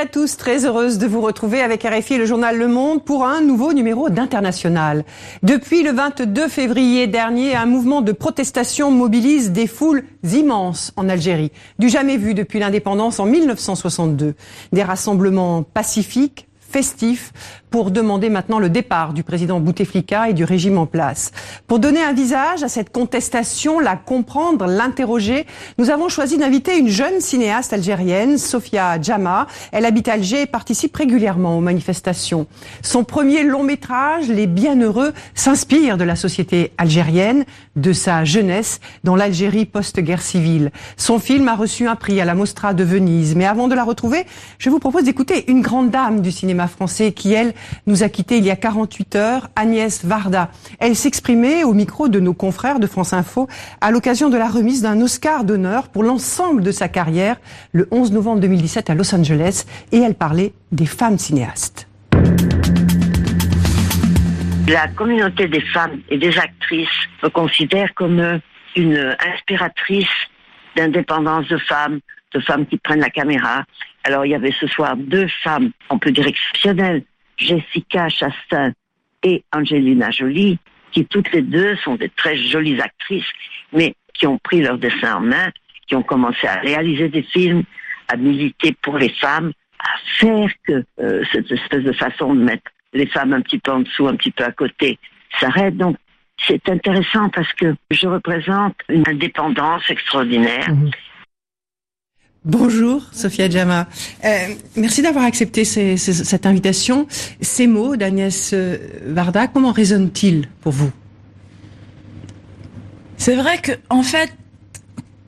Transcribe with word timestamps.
À 0.00 0.06
tous, 0.06 0.36
très 0.36 0.64
heureuse 0.64 0.98
de 0.98 1.08
vous 1.08 1.20
retrouver 1.20 1.60
avec 1.60 1.82
RFI 1.82 2.14
et 2.14 2.18
le 2.18 2.24
journal 2.24 2.56
Le 2.56 2.68
Monde 2.68 3.04
pour 3.04 3.26
un 3.26 3.40
nouveau 3.40 3.72
numéro 3.72 4.10
d'International. 4.10 5.04
Depuis 5.42 5.82
le 5.82 5.90
22 5.90 6.46
février 6.46 7.08
dernier, 7.08 7.56
un 7.56 7.66
mouvement 7.66 8.00
de 8.00 8.12
protestation 8.12 8.92
mobilise 8.92 9.50
des 9.50 9.66
foules 9.66 10.04
immenses 10.22 10.92
en 10.94 11.08
Algérie, 11.08 11.50
du 11.80 11.88
jamais 11.88 12.16
vu 12.16 12.34
depuis 12.34 12.60
l'indépendance 12.60 13.18
en 13.18 13.26
1962. 13.26 14.36
Des 14.72 14.82
rassemblements 14.84 15.64
pacifiques, 15.64 16.46
festifs 16.60 17.32
pour 17.70 17.90
demander 17.90 18.30
maintenant 18.30 18.58
le 18.58 18.70
départ 18.70 19.12
du 19.12 19.22
président 19.22 19.60
Bouteflika 19.60 20.28
et 20.28 20.34
du 20.34 20.44
régime 20.44 20.78
en 20.78 20.86
place. 20.86 21.32
Pour 21.66 21.78
donner 21.78 22.02
un 22.02 22.12
visage 22.12 22.62
à 22.62 22.68
cette 22.68 22.90
contestation, 22.90 23.78
la 23.80 23.96
comprendre, 23.96 24.66
l'interroger, 24.66 25.46
nous 25.78 25.90
avons 25.90 26.08
choisi 26.08 26.38
d'inviter 26.38 26.78
une 26.78 26.88
jeune 26.88 27.20
cinéaste 27.20 27.72
algérienne, 27.72 28.38
Sofia 28.38 29.00
Djama. 29.00 29.46
Elle 29.72 29.84
habite 29.84 30.08
Alger 30.08 30.42
et 30.42 30.46
participe 30.46 30.96
régulièrement 30.96 31.58
aux 31.58 31.60
manifestations. 31.60 32.46
Son 32.82 33.04
premier 33.04 33.42
long 33.42 33.62
métrage, 33.62 34.28
Les 34.28 34.46
Bienheureux, 34.46 35.12
s'inspire 35.34 35.96
de 35.96 36.04
la 36.04 36.16
société 36.16 36.72
algérienne, 36.78 37.44
de 37.76 37.92
sa 37.92 38.24
jeunesse 38.24 38.80
dans 39.04 39.16
l'Algérie 39.16 39.66
post-guerre 39.66 40.22
civile. 40.22 40.70
Son 40.96 41.18
film 41.18 41.48
a 41.48 41.54
reçu 41.54 41.86
un 41.86 41.96
prix 41.96 42.20
à 42.20 42.24
la 42.24 42.34
Mostra 42.34 42.74
de 42.74 42.84
Venise. 42.84 43.34
Mais 43.34 43.46
avant 43.46 43.68
de 43.68 43.74
la 43.74 43.84
retrouver, 43.84 44.24
je 44.58 44.70
vous 44.70 44.78
propose 44.78 45.04
d'écouter 45.04 45.50
une 45.50 45.60
grande 45.60 45.90
dame 45.90 46.20
du 46.20 46.32
cinéma 46.32 46.66
français 46.66 47.12
qui, 47.12 47.32
elle, 47.32 47.54
nous 47.86 48.02
a 48.02 48.08
quittés 48.08 48.38
il 48.38 48.44
y 48.44 48.50
a 48.50 48.56
48 48.56 49.16
heures, 49.16 49.48
Agnès 49.56 50.04
Varda. 50.04 50.50
Elle 50.78 50.96
s'exprimait 50.96 51.64
au 51.64 51.72
micro 51.72 52.08
de 52.08 52.20
nos 52.20 52.34
confrères 52.34 52.80
de 52.80 52.86
France 52.86 53.12
Info 53.12 53.48
à 53.80 53.90
l'occasion 53.90 54.30
de 54.30 54.36
la 54.36 54.48
remise 54.48 54.82
d'un 54.82 55.00
Oscar 55.00 55.44
d'honneur 55.44 55.88
pour 55.88 56.02
l'ensemble 56.02 56.62
de 56.62 56.70
sa 56.70 56.88
carrière 56.88 57.36
le 57.72 57.88
11 57.90 58.12
novembre 58.12 58.40
2017 58.40 58.90
à 58.90 58.94
Los 58.94 59.14
Angeles 59.14 59.64
et 59.92 59.98
elle 59.98 60.14
parlait 60.14 60.52
des 60.72 60.86
femmes 60.86 61.18
cinéastes. 61.18 61.88
La 64.68 64.86
communauté 64.88 65.48
des 65.48 65.62
femmes 65.62 66.00
et 66.10 66.18
des 66.18 66.36
actrices 66.38 66.88
me 67.22 67.28
considère 67.30 67.94
comme 67.94 68.40
une 68.76 69.16
inspiratrice 69.34 70.06
d'indépendance 70.76 71.48
de 71.48 71.56
femmes, 71.56 72.00
de 72.34 72.40
femmes 72.40 72.66
qui 72.66 72.76
prennent 72.76 73.00
la 73.00 73.10
caméra. 73.10 73.64
Alors 74.04 74.26
il 74.26 74.30
y 74.30 74.34
avait 74.34 74.54
ce 74.60 74.66
soir 74.66 74.96
deux 74.96 75.26
femmes, 75.42 75.70
on 75.88 75.98
peut 75.98 76.12
dire 76.12 76.26
exceptionnelles, 76.26 77.02
Jessica 77.38 78.08
Chastain 78.08 78.72
et 79.22 79.42
Angelina 79.52 80.10
Jolie, 80.10 80.58
qui 80.92 81.06
toutes 81.06 81.32
les 81.32 81.42
deux 81.42 81.76
sont 81.76 81.96
des 81.96 82.08
très 82.10 82.36
jolies 82.36 82.80
actrices, 82.80 83.30
mais 83.72 83.94
qui 84.14 84.26
ont 84.26 84.38
pris 84.38 84.60
leur 84.60 84.78
dessin 84.78 85.16
en 85.16 85.20
main, 85.20 85.50
qui 85.86 85.94
ont 85.94 86.02
commencé 86.02 86.46
à 86.46 86.56
réaliser 86.56 87.08
des 87.08 87.22
films, 87.22 87.62
à 88.08 88.16
militer 88.16 88.74
pour 88.82 88.98
les 88.98 89.10
femmes, 89.10 89.52
à 89.78 89.98
faire 90.18 90.50
que 90.66 90.84
euh, 91.00 91.24
cette 91.32 91.50
espèce 91.50 91.84
de 91.84 91.92
façon 91.92 92.34
de 92.34 92.42
mettre 92.42 92.70
les 92.92 93.06
femmes 93.06 93.32
un 93.32 93.40
petit 93.40 93.58
peu 93.58 93.72
en 93.72 93.80
dessous, 93.80 94.08
un 94.08 94.16
petit 94.16 94.30
peu 94.30 94.44
à 94.44 94.52
côté, 94.52 94.98
s'arrête. 95.38 95.76
Donc 95.76 95.96
c'est 96.46 96.68
intéressant 96.68 97.28
parce 97.30 97.52
que 97.54 97.74
je 97.90 98.08
représente 98.08 98.76
une 98.88 99.04
indépendance 99.06 99.88
extraordinaire. 99.90 100.72
Mhm. 100.72 100.90
Bonjour, 102.44 103.02
Sophia 103.12 103.50
Djama. 103.50 103.88
Euh, 104.24 104.28
merci 104.76 105.02
d'avoir 105.02 105.24
accepté 105.24 105.64
ces, 105.64 105.96
ces, 105.96 106.12
cette 106.12 106.46
invitation. 106.46 107.06
Ces 107.40 107.66
mots 107.66 107.96
d'Agnès 107.96 108.52
euh, 108.54 108.78
Varda, 109.06 109.48
comment 109.48 109.72
résonnent-ils 109.72 110.48
pour 110.60 110.72
vous? 110.72 110.90
C'est 113.16 113.34
vrai 113.34 113.58
que, 113.58 113.72
en 113.90 114.02
fait, 114.02 114.32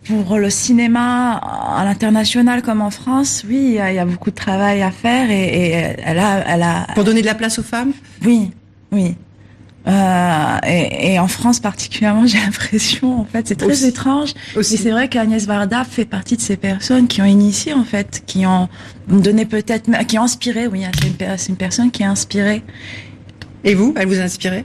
pour 0.05 0.39
le 0.39 0.51
cinéma 0.51 1.33
à 1.35 1.85
l'international 1.85 2.63
comme 2.63 2.81
en 2.81 2.91
France, 2.91 3.45
oui, 3.47 3.57
il 3.57 3.73
y, 3.73 3.81
a, 3.81 3.93
il 3.93 3.97
y, 3.97 3.99
a, 3.99 4.07
beaucoup 4.07 4.31
de 4.31 4.37
travail 4.37 4.81
à 4.81 4.93
faire 4.93 5.31
et, 5.31 5.43
et 5.43 5.71
elle, 5.73 6.19
a, 6.19 6.45
elle 6.47 6.63
a. 6.63 6.87
Pour 6.95 7.05
donner 7.05 7.23
de 7.23 7.27
la 7.27 7.35
place 7.35 7.59
aux 7.59 7.65
femmes? 7.65 7.93
Oui, 8.25 8.53
oui. 8.93 9.17
Euh, 9.87 10.59
et, 10.67 11.15
et, 11.15 11.19
en 11.19 11.29
France 11.29 11.59
particulièrement, 11.59 12.27
j'ai 12.27 12.39
l'impression, 12.39 13.21
en 13.21 13.25
fait, 13.25 13.49
c'est 13.49 13.57
très 13.57 13.73
Aussi. 13.73 13.87
étrange. 13.87 14.35
Aussi. 14.55 14.75
Et 14.75 14.77
c'est 14.77 14.91
vrai 14.91 15.09
qu'Agnès 15.09 15.47
Varda 15.47 15.85
fait 15.85 16.05
partie 16.05 16.37
de 16.37 16.43
ces 16.43 16.57
personnes 16.57 17.09
qui 17.09 17.23
ont 17.23 17.27
initié, 17.27 17.73
en 17.73 17.85
fait, 17.85 18.23
qui 18.27 18.47
ont 18.47 18.69
donné 19.09 19.47
peut-être, 19.47 19.91
qui 20.07 20.19
ont 20.19 20.23
inspiré. 20.23 20.67
Oui, 20.67 20.83
c'est 21.01 21.07
une, 21.09 21.37
une, 21.49 21.57
personne 21.57 21.91
qui 21.91 22.05
a 22.05 22.11
inspiré. 22.11 22.63
Et 23.65 23.75
vous, 23.75 23.95
elle 23.97 24.07
vous 24.07 24.21
a 24.21 24.23
inspiré? 24.23 24.65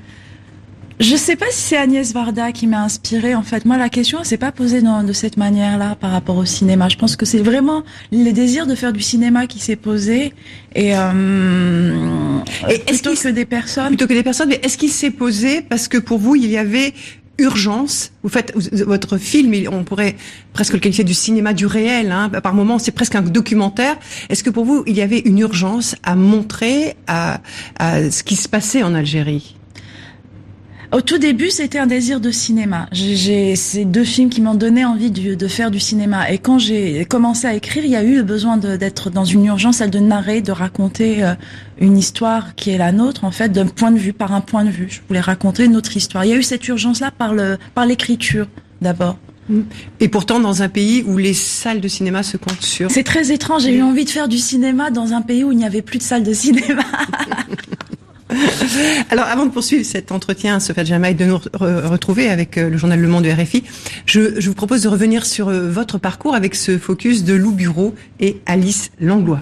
Je 1.00 1.16
sais 1.16 1.35
pas 1.35 1.47
si 1.51 1.61
c'est 1.61 1.78
Agnès 1.78 2.13
Varda 2.13 2.51
qui 2.51 2.67
m'a 2.67 2.83
inspiré. 2.83 3.35
En 3.35 3.44
fait, 3.44 3.66
moi, 3.66 3.78
la 3.78 3.89
question, 3.89 4.23
s'est 4.23 4.38
pas 4.38 4.51
posée 4.51 4.81
dans, 4.81 5.03
de 5.03 5.13
cette 5.13 5.38
manière-là 5.38 5.95
par 5.95 6.11
rapport 6.11 6.38
au 6.38 6.45
cinéma. 6.45 6.88
Je 6.88 6.95
pense 6.95 7.16
que 7.16 7.25
c'est 7.25 7.39
vraiment 7.39 7.83
le 8.11 8.31
désir 8.31 8.66
de 8.66 8.75
faire 8.75 8.94
du 8.94 9.01
cinéma 9.01 9.45
qui 9.47 9.59
s'est 9.59 9.75
posé 9.75 10.34
et, 10.73 10.95
euh, 10.95 12.39
et 12.69 12.79
plutôt 12.79 13.13
que 13.13 13.29
des 13.29 13.45
personnes. 13.45 13.88
Plutôt 13.88 14.07
que 14.07 14.13
des 14.13 14.23
personnes. 14.23 14.50
Mais 14.50 14.59
est-ce 14.63 14.78
qu'il 14.78 14.91
s'est 14.91 15.11
posé 15.11 15.61
parce 15.61 15.88
que 15.88 15.97
pour 15.97 16.17
vous, 16.17 16.35
il 16.35 16.50
y 16.50 16.57
avait 16.57 16.94
urgence? 17.38 18.13
Vous 18.23 18.29
faites 18.29 18.53
votre 18.85 19.17
film, 19.17 19.53
on 19.69 19.84
pourrait 19.84 20.16
presque 20.53 20.73
le 20.73 20.79
qualifier 20.79 21.03
du 21.03 21.13
cinéma 21.13 21.53
du 21.53 21.66
réel. 21.66 22.11
Hein. 22.13 22.29
Par 22.29 22.53
moments, 22.53 22.79
c'est 22.79 22.94
presque 22.94 23.16
un 23.16 23.22
documentaire. 23.22 23.97
Est-ce 24.29 24.45
que 24.45 24.50
pour 24.50 24.63
vous, 24.63 24.84
il 24.88 24.95
y 24.95 25.01
avait 25.01 25.19
une 25.19 25.39
urgence 25.39 25.97
à 26.03 26.16
montrer 26.16 26.95
à, 27.07 27.41
à 27.79 28.09
ce 28.09 28.23
qui 28.23 28.38
se 28.38 28.47
passait 28.47 28.81
en 28.81 28.95
Algérie? 28.95 29.57
Au 30.95 31.01
tout 31.01 31.17
début, 31.17 31.50
c'était 31.50 31.78
un 31.78 31.88
désir 31.88 32.22
de 32.22 32.31
cinéma. 32.31 32.88
J'ai 32.94 33.57
ces 33.57 33.83
deux 33.83 34.06
films 34.06 34.29
qui 34.29 34.39
m'ont 34.39 34.56
donné 34.56 34.85
envie 34.85 35.11
de, 35.11 35.35
de, 35.35 35.47
faire 35.50 35.69
du 35.69 35.79
cinéma. 35.79 36.31
Et 36.31 36.38
quand 36.38 36.57
j'ai 36.57 37.03
commencé 37.03 37.47
à 37.47 37.53
écrire, 37.53 37.83
il 37.83 37.91
y 37.91 37.97
a 37.97 38.03
eu 38.03 38.16
le 38.16 38.23
besoin 38.23 38.56
d'être 38.56 39.09
dans 39.09 39.25
une 39.25 39.45
urgence, 39.45 39.78
celle 39.78 39.89
de 39.89 40.00
narrer, 40.00 40.41
de 40.41 40.53
raconter 40.53 41.22
euh, 41.22 41.34
une 41.79 41.97
histoire 41.97 42.55
qui 42.55 42.69
est 42.69 42.78
la 42.78 42.94
nôtre, 42.94 43.25
en 43.25 43.31
fait, 43.31 43.50
d'un 43.50 43.66
point 43.66 43.91
de 43.91 43.97
vue, 43.97 44.13
par 44.13 44.34
un 44.34 44.39
point 44.39 44.63
de 44.63 44.69
vue. 44.69 44.88
Je 44.89 45.01
voulais 45.05 45.19
raconter 45.19 45.67
notre 45.67 45.97
histoire. 45.97 46.23
Il 46.23 46.29
y 46.29 46.34
a 46.34 46.38
eu 46.38 46.44
cette 46.44 46.66
urgence-là 46.66 47.11
par 47.11 47.34
le 47.34 47.57
par 47.73 47.85
l'écriture 47.85 48.47
d'abord. 48.81 49.17
Et 50.00 50.07
pourtant, 50.07 50.39
dans 50.39 50.61
un 50.61 50.69
pays 50.69 51.03
où 51.05 51.17
les 51.17 51.34
salles 51.34 51.81
de 51.81 51.88
cinéma 51.89 52.23
se 52.23 52.38
comptent 52.38 52.63
sur. 52.63 52.89
C'est 52.89 53.03
très 53.03 53.34
étrange. 53.34 53.63
J'ai 53.63 53.75
eu 53.75 53.84
envie 53.84 54.05
de 54.05 54.09
faire 54.09 54.29
du 54.29 54.38
cinéma 54.38 54.91
dans 54.91 55.11
un 55.11 55.22
pays 55.22 55.44
où 55.44 55.51
il 55.51 55.57
n'y 55.57 55.66
avait 55.66 55.81
plus 55.81 55.97
de 55.97 56.03
salles 56.03 56.23
de 56.23 56.34
cinéma. 56.34 56.84
Alors, 59.09 59.25
avant 59.25 59.45
de 59.45 59.51
poursuivre 59.51 59.85
cet 59.85 60.11
entretien, 60.11 60.59
Sophia 60.59 60.83
Djama, 60.83 61.11
et 61.11 61.13
de 61.13 61.25
nous 61.25 61.37
re 61.37 61.89
retrouver 61.89 62.29
avec 62.29 62.57
euh, 62.57 62.69
le 62.69 62.77
journal 62.77 62.99
Le 62.99 63.07
Monde 63.07 63.23
de 63.23 63.29
RFI, 63.29 63.63
je, 64.05 64.39
je 64.39 64.49
vous 64.49 64.55
propose 64.55 64.81
de 64.83 64.87
revenir 64.87 65.25
sur 65.25 65.49
euh, 65.49 65.69
votre 65.69 65.97
parcours 65.97 66.33
avec 66.35 66.55
ce 66.55 66.77
focus 66.77 67.23
de 67.23 67.33
Lou 67.33 67.51
Bureau 67.51 67.93
et 68.19 68.41
Alice 68.45 68.91
Langlois. 68.99 69.41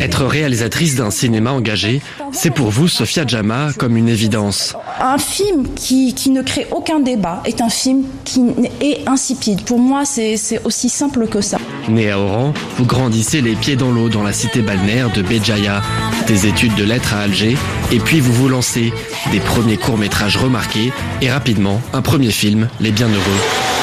Être 0.00 0.24
réalisatrice 0.24 0.94
d'un 0.94 1.10
cinéma 1.10 1.52
engagé, 1.52 2.00
c'est 2.32 2.50
pour 2.50 2.70
vous, 2.70 2.88
Sophia 2.88 3.26
Djama, 3.26 3.68
comme 3.76 3.96
une 3.96 4.08
évidence. 4.08 4.74
Un 4.98 5.18
film 5.18 5.68
qui, 5.74 6.14
qui 6.14 6.30
ne 6.30 6.42
crée 6.42 6.66
aucun 6.70 7.00
débat 7.00 7.42
est 7.44 7.60
un 7.60 7.68
film 7.68 8.04
qui 8.24 8.40
est 8.80 9.06
insipide. 9.06 9.62
Pour 9.62 9.78
moi, 9.78 10.04
c'est 10.04 10.38
aussi 10.64 10.88
simple 10.88 11.26
que 11.26 11.40
ça. 11.40 11.58
Né 11.88 12.10
à 12.10 12.18
Oran, 12.18 12.54
vous 12.78 12.86
grandissez 12.86 13.42
les 13.42 13.54
pieds 13.54 13.76
dans 13.76 13.90
l'eau 13.90 14.08
dans 14.08 14.22
la 14.22 14.32
cité 14.32 14.62
balnéaire 14.62 15.10
de 15.12 15.22
Béjaïa, 15.22 15.82
des 16.26 16.46
études 16.46 16.74
de 16.76 16.84
lettres 16.84 17.14
à 17.14 17.20
Alger, 17.20 17.56
et 17.92 17.98
puis 17.98 18.20
vous 18.20 18.32
vous 18.32 18.48
lancez, 18.48 18.92
des 19.32 19.40
premiers 19.40 19.76
courts-métrages 19.76 20.36
remarqués, 20.36 20.92
et 21.20 21.30
rapidement, 21.30 21.80
un 21.92 22.02
premier 22.02 22.30
film, 22.30 22.68
Les 22.80 22.90
Bienheureux. 22.90 23.79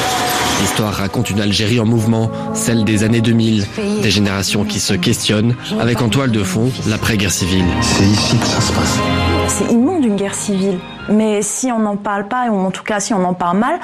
L'histoire 0.60 0.94
raconte 0.94 1.30
une 1.30 1.40
Algérie 1.40 1.80
en 1.80 1.86
mouvement, 1.86 2.30
celle 2.54 2.84
des 2.84 3.04
années 3.04 3.20
2000, 3.20 3.66
des 4.02 4.10
générations 4.10 4.64
qui 4.64 4.80
se 4.80 4.94
questionnent, 4.94 5.54
avec 5.80 6.02
en 6.02 6.08
toile 6.08 6.30
de 6.30 6.42
fond 6.42 6.70
l'après-guerre 6.88 7.30
civile. 7.30 7.64
C'est 7.80 8.04
ici 8.04 8.36
que 8.38 8.46
ça 8.46 8.60
se 8.60 8.72
passe. 8.72 8.98
C'est 9.48 9.68
guerre 10.28 10.34
civile. 10.34 10.78
Mais 11.10 11.40
si 11.40 11.72
on 11.72 11.78
n'en 11.78 11.96
parle 11.96 12.28
pas, 12.28 12.50
ou 12.50 12.56
en 12.56 12.70
tout 12.70 12.82
cas 12.82 13.00
si 13.00 13.14
on 13.14 13.24
en 13.24 13.32
parle 13.32 13.58
mal, 13.58 13.78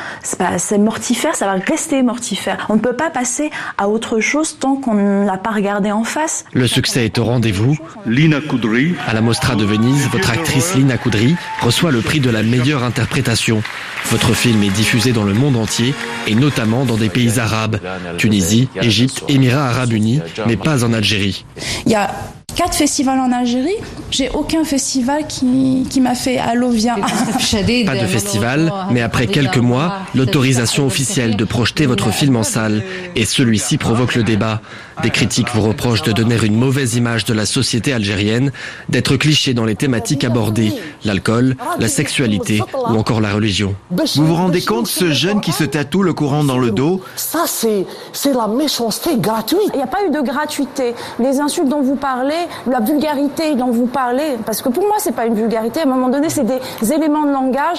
c'est 0.58 0.78
mortifère, 0.78 1.34
ça 1.34 1.46
va 1.46 1.54
rester 1.54 2.02
mortifère. 2.02 2.66
On 2.68 2.74
ne 2.74 2.80
peut 2.80 2.94
pas 2.94 3.08
passer 3.08 3.50
à 3.78 3.88
autre 3.88 4.20
chose 4.20 4.58
tant 4.58 4.76
qu'on 4.76 4.94
ne 4.94 5.24
l'a 5.24 5.38
pas 5.38 5.50
regardé 5.50 5.90
en 5.90 6.04
face. 6.04 6.44
Le 6.52 6.66
succès 6.66 7.06
est 7.06 7.18
au 7.18 7.24
rendez-vous. 7.24 7.76
Lina 8.06 8.40
Koudry. 8.40 8.94
À 9.06 9.14
la 9.14 9.22
Mostra 9.22 9.54
de 9.54 9.64
Venise, 9.64 10.08
votre 10.10 10.30
actrice 10.30 10.74
Lina 10.74 10.98
Koudry 10.98 11.34
reçoit 11.62 11.90
le 11.90 12.00
prix 12.00 12.20
de 12.20 12.30
la 12.30 12.42
meilleure 12.42 12.84
interprétation. 12.84 13.62
Votre 14.10 14.34
film 14.34 14.62
est 14.62 14.70
diffusé 14.70 15.12
dans 15.12 15.24
le 15.24 15.32
monde 15.32 15.56
entier 15.56 15.94
et 16.26 16.34
notamment 16.34 16.84
dans 16.84 16.96
des 16.96 17.08
pays 17.08 17.40
arabes, 17.40 17.78
Tunisie, 18.18 18.68
Égypte, 18.82 19.24
Émirats 19.28 19.68
arabes 19.68 19.92
unis, 19.92 20.20
mais 20.46 20.56
pas 20.56 20.84
en 20.84 20.92
Algérie. 20.92 21.46
Il 21.86 21.92
y 21.92 21.94
a 21.94 22.10
quatre 22.54 22.74
festivals 22.74 23.18
en 23.18 23.32
Algérie. 23.32 23.76
J'ai 24.10 24.30
aucun 24.30 24.64
festival 24.64 25.26
qui, 25.26 25.86
qui 25.90 26.00
m'a 26.00 26.14
fait 26.14 26.38
Allo 26.38 26.70
vient. 26.70 26.96
Pas 26.96 27.96
de 27.96 28.06
festival, 28.06 28.72
mais 28.90 29.02
après 29.02 29.26
quelques 29.26 29.58
mois, 29.58 30.00
l'autorisation 30.14 30.86
officielle 30.86 31.36
de 31.36 31.44
projeter 31.44 31.86
votre 31.86 32.10
film 32.12 32.36
en 32.36 32.42
salle. 32.42 32.82
Et 33.16 33.24
celui-ci 33.24 33.78
provoque 33.78 34.14
le 34.14 34.22
débat. 34.22 34.60
Des 35.02 35.10
critiques 35.10 35.48
vous 35.54 35.62
reprochent 35.62 36.02
de 36.02 36.12
donner 36.12 36.36
une 36.42 36.56
mauvaise 36.56 36.94
image 36.94 37.24
de 37.24 37.34
la 37.34 37.46
société 37.46 37.92
algérienne, 37.92 38.52
d'être 38.88 39.16
cliché 39.16 39.54
dans 39.54 39.64
les 39.64 39.74
thématiques 39.74 40.24
abordées, 40.24 40.72
l'alcool, 41.04 41.56
la 41.78 41.88
sexualité 41.88 42.60
ou 42.74 42.96
encore 42.96 43.20
la 43.20 43.32
religion. 43.32 43.74
Vous 43.90 44.26
vous 44.26 44.34
rendez 44.34 44.62
compte, 44.62 44.86
ce 44.86 45.12
jeune 45.12 45.40
qui 45.40 45.52
se 45.52 45.64
tatoue 45.64 46.02
le 46.02 46.12
courant 46.12 46.44
dans 46.44 46.58
le 46.58 46.70
dos? 46.70 47.00
Ça, 47.16 47.44
c'est 47.46 47.86
la 48.34 48.48
méchanceté 48.48 49.16
gratuite. 49.18 49.60
Il 49.72 49.76
n'y 49.76 49.82
a 49.82 49.86
pas 49.86 50.04
eu 50.06 50.10
de 50.10 50.20
gratuité. 50.20 50.94
Les 51.18 51.40
insultes 51.40 51.68
dont 51.68 51.82
vous 51.82 51.96
parlez, 51.96 52.34
la 52.70 52.80
vulgarité 52.80 53.54
dont 53.56 53.70
vous 53.70 53.86
parlez, 53.86 54.36
parce 54.44 54.62
que 54.62 54.68
pour 54.68 54.84
moi, 54.84 54.96
c'est 54.98 55.14
pas 55.14 55.26
une 55.26 55.34
vulgarité. 55.34 55.80
À 55.80 55.82
un 55.84 55.86
moment 55.86 56.08
donné, 56.08 56.28
c'est 56.28 56.44
des 56.44 56.92
éléments 56.92 57.24
de 57.24 57.32
langage. 57.32 57.78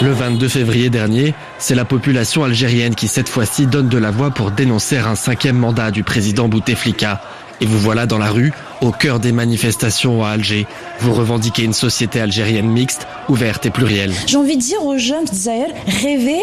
Le 0.00 0.12
22 0.12 0.48
février 0.48 0.90
dernier, 0.90 1.34
c'est 1.58 1.74
la 1.74 1.84
population 1.84 2.44
algérienne 2.44 2.94
qui, 2.94 3.08
cette 3.08 3.28
fois-ci, 3.28 3.66
donne 3.66 3.88
de 3.88 3.98
la 3.98 4.10
voix 4.10 4.30
pour 4.30 4.50
dénoncer 4.50 4.98
un 4.98 5.14
cinquième 5.14 5.56
mandat 5.56 5.90
du 5.90 6.04
président 6.04 6.37
Bouteflika. 6.46 7.20
Et 7.60 7.66
vous 7.66 7.78
voilà 7.78 8.06
dans 8.06 8.18
la 8.18 8.30
rue, 8.30 8.52
au 8.82 8.92
cœur 8.92 9.18
des 9.18 9.32
manifestations 9.32 10.24
à 10.24 10.30
Alger. 10.30 10.66
Vous 11.00 11.12
revendiquez 11.12 11.64
une 11.64 11.72
société 11.72 12.20
algérienne 12.20 12.68
mixte, 12.68 13.08
ouverte 13.28 13.66
et 13.66 13.70
plurielle. 13.70 14.12
J'ai 14.26 14.36
envie 14.36 14.56
de 14.56 14.62
dire 14.62 14.84
aux 14.84 14.96
jeunes 14.96 15.24
d'Israël, 15.24 15.74
rêvez 15.86 16.42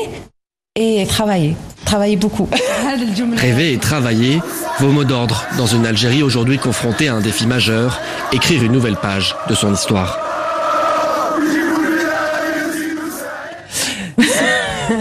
et 0.75 1.05
travaillez. 1.07 1.55
Travaillez 1.85 2.17
beaucoup. 2.17 2.49
Rêver 3.37 3.73
et 3.73 3.77
travailler, 3.77 4.41
vos 4.79 4.89
mots 4.89 5.05
d'ordre 5.05 5.45
dans 5.57 5.67
une 5.67 5.85
Algérie 5.85 6.23
aujourd'hui 6.23 6.57
confrontée 6.57 7.07
à 7.07 7.15
un 7.15 7.21
défi 7.21 7.47
majeur, 7.47 8.01
écrire 8.33 8.63
une 8.63 8.73
nouvelle 8.73 8.97
page 8.97 9.35
de 9.47 9.53
son 9.53 9.73
histoire. 9.73 10.19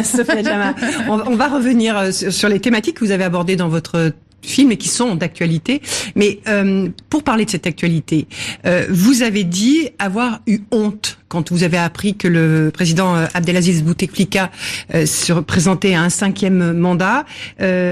Sophia 0.05 0.43
Jama, 0.43 0.75
on, 1.09 1.37
va 1.37 1.49
revenir 1.49 1.97
euh, 1.97 2.11
sur 2.11 2.49
les 2.49 2.61
thématiques 2.61 2.97
que 2.99 3.05
vous 3.05 3.11
avez 3.11 3.25
abordées 3.25 3.57
dans 3.57 3.69
votre 3.69 4.13
film 4.45 4.73
et 4.73 4.77
qui 4.77 4.89
sont 4.89 5.15
d'actualité. 5.15 5.83
Mais 6.15 6.41
euh, 6.49 6.89
pour 7.11 7.23
parler 7.23 7.45
de 7.45 7.51
cette 7.51 7.67
actualité, 7.67 8.27
euh, 8.67 8.87
vous 8.91 9.23
avez 9.23 9.45
dit 9.45 9.91
avoir 9.99 10.41
eu 10.47 10.61
honte 10.71 11.19
quand 11.29 11.51
vous 11.51 11.63
avez 11.65 11.79
appris 11.79 12.15
que 12.17 12.29
le 12.29 12.71
président 12.73 13.17
euh, 13.17 13.27
Abdelaziz 13.35 13.83
Bouteflika 13.83 14.51
euh, 14.95 15.07
se 15.07 15.33
représentait 15.33 15.95
à 15.95 16.03
un 16.03 16.11
cinquième 16.11 16.73
mandat. 16.73 17.25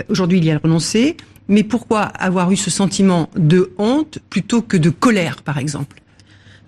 Aujourd'hui, 0.09 0.39
il 0.39 0.45
y 0.45 0.51
a 0.51 0.59
renoncé. 0.59 1.17
Mais 1.49 1.65
pourquoi 1.65 2.03
avoir 2.03 2.51
eu 2.53 2.57
ce 2.57 2.71
sentiment 2.71 3.29
de 3.37 3.73
honte 3.79 4.19
plutôt 4.31 4.63
que 4.63 4.77
de 4.77 4.91
colère, 4.91 5.43
par 5.43 5.59
exemple? 5.59 6.02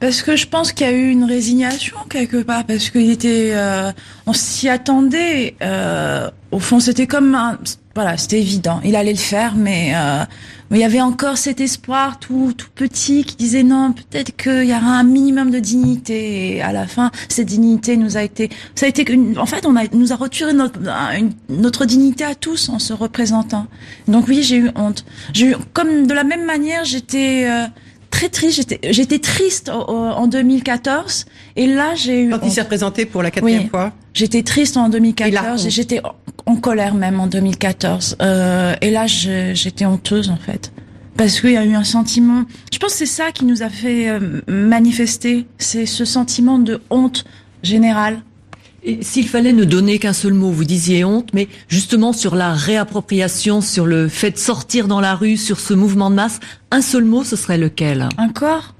Parce 0.04 0.20
que 0.20 0.36
je 0.36 0.46
pense 0.46 0.70
qu'il 0.72 0.86
y 0.86 0.90
a 0.90 0.92
eu 0.92 1.08
une 1.08 1.24
résignation 1.24 1.96
quelque 2.10 2.42
part, 2.42 2.64
parce 2.64 2.90
qu'il 2.90 3.10
était, 3.10 3.52
euh, 3.54 3.90
on 4.26 4.34
s'y 4.34 4.68
attendait. 4.68 5.56
Euh, 5.62 6.30
au 6.50 6.58
fond, 6.58 6.78
c'était 6.78 7.06
comme 7.06 7.34
un, 7.34 7.58
voilà, 7.94 8.18
c'était 8.18 8.38
évident. 8.38 8.82
Il 8.84 8.96
allait 8.96 9.14
le 9.14 9.18
faire, 9.18 9.54
mais, 9.56 9.92
euh, 9.96 10.24
mais 10.68 10.76
il 10.76 10.80
y 10.82 10.84
avait 10.84 11.00
encore 11.00 11.38
cet 11.38 11.58
espoir 11.62 12.18
tout, 12.18 12.52
tout 12.54 12.68
petit 12.74 13.24
qui 13.24 13.36
disait 13.36 13.62
non, 13.62 13.94
peut-être 13.94 14.36
qu'il 14.36 14.64
y 14.68 14.72
aura 14.74 14.98
un 14.98 15.04
minimum 15.04 15.50
de 15.50 15.58
dignité. 15.58 16.56
Et 16.56 16.60
à 16.60 16.72
la 16.72 16.86
fin, 16.86 17.10
cette 17.30 17.46
dignité 17.46 17.96
nous 17.96 18.18
a 18.18 18.22
été, 18.22 18.50
ça 18.74 18.84
a 18.84 18.90
été, 18.90 19.10
une- 19.10 19.38
en 19.38 19.46
fait, 19.46 19.64
on 19.64 19.74
a, 19.74 19.84
nous 19.94 20.12
a 20.12 20.16
retiré 20.16 20.52
notre, 20.52 20.80
notre 21.48 21.86
dignité 21.86 22.24
à 22.24 22.34
tous 22.34 22.68
en 22.68 22.78
se 22.78 22.92
représentant. 22.92 23.68
Donc 24.06 24.28
oui, 24.28 24.42
j'ai 24.42 24.56
eu 24.56 24.70
honte. 24.76 25.06
J'ai 25.32 25.52
eu, 25.52 25.56
comme 25.72 26.06
de 26.06 26.12
la 26.12 26.24
même 26.24 26.44
manière, 26.44 26.84
j'étais 26.84 27.46
euh, 27.48 27.64
très 28.14 28.28
triste. 28.28 28.76
J'étais, 28.90 29.18
triste 29.18 29.68
en 29.68 30.26
2014, 30.26 31.26
et 31.56 31.66
là 31.66 31.94
j'ai 31.96 32.22
eu. 32.22 32.30
Quand 32.30 32.38
il 32.44 32.50
s'est 32.52 32.62
représenté 32.62 33.06
pour 33.06 33.22
la 33.22 33.30
quatrième 33.30 33.62
Oui. 33.64 33.68
fois 33.68 33.92
J'étais 34.14 34.42
triste 34.44 34.76
en 34.76 34.82
Et 34.82 34.84
la 34.84 34.90
2014 35.00 35.60
honte. 35.62 35.66
et 35.66 35.70
j'étais 35.70 36.00
en- 36.46 36.56
colère 36.56 36.94
même 36.94 37.18
en 37.18 37.26
2014. 37.26 38.16
Euh, 38.22 38.74
et 38.80 38.90
là, 38.90 39.06
j'étais 39.08 39.84
honteuse 39.86 40.30
en 40.30 40.36
fait. 40.36 40.70
Parce 41.16 41.40
qu'il 41.40 41.50
y 41.50 41.56
a 41.56 41.64
eu 41.64 41.74
un 41.74 41.84
sentiment. 41.84 42.44
Je 42.72 42.78
pense 42.78 42.92
que 42.92 42.98
c'est 42.98 43.06
ça 43.06 43.32
qui 43.32 43.44
nous 43.44 43.62
a 43.62 43.68
fait 43.68 44.08
euh, 44.08 44.40
manifester. 44.46 45.46
C'est 45.58 45.86
ce 45.86 46.04
sentiment 46.04 46.58
de 46.60 46.80
honte 46.90 47.24
générale. 47.62 48.20
S'il 49.00 49.28
fallait 49.28 49.52
ne 49.52 49.64
donner 49.64 49.98
qu'un 49.98 50.12
seul 50.12 50.34
mot, 50.34 50.50
vous 50.50 50.64
disiez 50.64 51.04
honte, 51.04 51.30
mais 51.32 51.48
justement 51.68 52.12
sur 52.12 52.34
la 52.34 52.52
réappropriation, 52.52 53.60
sur 53.60 53.86
le 53.86 54.08
fait 54.08 54.32
de 54.32 54.38
sortir 54.38 54.88
dans 54.88 55.00
la 55.00 55.14
rue, 55.14 55.36
sur 55.36 55.58
ce 55.58 55.72
mouvement 55.72 56.10
de 56.10 56.16
masse, 56.16 56.40
un 56.70 56.82
seul 56.82 57.04
mot, 57.04 57.24
ce 57.24 57.36
serait 57.36 57.56
lequel? 57.58 58.08
Un 58.18 58.28
corps? 58.28 58.74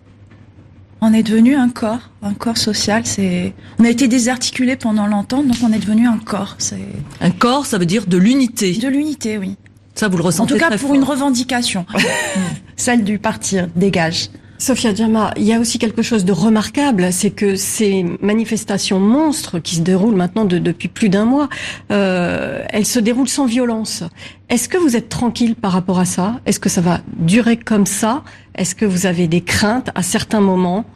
On 1.01 1.13
est 1.13 1.23
devenu 1.23 1.55
un 1.55 1.69
corps, 1.69 2.11
un 2.23 2.33
corps 2.35 2.57
social. 2.57 3.03
C'est. 3.05 3.53
On 3.79 3.85
a 3.85 3.91
été 3.91 4.09
désarticulé 4.09 4.77
pendant 4.77 5.07
longtemps, 5.07 5.43
donc 5.43 5.57
on 5.63 5.73
est 5.73 5.79
devenu 5.79 6.07
un 6.07 6.19
corps. 6.19 6.55
C'est 6.59 6.79
Un 7.21 7.31
corps, 7.31 7.67
ça 7.67 7.77
veut 7.79 7.85
dire 7.87 8.07
de 8.07 8.17
l'unité. 8.17 8.73
de 8.73 8.89
l'unité, 8.89 9.37
oui. 9.39 9.57
Ça, 9.95 10.09
vous 10.09 10.17
le 10.17 10.23
En 10.23 10.27
ressentez 10.27 10.55
tout 10.55 10.61
cas, 10.61 10.69
très 10.69 10.79
pour 10.79 10.89
fort. 10.89 10.97
une 10.97 11.05
revendication, 11.05 11.87
celle 12.77 13.05
du 13.05 13.19
partir, 13.19 13.69
dégage. 13.77 14.29
Sophia 14.65 14.95
Djama, 14.95 15.31
il 15.37 15.43
y 15.43 15.53
a 15.53 15.61
aussi 15.61 15.79
quelque 15.79 16.01
chose 16.01 16.25
de 16.25 16.33
remarquable, 16.33 17.13
c'est 17.13 17.29
que 17.31 17.55
ces 17.55 18.03
manifestations 18.23 18.99
monstres 18.99 19.59
qui 19.59 19.75
se 19.75 19.83
déroulent 19.83 20.15
maintenant 20.15 20.47
de- 20.47 20.57
depuis 20.57 20.89
plus 20.89 21.11
d'un 21.11 21.27
mois, 21.27 21.51
euh, 21.93 22.65
elles 22.71 22.87
se 22.87 22.99
déroulent 22.99 23.29
sans 23.29 23.45
violence. 23.45 24.05
Est-ce 24.49 24.71
que 24.71 24.79
vous 24.79 24.97
êtes 24.97 25.11
tranquille 25.11 25.55
par 25.55 25.73
rapport 25.73 25.99
à 25.99 26.07
ça? 26.07 26.41
Est-ce 26.47 26.61
que 26.61 26.71
ça 26.71 26.81
va 26.81 27.03
durer 27.19 27.59
comme 27.59 27.85
ça? 27.85 28.23
Est-ce 28.55 28.75
que 28.75 28.87
vous 28.87 29.05
avez 29.05 29.27
des 29.29 29.43
craintes 29.43 29.91
à 29.95 30.03
certains 30.03 30.41
moments? 30.41 30.87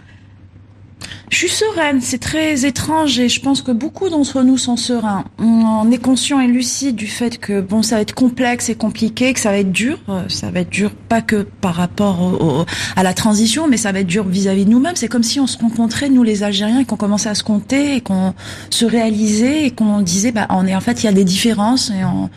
Je 1.30 1.36
suis 1.36 1.48
sereine, 1.50 2.00
c'est 2.00 2.18
très 2.18 2.64
étrange 2.64 3.18
et 3.18 3.28
je 3.28 3.40
pense 3.40 3.60
que 3.60 3.70
beaucoup 3.70 4.08
d'entre 4.08 4.42
nous 4.42 4.56
sont 4.56 4.76
sereins. 4.76 5.24
On 5.38 5.90
est 5.90 5.98
conscient 5.98 6.40
et 6.40 6.46
lucide 6.46 6.96
du 6.96 7.06
fait 7.06 7.38
que 7.38 7.60
bon, 7.60 7.82
ça 7.82 7.96
va 7.96 8.02
être 8.02 8.14
complexe 8.14 8.70
et 8.70 8.74
compliqué, 8.74 9.32
que 9.34 9.40
ça 9.40 9.50
va 9.50 9.58
être 9.58 9.70
dur. 9.70 9.98
Euh, 10.08 10.22
Ça 10.28 10.50
va 10.50 10.60
être 10.60 10.70
dur 10.70 10.90
pas 11.08 11.20
que 11.20 11.42
par 11.60 11.74
rapport 11.74 12.22
au- 12.22 12.60
au- 12.62 12.66
à 12.96 13.02
la 13.02 13.12
transition, 13.12 13.68
mais 13.68 13.76
ça 13.76 13.92
va 13.92 14.00
être 14.00 14.06
dur 14.06 14.24
vis-à-vis 14.26 14.64
de 14.64 14.70
nous-mêmes. 14.70 14.96
C'est 14.96 15.08
comme 15.08 15.22
si 15.22 15.38
on 15.38 15.46
se 15.46 15.58
rencontrait 15.58 16.08
nous 16.08 16.22
les 16.22 16.42
Algériens 16.42 16.80
et 16.80 16.84
qu'on 16.86 16.96
commençait 16.96 17.28
à 17.28 17.34
se 17.34 17.42
compter 17.42 17.96
et 17.96 18.00
qu'on 18.00 18.32
se 18.70 18.86
réalisait 18.86 19.66
et 19.66 19.70
qu'on 19.70 20.00
disait 20.00 20.32
bah 20.32 20.46
on 20.50 20.66
est 20.66 20.74
en 20.74 20.80
fait 20.80 21.02
il 21.02 21.06
y 21.06 21.08
a 21.10 21.12
des 21.12 21.24
différences 21.24 21.90
et 21.90 22.04
on- 22.04 22.30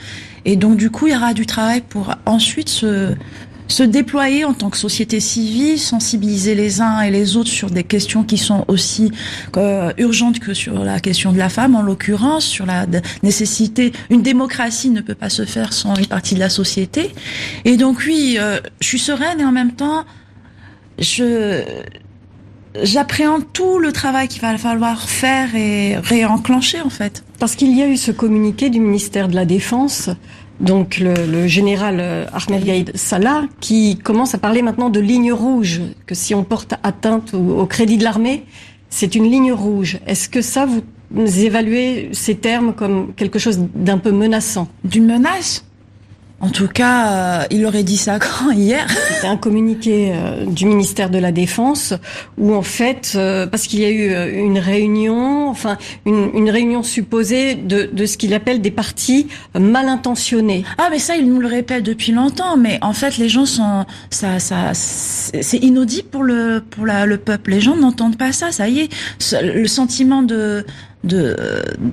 et 0.44 0.56
donc 0.58 0.76
du 0.76 0.90
coup 0.90 1.08
il 1.08 1.14
y 1.14 1.16
aura 1.16 1.34
du 1.34 1.46
travail 1.46 1.82
pour 1.82 2.14
ensuite 2.26 2.68
se 2.70 3.14
se 3.72 3.84
déployer 3.84 4.46
en 4.46 4.54
tant 4.54 4.70
que 4.70 4.78
société 4.78 5.20
civile, 5.20 5.80
sensibiliser 5.80 6.56
les 6.56 6.82
uns 6.82 7.02
et 7.02 7.12
les 7.12 7.38
autres 7.38 7.50
sur 7.50 7.70
des 7.70 7.84
questions 7.84 8.24
qui 8.24 8.38
sont 8.38 8.66
aussi 8.68 9.12
euh, 9.58 9.92
urgentes 9.98 10.40
que 10.40 10.54
sur 10.54 10.84
la 10.84 11.00
question 11.00 11.32
de 11.32 11.38
la 11.38 11.50
femme, 11.50 11.76
en 11.76 11.82
l'occurrence, 11.82 12.46
sur 12.46 12.66
la 12.66 12.86
nécessité. 13.24 13.94
Une 14.10 14.22
démocratie 14.22 14.90
ne 14.90 15.02
peut 15.02 15.16
pas 15.16 15.30
se 15.30 15.46
faire 15.46 15.74
sans 15.74 15.96
une 15.96 16.08
partie 16.08 16.36
de 16.36 16.40
la 16.40 16.50
société. 16.50 17.14
Et 17.66 17.78
donc 17.78 18.04
oui, 18.06 18.38
euh, 18.40 18.60
je 18.80 18.88
suis 18.88 19.00
sereine 19.00 19.40
et 19.40 19.46
en 19.46 19.52
même 19.52 19.74
temps, 19.74 20.06
je 21.00 21.64
j'appréhende 22.84 23.44
tout 23.52 23.80
le 23.80 23.92
travail 23.92 24.28
qu'il 24.28 24.42
va 24.42 24.58
falloir 24.58 25.10
faire 25.10 25.56
et 25.56 25.98
réenclencher 25.98 26.82
en 26.82 26.90
fait. 26.90 27.24
Parce 27.40 27.56
qu'il 27.56 27.76
y 27.76 27.82
a 27.82 27.88
eu 27.88 27.98
ce 27.98 28.12
communiqué 28.12 28.70
du 28.70 28.80
ministère 28.80 29.28
de 29.28 29.36
la 29.36 29.46
Défense, 29.46 30.10
donc 30.62 30.98
le, 31.00 31.14
le 31.26 31.48
général 31.48 31.98
euh, 32.00 32.26
Ahmed 32.34 32.64
Gaïd 32.64 32.92
Salah, 32.96 33.44
qui 33.60 33.98
commence 33.98 34.34
à 34.36 34.38
parler 34.38 34.62
maintenant 34.62 34.90
de 34.90 35.00
ligne 35.00 35.34
rouge, 35.34 35.82
que 36.06 36.16
si 36.16 36.34
on 36.36 36.44
porte 36.44 36.76
atteinte 36.84 37.34
au, 37.34 37.60
au 37.62 37.66
crédit 37.66 37.98
de 37.98 38.04
l'armée, 38.04 38.46
c'est 38.90 39.16
une 39.16 39.30
ligne 39.30 39.52
rouge. 39.52 40.00
Est-ce 40.06 40.30
que 40.30 40.42
ça, 40.42 40.66
vous 40.66 41.40
évaluez 41.40 42.10
ces 42.14 42.36
termes 42.36 42.74
comme 42.74 43.14
quelque 43.16 43.40
chose 43.40 43.60
d'un 43.76 43.98
peu 43.98 44.12
menaçant? 44.12 44.68
D'une 44.84 45.06
menace? 45.06 45.66
En 46.42 46.50
tout 46.50 46.68
cas, 46.68 47.42
euh, 47.42 47.44
il 47.52 47.66
aurait 47.66 47.84
dit 47.84 47.98
ça 47.98 48.18
quand 48.20 48.52
hier. 48.52 48.88
C'est 49.22 49.28
un 49.28 49.38
communiqué 49.38 50.12
euh, 50.14 50.46
du 50.46 50.66
ministère 50.66 51.10
de 51.12 51.20
la 51.20 51.32
Défense 51.32 51.94
où 52.38 52.56
en 52.56 52.64
fait, 52.64 53.14
euh, 53.16 53.46
parce 53.46 53.68
qu'il 53.68 53.80
y 53.80 53.86
a 53.86 53.92
eu 53.92 54.12
euh, 54.12 54.44
une 54.44 54.58
réunion, 54.58 55.50
enfin 55.50 55.78
une, 56.06 56.32
une 56.34 56.50
réunion 56.50 56.82
supposée 56.82 57.54
de, 57.56 57.90
de 57.94 58.06
ce 58.08 58.18
qu'il 58.18 58.34
appelle 58.34 58.62
des 58.62 58.72
partis 58.72 59.28
mal 59.58 59.88
intentionnés. 59.88 60.64
Ah 60.80 60.88
mais 60.90 60.98
ça 60.98 61.16
il 61.16 61.28
nous 61.28 61.40
le 61.40 61.48
répète 61.48 61.84
depuis 61.84 62.12
longtemps 62.12 62.58
mais 62.58 62.80
en 62.82 62.94
fait 62.94 63.18
les 63.18 63.30
gens 63.30 63.46
sont 63.46 63.86
ça 64.10 64.40
ça 64.40 64.72
c'est 64.74 65.58
inaudible 65.58 66.08
pour 66.10 66.24
le 66.24 66.64
pour 66.68 66.86
la, 66.86 67.06
le 67.06 67.18
peuple 67.18 67.52
les 67.52 67.62
gens 67.62 67.76
n'entendent 67.76 68.18
pas 68.18 68.32
ça 68.32 68.52
ça 68.52 68.68
y 68.68 68.80
est 68.80 68.90
le 69.42 69.68
sentiment 69.68 70.24
de 70.24 70.66
de 71.04 71.36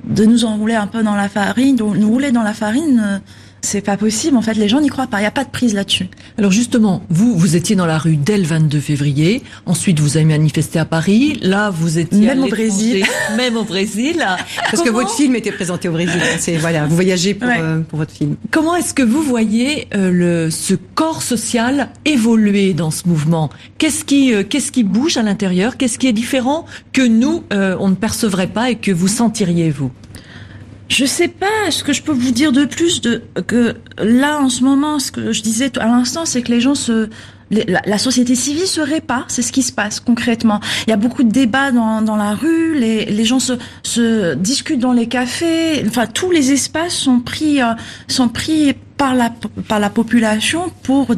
de 0.05 0.25
nous 0.25 0.45
enrouler 0.45 0.75
un 0.75 0.87
peu 0.87 1.03
dans 1.03 1.15
la 1.15 1.29
farine 1.29 1.75
de 1.75 1.83
nous 1.83 2.09
rouler 2.09 2.31
dans 2.31 2.43
la 2.43 2.53
farine 2.53 3.01
euh, 3.03 3.19
C'est 3.61 3.81
pas 3.81 3.97
possible. 3.97 4.37
En 4.37 4.41
fait, 4.41 4.53
les 4.53 4.69
gens 4.69 4.79
n'y 4.81 4.89
croient 4.89 5.07
pas. 5.07 5.17
Il 5.17 5.21
n'y 5.21 5.27
a 5.27 5.31
pas 5.31 5.43
de 5.43 5.49
prise 5.49 5.73
là-dessus. 5.73 6.07
Alors 6.37 6.51
justement, 6.51 7.01
vous, 7.09 7.37
vous 7.37 7.55
étiez 7.55 7.75
dans 7.75 7.85
la 7.85 7.97
rue 7.97 8.15
dès 8.15 8.37
le 8.37 8.43
22 8.45 8.79
février. 8.79 9.43
Ensuite, 9.65 9.99
vous 9.99 10.15
avez 10.17 10.25
manifesté 10.25 10.79
à 10.79 10.85
Paris. 10.85 11.37
Là, 11.41 11.69
vous 11.69 11.99
étiez 11.99 12.25
Même 12.25 12.41
à 12.41 12.45
au 12.45 12.49
Brésil. 12.49 13.03
Même 13.37 13.57
au 13.57 13.63
Brésil. 13.63 14.25
Parce 14.71 14.81
que 14.81 14.89
votre 14.89 15.11
film 15.13 15.35
était 15.35 15.51
présenté 15.51 15.89
au 15.89 15.91
Brésil. 15.91 16.21
C'est 16.39 16.55
voilà, 16.57 16.85
vous 16.85 16.95
voyagez 16.95 17.33
pour, 17.33 17.47
Ouais. 17.49 17.57
euh, 17.59 17.79
pour 17.81 17.99
votre 17.99 18.11
film. 18.13 18.35
Comment 18.51 18.75
est-ce 18.75 18.93
que 18.93 19.03
vous 19.03 19.21
voyez 19.23 19.87
euh, 19.93 20.11
le, 20.11 20.49
ce 20.51 20.73
corps 20.73 21.21
social 21.21 21.89
évoluer 22.05 22.73
dans 22.73 22.91
ce 22.91 23.07
mouvement? 23.07 23.49
Qu'est-ce 23.77 24.05
qui, 24.05 24.33
euh, 24.33 24.43
qu'est-ce 24.43 24.71
qui 24.71 24.83
bouge 24.83 25.17
à 25.17 25.21
l'intérieur? 25.23 25.77
Qu'est-ce 25.77 25.97
qui 25.99 26.07
est 26.07 26.13
différent 26.13 26.65
que 26.93 27.01
nous, 27.01 27.43
euh, 27.53 27.75
on 27.79 27.89
ne 27.89 27.95
percevrait 27.95 28.47
pas 28.47 28.69
et 28.71 28.75
que 28.75 28.91
vous 28.91 29.07
sentiriez, 29.07 29.69
vous? 29.69 29.91
Je 30.89 31.05
sais 31.05 31.27
pas 31.27 31.69
ce 31.69 31.83
que 31.83 31.93
je 31.93 32.01
peux 32.01 32.11
vous 32.11 32.31
dire 32.31 32.51
de 32.51 32.65
plus 32.65 32.99
de 33.01 33.21
que 33.47 33.75
là 33.99 34.39
en 34.39 34.49
ce 34.49 34.63
moment 34.63 34.99
ce 34.99 35.11
que 35.11 35.31
je 35.31 35.41
disais 35.41 35.77
à 35.79 35.85
l'instant 35.85 36.25
c'est 36.25 36.41
que 36.41 36.51
les 36.51 36.61
gens 36.61 36.75
se 36.75 37.09
la 37.51 37.97
société 37.97 38.35
civile 38.35 38.67
se 38.67 38.81
répare, 38.81 39.25
c'est 39.27 39.41
ce 39.41 39.51
qui 39.51 39.63
se 39.63 39.71
passe 39.71 39.99
concrètement. 39.99 40.59
Il 40.85 40.91
y 40.91 40.93
a 40.93 40.97
beaucoup 40.97 41.23
de 41.23 41.31
débats 41.31 41.71
dans, 41.71 42.01
dans 42.01 42.15
la 42.15 42.35
rue, 42.35 42.77
les, 42.77 43.05
les 43.05 43.25
gens 43.25 43.39
se, 43.39 43.53
se 43.83 44.35
discutent 44.35 44.79
dans 44.79 44.93
les 44.93 45.07
cafés, 45.07 45.83
enfin 45.87 46.05
tous 46.05 46.31
les 46.31 46.51
espaces 46.51 46.93
sont 46.93 47.19
pris 47.19 47.61
euh, 47.61 47.73
sont 48.07 48.29
pris 48.29 48.75
par 48.97 49.15
la 49.15 49.31
par 49.67 49.79
la 49.79 49.89
population 49.89 50.71
pour 50.83 51.15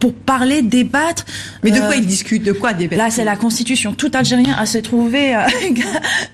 pour 0.00 0.14
parler, 0.14 0.62
débattre. 0.62 1.24
Mais 1.62 1.70
de 1.70 1.76
Euh, 1.76 1.86
quoi 1.86 1.96
ils 1.96 2.06
discutent? 2.06 2.42
De 2.42 2.52
quoi 2.52 2.72
des 2.72 2.88
Là, 2.88 3.10
c'est 3.10 3.24
la 3.24 3.36
Constitution. 3.36 3.92
Tout 3.92 4.10
Algérien 4.14 4.56
a 4.58 4.66
se 4.66 4.78
trouvé 4.78 5.34
euh, 5.36 5.38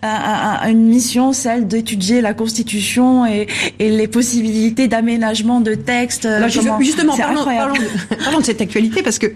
à, 0.03 0.55
à- 0.55 0.65
à 0.65 0.69
une 0.71 0.87
mission, 0.87 1.33
celle 1.33 1.67
d'étudier 1.67 2.21
la 2.21 2.33
Constitution 2.33 3.27
et, 3.27 3.47
et 3.79 3.91
les 3.91 4.09
possibilités 4.09 4.89
d'aménagement 4.89 5.61
de 5.61 5.75
textes. 5.75 6.25
Alors, 6.27 6.49
comment- 6.55 6.81
justement, 6.81 7.17
parlons, 7.17 7.45
parlons 7.45 7.75
de, 7.75 8.15
parlons 8.25 8.41
de 8.41 8.45
cette 8.45 8.61
actualité 8.61 9.03
parce 9.03 9.19
que 9.19 9.27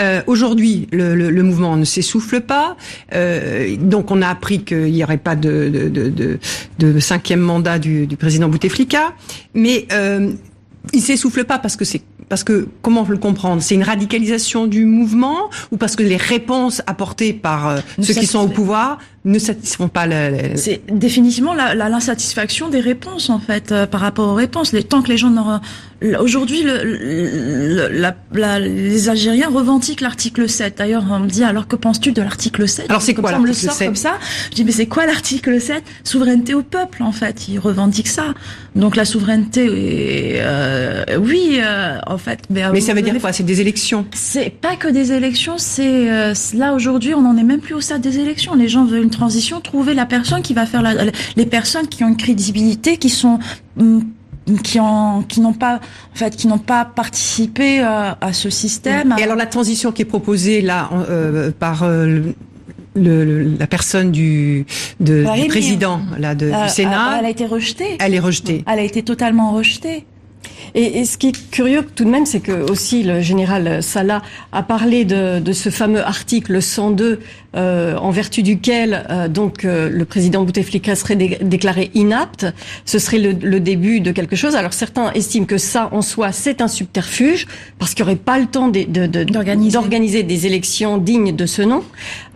euh, 0.00 0.20
aujourd'hui 0.26 0.88
le, 0.92 1.14
le, 1.14 1.30
le 1.30 1.42
mouvement 1.42 1.76
ne 1.76 1.84
s'essouffle 1.84 2.40
pas. 2.40 2.76
Euh, 3.14 3.76
donc 3.78 4.10
on 4.10 4.20
a 4.22 4.28
appris 4.28 4.64
qu'il 4.64 4.92
n'y 4.92 5.02
aurait 5.04 5.16
pas 5.16 5.36
de, 5.36 5.68
de, 5.72 5.88
de, 5.88 6.08
de, 6.10 6.38
de 6.78 6.98
cinquième 6.98 7.40
mandat 7.40 7.78
du, 7.78 8.06
du 8.06 8.16
président 8.16 8.48
Bouteflika, 8.48 9.12
mais 9.54 9.86
euh, 9.92 10.32
il 10.92 11.00
s'essouffle 11.00 11.44
pas 11.44 11.58
parce 11.58 11.76
que 11.76 11.84
c'est 11.84 12.02
parce 12.28 12.42
que 12.42 12.68
comment 12.82 13.06
le 13.08 13.18
comprendre? 13.18 13.62
C'est 13.62 13.76
une 13.76 13.84
radicalisation 13.84 14.66
du 14.66 14.84
mouvement 14.84 15.48
ou 15.70 15.76
parce 15.76 15.94
que 15.94 16.02
les 16.02 16.16
réponses 16.16 16.82
apportées 16.86 17.32
par 17.32 17.68
euh, 17.68 17.80
ceux 18.00 18.14
qui 18.14 18.26
sont 18.26 18.40
au 18.40 18.48
pouvoir 18.48 18.98
ne 19.26 19.38
satisfont 19.38 19.88
pas 19.88 20.06
le, 20.06 20.56
C'est 20.56 20.80
définitivement 20.90 21.52
l'insatisfaction 21.54 22.68
des 22.68 22.80
réponses 22.80 23.28
en 23.30 23.38
fait 23.38 23.72
euh, 23.72 23.86
par 23.86 24.00
rapport 24.00 24.28
aux 24.28 24.34
réponses. 24.34 24.72
Les, 24.72 24.82
tant 24.84 25.02
que 25.02 25.08
les 25.08 25.16
gens 25.16 25.30
n'auront- 25.30 25.60
aujourd'hui 26.20 26.62
le, 26.62 26.84
le- 26.84 27.88
la- 27.88 28.14
la- 28.34 28.60
les 28.60 29.08
Algériens 29.08 29.48
revendiquent 29.48 30.00
l'article 30.02 30.48
7. 30.48 30.78
D'ailleurs 30.78 31.04
on 31.10 31.18
me 31.20 31.26
dit 31.28 31.42
alors 31.42 31.66
que 31.66 31.74
penses-tu 31.76 32.12
de 32.12 32.22
l'article 32.22 32.68
7 32.68 32.86
Alors, 32.90 33.02
c'est 33.02 33.14
quoi 33.14 33.30
l'article 33.32 33.54
sort 33.54 33.72
7? 33.74 33.86
comme 33.88 33.96
ça. 33.96 34.12
Je 34.50 34.56
dis 34.56 34.64
mais 34.64 34.72
c'est 34.72 34.86
quoi 34.86 35.06
l'article 35.06 35.60
7 35.60 35.82
Souveraineté 36.04 36.54
au 36.54 36.62
peuple 36.62 37.02
en 37.02 37.12
fait. 37.12 37.48
Ils 37.48 37.58
revendiquent 37.58 38.08
ça. 38.08 38.34
Donc 38.76 38.94
la 38.94 39.04
souveraineté, 39.06 39.64
est, 39.64 40.40
euh, 40.42 41.04
oui 41.18 41.58
euh, 41.60 41.96
en 42.06 42.18
fait. 42.18 42.40
Mais, 42.50 42.62
Mais 42.72 42.80
ça 42.80 42.92
veut 42.94 43.02
dire 43.02 43.18
quoi? 43.20 43.32
C'est 43.32 43.42
des 43.42 43.60
élections? 43.60 44.06
c'est 44.14 44.50
pas 44.50 44.76
que 44.76 44.88
des 44.88 45.12
élections, 45.12 45.54
c'est 45.58 46.34
là 46.54 46.74
aujourd'hui 46.74 47.14
on 47.14 47.22
n'en 47.22 47.36
est 47.36 47.42
même 47.42 47.60
plus 47.60 47.74
au 47.74 47.80
stade 47.80 48.02
des 48.02 48.18
élections. 48.18 48.54
Les 48.54 48.68
gens 48.68 48.84
veulent 48.84 49.02
une 49.02 49.10
transition, 49.16 49.60
trouver 49.60 49.94
la 49.94 50.06
personne 50.06 50.42
qui 50.42 50.54
va 50.54 50.64
faire 50.66 50.82
la, 50.82 50.92
les 51.36 51.46
personnes 51.46 51.88
qui 51.88 52.04
ont 52.04 52.08
une 52.08 52.16
crédibilité, 52.26 52.96
qui 52.98 53.10
sont 53.10 53.38
hum, 53.80 54.04
qui 54.62 54.78
ont 54.78 55.22
qui 55.30 55.40
n'ont 55.40 55.52
pas 55.66 55.76
en 56.12 56.16
fait 56.16 56.36
qui 56.36 56.46
n'ont 56.46 56.64
pas 56.74 56.84
participé 56.84 57.80
euh, 57.80 58.12
à 58.28 58.32
ce 58.32 58.48
système. 58.50 59.08
Et 59.18 59.22
alors 59.24 59.36
la 59.36 59.46
transition 59.46 59.90
qui 59.92 60.02
est 60.02 60.10
proposée 60.16 60.60
là 60.60 60.88
euh, 60.92 61.50
par 61.50 61.82
euh, 61.82 62.06
le- 62.06 62.34
le- 62.94 63.24
le- 63.24 63.56
la 63.58 63.66
personne 63.66 64.10
du, 64.12 64.64
de, 65.00 65.24
du 65.40 65.46
président 65.48 66.00
là, 66.18 66.34
de- 66.34 66.46
Euh, 66.46 66.62
du 66.64 66.68
Sénat, 66.68 67.16
elle 67.18 67.26
a 67.26 67.30
été 67.30 67.44
rejetée. 67.44 67.96
elle 67.98 68.14
est 68.14 68.20
rejetée. 68.30 68.64
Elle 68.70 68.78
a 68.78 68.86
été 68.92 69.02
totalement 69.02 69.50
rejetée. 69.52 70.06
Et, 70.74 71.00
et 71.00 71.04
ce 71.04 71.18
qui 71.18 71.28
est 71.28 71.50
curieux 71.50 71.82
tout 71.96 72.04
de 72.04 72.10
même, 72.10 72.24
c'est 72.26 72.40
que 72.48 72.70
aussi 72.70 73.02
le 73.02 73.20
général 73.20 73.82
Salah 73.82 74.22
a 74.52 74.62
parlé 74.62 75.04
de, 75.04 75.40
de 75.40 75.52
ce 75.52 75.70
fameux 75.70 76.02
article 76.04 76.62
102 76.62 77.20
euh, 77.56 77.96
en 77.96 78.10
vertu 78.10 78.42
duquel 78.42 79.06
euh, 79.10 79.28
donc 79.28 79.64
euh, 79.64 79.88
le 79.90 80.04
président 80.04 80.44
Bouteflika 80.44 80.94
serait 80.94 81.16
dé- 81.16 81.38
déclaré 81.40 81.90
inapte. 81.94 82.46
Ce 82.84 82.98
serait 82.98 83.18
le, 83.18 83.32
le 83.32 83.60
début 83.60 84.00
de 84.00 84.12
quelque 84.12 84.36
chose. 84.36 84.54
Alors 84.56 84.72
certains 84.72 85.12
estiment 85.12 85.46
que 85.46 85.58
ça 85.58 85.88
en 85.92 86.02
soi 86.02 86.32
c'est 86.32 86.60
un 86.60 86.68
subterfuge 86.68 87.46
parce 87.78 87.94
qu'il 87.94 88.04
n'y 88.04 88.10
aurait 88.12 88.20
pas 88.20 88.38
le 88.38 88.46
temps 88.46 88.68
de- 88.68 88.84
de- 88.84 89.06
de- 89.06 89.24
D'organiser. 89.24 89.72
d'organiser 89.72 90.22
des 90.22 90.46
élections 90.46 90.98
dignes 90.98 91.34
de 91.34 91.46
ce 91.46 91.62
nom. 91.62 91.82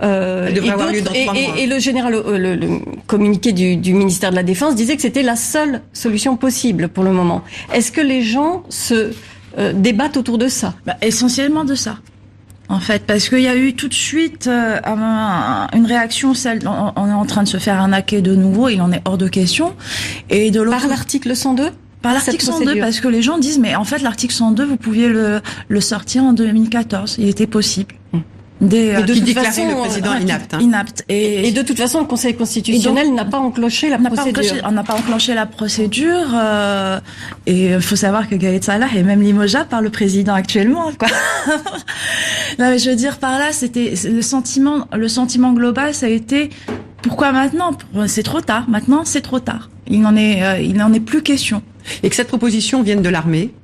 Euh, 0.03 0.47
Elle 0.49 0.65
et 0.65 0.71
avoir 0.71 0.91
lieu 0.93 1.03
dans 1.03 1.13
et- 1.13 1.63
et 1.63 1.67
le 1.67 1.79
général, 1.79 2.15
euh, 2.15 2.39
le, 2.39 2.55
le 2.57 2.69
communiqué 3.07 3.53
du, 3.53 3.77
du 3.77 3.93
ministère 3.95 4.31
de 4.31 4.37
la 4.37 4.43
Défense 4.43 4.75
disait 4.75 4.97
que 4.97 5.03
c'était 5.03 5.23
la 5.23 5.37
seule 5.37 5.83
solution 5.93 6.37
possible 6.37 6.89
pour 6.89 7.05
le 7.05 7.13
moment. 7.13 7.43
Est-ce 7.75 7.93
que 7.93 8.01
les 8.01 8.23
gens 8.23 8.63
se 8.69 9.11
euh, 9.59 9.73
débattent 9.75 10.17
autour 10.17 10.39
de 10.39 10.49
ça? 10.49 10.75
Bah, 10.87 10.97
essentiellement 11.03 11.65
de 11.65 11.75
ça. 11.75 11.99
En 12.71 12.79
fait, 12.81 13.05
parce 13.05 13.29
qu'il 13.29 13.41
y 13.41 13.49
a 13.49 13.57
eu 13.57 13.75
tout 13.75 13.89
de 13.89 13.95
suite 13.95 14.47
euh, 14.47 14.79
un- 14.85 15.67
une 15.75 15.87
réaction, 15.87 16.35
celle, 16.35 16.61
on, 16.67 16.93
on 16.97 17.09
est 17.09 17.13
en 17.13 17.27
train 17.27 17.43
de 17.43 17.49
se 17.49 17.57
faire 17.59 17.77
arnaquer 17.81 18.23
de 18.23 18.35
nouveau, 18.35 18.69
il 18.69 18.81
en 18.81 18.93
est 18.93 19.03
hors 19.05 19.19
de 19.19 19.29
question. 19.29 19.75
Et 20.31 20.51
de 20.53 20.61
l'autre, 20.63 20.79
Par 20.79 20.89
l'article 20.89 21.35
102 21.37 21.71
par 22.01 22.15
l'article 22.15 22.37
cette 22.41 22.47
102, 22.55 22.65
procédure. 22.65 22.85
parce 22.87 23.01
que 23.01 23.09
les 23.09 23.21
gens 23.21 23.37
disent, 23.37 23.59
mais 23.59 23.75
en 23.77 23.85
fait, 23.85 23.99
l'article 24.01 24.33
102, 24.33 24.65
vous 24.65 24.77
pouviez 24.79 25.09
le, 25.09 25.43
le 25.69 25.81
sortir 25.83 26.23
en 26.25 26.33
2014, 26.33 27.17
il 27.19 27.29
était 27.29 27.47
possible. 27.47 27.95
Des, 28.61 28.89
Mais 28.93 28.97
euh, 28.97 29.01
de 29.03 29.13
qui 29.15 29.19
toute 29.21 29.25
déclarait 29.27 29.47
façon, 29.49 29.69
le 29.69 29.75
président 29.75 30.13
euh, 30.13 30.19
inapte. 30.21 30.53
hein. 30.55 30.59
inapte. 30.61 31.05
Et, 31.09 31.49
Et 31.49 31.53
de 31.53 31.63
toute 31.63 31.79
façon, 31.79 32.01
le 32.01 32.07
Conseil 32.07 32.35
constitutionnel 32.37 33.15
n'a 33.15 33.25
pas 33.25 33.39
enclenché 33.39 33.89
la 33.89 33.97
pas 33.99 34.11
procédure. 34.11 34.43
enclenché, 34.43 34.61
on 34.65 34.73
n'a 34.73 34.83
pas 34.85 34.95
enclenché 34.95 35.35
la 35.35 35.47
procédure 35.47 36.27
euh, 36.35 37.01
et 37.47 37.69
il 37.71 37.81
faut 37.81 37.97
savoir 37.97 38.29
que 38.29 38.35
Gaët 38.35 38.63
Salah 38.65 38.89
est 38.95 39.03
même 39.03 39.23
limogé 39.23 39.59
par 39.71 39.81
le 39.81 39.89
président 39.89 40.35
actuellement 40.35 40.91
quoi. 40.99 41.09
non 42.59 42.69
mais 42.71 42.79
je 42.79 42.91
veux 42.91 42.97
dire 42.97 43.19
par 43.19 43.39
là 43.39 43.53
c'était 43.53 43.95
le 44.05 44.23
sentiment 44.23 44.87
le 44.93 45.09
sentiment 45.09 45.53
global 45.53 45.95
ça 45.95 46.07
a 46.07 46.09
été 46.11 46.51
pourquoi 47.03 47.33
maintenant? 47.33 47.71
C'est 48.07 48.23
trop 48.23 48.41
tard 48.41 48.69
maintenant 48.69 49.03
c'est 49.05 49.23
trop 49.23 49.41
tard 49.41 49.71
il 49.89 50.01
n'en 50.03 50.17
est 50.17 50.43
euh, 50.43 50.59
il 50.59 50.75
n'en 50.77 50.93
est 50.93 51.01
plus 51.01 51.23
question 51.23 51.63
Et 52.03 52.11
que 52.11 52.17
cette 52.17 52.29
proposition 52.29 52.83
vienne 52.83 53.03
de 53.03 53.09
l'armée? 53.09 53.55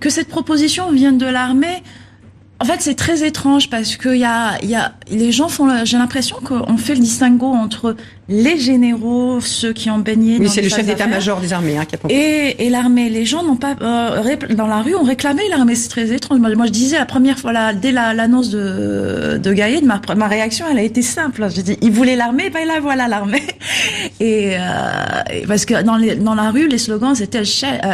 que 0.00 0.10
cette 0.10 0.28
proposition 0.28 0.90
vienne 0.90 1.16
de 1.18 1.26
l'armée. 1.26 1.82
En 2.62 2.64
fait, 2.64 2.76
c'est 2.80 2.94
très 2.94 3.26
étrange 3.26 3.68
parce 3.70 3.96
que 3.96 4.14
y 4.14 4.24
a, 4.24 4.56
y 4.64 4.76
a, 4.76 4.92
les 5.10 5.32
gens 5.32 5.48
font, 5.48 5.84
j'ai 5.84 5.98
l'impression 5.98 6.36
qu'on 6.44 6.76
fait 6.76 6.94
le 6.94 7.00
distinguo 7.00 7.46
entre 7.46 7.96
les 8.28 8.56
généraux, 8.56 9.40
ceux 9.40 9.72
qui 9.72 9.90
ont 9.90 9.98
baigné 9.98 10.38
Oui, 10.38 10.48
c'est 10.48 10.62
le 10.62 10.68
chef 10.68 10.86
d'état-major 10.86 11.40
des 11.40 11.52
armées 11.52 11.76
hein, 11.76 11.84
qui 11.84 11.96
a 11.96 11.98
et, 12.08 12.64
et 12.64 12.70
l'armée, 12.70 13.08
les 13.10 13.24
gens 13.26 13.42
n'ont 13.42 13.56
pas 13.56 13.74
euh, 13.82 14.36
dans 14.54 14.68
la 14.68 14.80
rue 14.80 14.94
ont 14.94 15.02
réclamé 15.02 15.42
l'armée. 15.50 15.74
C'est 15.74 15.88
très 15.88 16.12
étrange. 16.12 16.38
Moi, 16.38 16.54
moi, 16.54 16.66
je 16.66 16.70
disais 16.70 16.98
la 17.00 17.04
première 17.04 17.36
fois, 17.36 17.52
là, 17.52 17.72
dès 17.74 17.90
la- 17.90 18.14
l'annonce 18.14 18.50
de 18.50 19.40
de 19.42 19.52
Gaïd, 19.52 19.84
ma, 19.84 20.00
ma 20.14 20.28
réaction, 20.28 20.64
elle 20.70 20.78
a 20.78 20.82
été 20.82 21.02
simple. 21.02 21.48
J'ai 21.52 21.64
dit, 21.64 21.76
ils 21.82 21.90
voulaient 21.90 22.14
l'armée, 22.16 22.48
ben 22.48 22.64
là 22.64 22.78
voilà 22.80 23.08
l'armée. 23.08 23.42
Et, 24.20 24.54
euh, 24.56 24.60
et 25.32 25.46
parce 25.48 25.64
que 25.64 25.82
dans 25.82 25.96
les 25.96 26.14
dans 26.14 26.36
la 26.36 26.50
rue, 26.52 26.68
les 26.68 26.78
slogans 26.78 27.16
c'était 27.16 27.42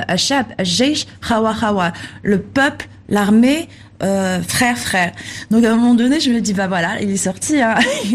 Ashab, 0.09 0.47
Jeish, 0.63 1.07
Khawa 1.27 1.55
Khawa, 1.59 1.93
le 2.23 2.39
peuple, 2.39 2.87
l'armée. 3.09 3.67
Euh, 4.03 4.41
frère, 4.43 4.79
frère. 4.79 5.13
Donc 5.51 5.65
à 5.65 5.73
un 5.73 5.77
moment 5.77 5.95
donné, 5.95 6.21
je 6.21 6.31
me 6.31 6.41
dis 6.41 6.55
bah 6.55 6.69
voilà, 6.69 7.01
il 7.01 7.11
est 7.11 7.17
sorti. 7.17 7.61
Hein. 7.61 7.75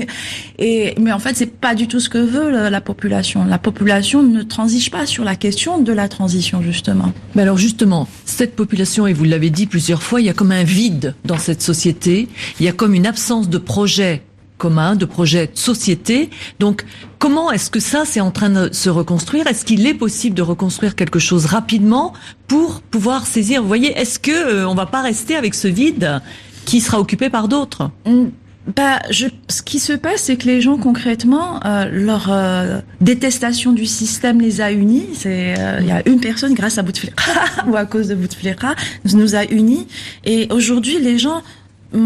Et 0.58 0.96
mais 1.00 1.12
en 1.12 1.20
fait, 1.20 1.36
c'est 1.36 1.52
pas 1.60 1.76
du 1.76 1.88
tout 1.88 2.00
ce 2.00 2.10
que 2.10 2.18
veut 2.18 2.50
la 2.50 2.82
population. 2.82 3.44
La 3.44 3.58
population 3.58 4.24
ne 4.24 4.44
transige 4.44 4.92
pas 4.92 5.06
sur 5.06 5.24
la 5.24 5.36
question 5.36 5.80
de 5.80 5.92
la 5.92 6.08
transition 6.08 6.62
justement. 6.62 7.12
Mais 7.36 7.42
alors 7.42 7.58
justement, 7.58 8.08
cette 8.26 8.56
population, 8.56 9.08
et 9.08 9.14
vous 9.14 9.26
l'avez 9.26 9.50
dit 9.50 9.66
plusieurs 9.66 10.04
fois, 10.04 10.22
il 10.22 10.28
y 10.28 10.30
a 10.30 10.34
comme 10.34 10.52
un 10.52 10.64
vide 10.64 11.16
dans 11.26 11.38
cette 11.38 11.62
société, 11.62 12.30
il 12.60 12.66
y 12.66 12.70
a 12.70 12.74
comme 12.74 12.94
une 12.94 13.06
absence 13.06 13.50
de 13.50 13.58
projet 13.58 14.22
commun, 14.64 14.96
de 14.96 15.04
projet 15.04 15.48
de 15.48 15.58
société. 15.58 16.30
Donc, 16.62 16.86
comment 17.20 17.52
est-ce 17.52 17.70
que 17.70 17.82
ça, 17.82 18.04
c'est 18.06 18.22
en 18.22 18.32
train 18.32 18.50
de 18.50 18.70
se 18.72 18.90
reconstruire? 18.90 19.46
Est-ce 19.46 19.66
qu'il 19.66 19.86
est 19.86 19.94
possible 19.94 20.38
de 20.38 20.42
reconstruire 20.42 20.96
quelque 20.96 21.20
chose 21.20 21.46
rapidement 21.48 22.14
pour 22.48 22.82
pouvoir 22.82 23.28
saisir? 23.28 23.62
Vous 23.62 23.68
voyez, 23.68 23.92
est-ce 23.92 24.20
que 24.20 24.32
euh, 24.32 24.70
on 24.70 24.74
va 24.74 24.86
pas 24.86 25.02
rester 25.02 25.36
avec 25.36 25.54
ce 25.54 25.68
vide 25.68 26.22
qui 26.64 26.80
sera 26.80 27.02
occupé 27.02 27.30
par 27.30 27.50
d'autres? 27.50 27.92
Bah, 28.76 29.02
ce 29.12 29.62
qui 29.62 29.80
se 29.80 29.92
passe, 29.92 30.22
c'est 30.22 30.38
que 30.38 30.46
les 30.46 30.62
gens 30.62 30.78
concrètement, 30.78 31.60
euh, 31.66 31.90
leur 31.92 32.32
euh, 32.32 32.80
détestation 33.02 33.74
du 33.74 33.86
système 33.86 34.40
les 34.40 34.62
a 34.62 34.72
unis. 34.72 35.08
C'est, 35.14 35.60
euh, 35.60 35.80
il 35.82 35.88
y 35.88 35.92
a 35.92 36.08
une 36.08 36.22
personne 36.22 36.54
grâce 36.54 36.78
à 36.78 36.82
Bouteflika 36.82 37.24
ou 37.68 37.76
à 37.76 37.86
cause 37.86 38.08
de 38.08 38.16
Bouteflika 38.16 38.76
nous 39.14 39.36
a 39.36 39.44
unis. 39.44 39.88
Et 40.24 40.48
aujourd'hui, 40.50 40.98
les 41.00 41.20
gens 41.20 41.42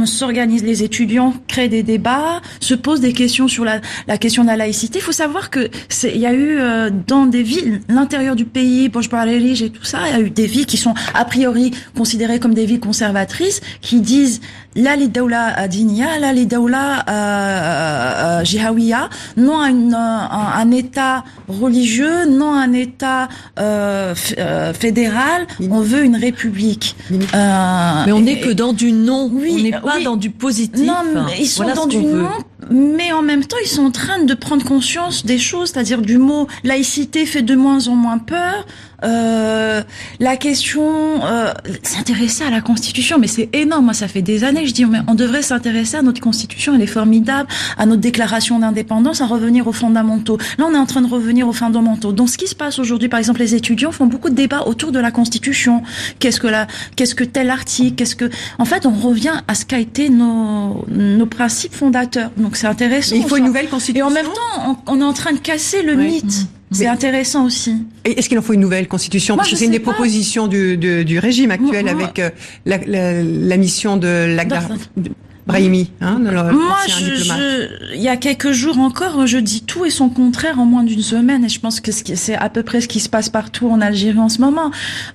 s'organisent 0.06 0.64
les 0.64 0.84
étudiants, 0.84 1.34
créent 1.48 1.70
des 1.70 1.84
débats, 1.84 2.42
se 2.60 2.74
posent 2.74 3.02
des 3.02 3.14
questions 3.14 3.48
sur 3.48 3.64
la, 3.64 3.82
la 4.08 4.18
question 4.18 4.44
de 4.44 4.48
la 4.48 4.58
laïcité. 4.58 5.00
Il 5.00 5.02
faut 5.02 5.12
savoir 5.12 5.50
que 5.50 5.70
c'est, 5.90 6.12
il 6.14 6.22
y 6.22 6.26
a 6.26 6.34
eu 6.34 6.58
euh, 6.60 6.90
dans 7.08 7.26
des 7.26 7.44
villes, 7.44 7.82
l'intérieur 7.90 8.36
du 8.36 8.46
pays, 8.46 8.90
Bojbarerij 8.90 9.64
et 9.64 9.70
tout 9.70 9.84
ça, 9.84 10.00
il 10.08 10.14
y 10.14 10.16
a 10.16 10.22
eu 10.22 10.30
des 10.30 10.48
villes 10.48 10.66
qui 10.66 10.78
sont 10.78 10.94
a 11.14 11.26
priori 11.26 11.72
considérées 11.96 12.40
comme 12.40 12.54
des 12.54 12.66
villes 12.66 12.80
conservatrices, 12.80 13.62
qui 13.82 14.02
disent 14.02 14.42
la 14.78 14.96
li 14.96 15.10
daoula 15.10 15.68
dinia, 15.68 16.20
la 16.20 16.32
li 16.34 16.46
daoula 16.46 17.04
euh, 17.10 18.44
jihawiya, 18.44 19.10
non 19.36 19.60
à 19.60 19.70
une, 19.70 19.94
un, 19.94 20.30
un, 20.30 20.72
État 20.72 21.24
religieux, 21.48 22.26
non 22.30 22.54
à 22.54 22.62
un 22.62 22.74
État 22.74 23.28
euh, 23.60 24.14
fédéral. 24.14 25.48
On 25.72 25.82
veut 25.82 26.04
une 26.04 26.16
république. 26.16 26.96
Euh, 27.12 28.04
mais 28.06 28.12
on 28.12 28.22
n'est 28.22 28.40
que 28.40 28.52
dans 28.52 28.74
du 28.74 28.92
non. 28.92 29.30
Oui, 29.32 29.56
on 29.58 29.64
n'est 29.64 29.77
pas 29.82 29.98
oui. 29.98 30.04
dans 30.04 30.18
du 30.18 30.30
positif. 30.30 30.86
Non, 30.86 31.04
mais 31.26 31.40
ils 31.40 31.48
sont 31.48 31.64
Voilà 31.64 31.76
dans 31.76 31.88
du 31.88 31.98
non, 31.98 32.30
mais 32.70 33.12
en 33.12 33.22
même 33.22 33.46
temps, 33.46 33.58
ils 33.64 33.70
sont 33.70 33.86
en 33.86 33.92
train 33.92 34.24
de 34.24 34.34
prendre 34.34 34.66
conscience 34.66 35.26
des 35.26 35.40
choses, 35.40 35.70
c'est-à-dire 35.72 36.02
du 36.02 36.18
mot 36.18 36.48
laïcité 36.64 37.26
fait 37.26 37.42
de 37.42 37.56
moins 37.56 37.88
en 37.88 37.96
moins 37.96 38.18
peur. 38.18 38.66
Euh, 39.04 39.82
la 40.20 40.38
question, 40.38 41.24
euh, 41.24 41.54
s'intéresser 41.84 42.44
à 42.44 42.50
la 42.50 42.62
Constitution, 42.62 43.18
mais 43.20 43.28
c'est 43.28 43.50
énorme. 43.54 43.86
Moi, 43.86 43.94
ça 43.94 44.08
fait 44.08 44.22
des 44.22 44.44
années 44.44 44.66
je 44.66 44.74
dis, 44.74 44.86
mais 44.86 45.00
on 45.08 45.14
devrait 45.16 45.42
s'intéresser 45.44 45.98
à 45.98 46.02
notre 46.02 46.20
Constitution. 46.22 46.74
Elle 46.76 46.82
est 46.82 46.88
formidable, 46.88 47.48
à 47.78 47.86
notre 47.86 48.02
déclaration 48.02 48.60
d'indépendance, 48.60 49.22
à 49.22 49.26
revenir 49.28 49.68
aux 49.68 49.72
fondamentaux. 49.72 50.38
Là, 50.58 50.66
on 50.70 50.74
est 50.74 50.78
en 50.78 50.86
train 50.88 51.02
de 51.02 51.08
revenir 51.08 51.48
aux 51.48 51.54
fondamentaux. 51.54 52.12
Donc, 52.12 52.30
ce 52.30 52.38
qui 52.38 52.48
se 52.48 52.56
passe 52.56 52.80
aujourd'hui, 52.80 53.08
par 53.10 53.20
exemple, 53.20 53.40
les 53.40 53.54
étudiants 53.56 53.92
font 53.92 54.08
beaucoup 54.08 54.30
de 54.30 54.36
débats 54.36 54.64
autour 54.66 54.92
de 54.92 55.00
la 55.00 55.12
Constitution. 55.12 55.84
Qu'est-ce 56.20 56.40
que 56.40 56.48
la, 56.48 56.68
qu'est-ce 56.96 57.14
que 57.16 57.24
tel 57.24 57.50
article, 57.50 57.96
qu'est-ce 57.96 58.16
que, 58.16 58.30
en 58.58 58.66
fait, 58.66 58.86
on 58.86 58.92
revient 58.94 59.34
à 59.48 59.54
ce 59.56 59.66
qu'a 59.66 59.80
été 59.80 60.10
nos, 60.10 60.86
nos 60.90 61.26
principes 61.28 61.74
fondateurs. 61.76 62.32
Donc, 62.38 62.56
c'est 62.56 62.68
intéressant. 62.68 63.16
Il 63.16 63.24
faut 63.28 63.38
une 63.38 63.46
nouvelle 63.46 63.66
Et 63.66 63.70
constitution. 63.70 64.08
en 64.08 64.12
même 64.12 64.26
temps, 64.26 64.78
on, 64.88 64.94
on 64.98 65.02
est 65.02 65.06
en 65.06 65.14
train 65.14 65.34
de 65.34 65.38
casser 65.40 65.84
le 65.84 65.94
Oui. 65.96 66.22
mythe. 66.24 66.48
C'est 66.72 66.88
intéressant 66.88 67.46
aussi. 67.46 67.76
Est-ce 68.04 68.28
qu'il 68.28 68.38
en 68.38 68.42
faut 68.42 68.54
une 68.54 68.60
nouvelle 68.60 68.88
constitution? 68.88 69.36
Moi, 69.36 69.42
Parce 69.44 69.52
que 69.52 69.56
c'est 69.58 69.66
une 69.66 69.72
des 69.72 69.80
pas. 69.80 69.94
propositions 69.94 70.48
du, 70.48 70.78
du, 70.78 71.06
du 71.06 71.18
régime 71.20 71.52
actuel 71.52 71.86
Moi- 71.86 71.94
avec 71.94 72.20
euh, 72.20 72.30
la, 72.66 72.78
la, 72.86 73.24
la 73.24 73.58
mission 73.58 73.96
de 73.98 74.36
Lagdar 74.36 74.68
Dans- 74.68 75.04
Brahimi, 75.48 75.92
hein, 76.02 76.20
Moi, 76.20 76.78
je, 76.88 77.96
il 77.96 78.02
y 78.02 78.10
a 78.10 78.18
quelques 78.18 78.52
jours 78.52 78.80
encore, 78.80 79.26
je 79.26 79.38
dis 79.38 79.62
tout 79.64 79.86
et 79.86 79.90
son 79.90 80.10
contraire 80.10 80.60
en 80.60 80.66
moins 80.66 80.84
d'une 80.84 81.02
semaine, 81.02 81.46
et 81.46 81.50
je 81.50 81.60
pense 81.62 81.80
que 81.80 81.92
c'est 81.92 82.36
à 82.36 82.50
peu 82.50 82.64
près 82.64 82.82
ce 82.82 82.88
qui 82.90 83.00
se 83.00 83.08
passe 83.08 83.30
partout 83.30 83.70
en 83.70 83.80
Algérie 83.80 84.20
en 84.20 84.28
ce 84.28 84.42
moment. 84.42 84.72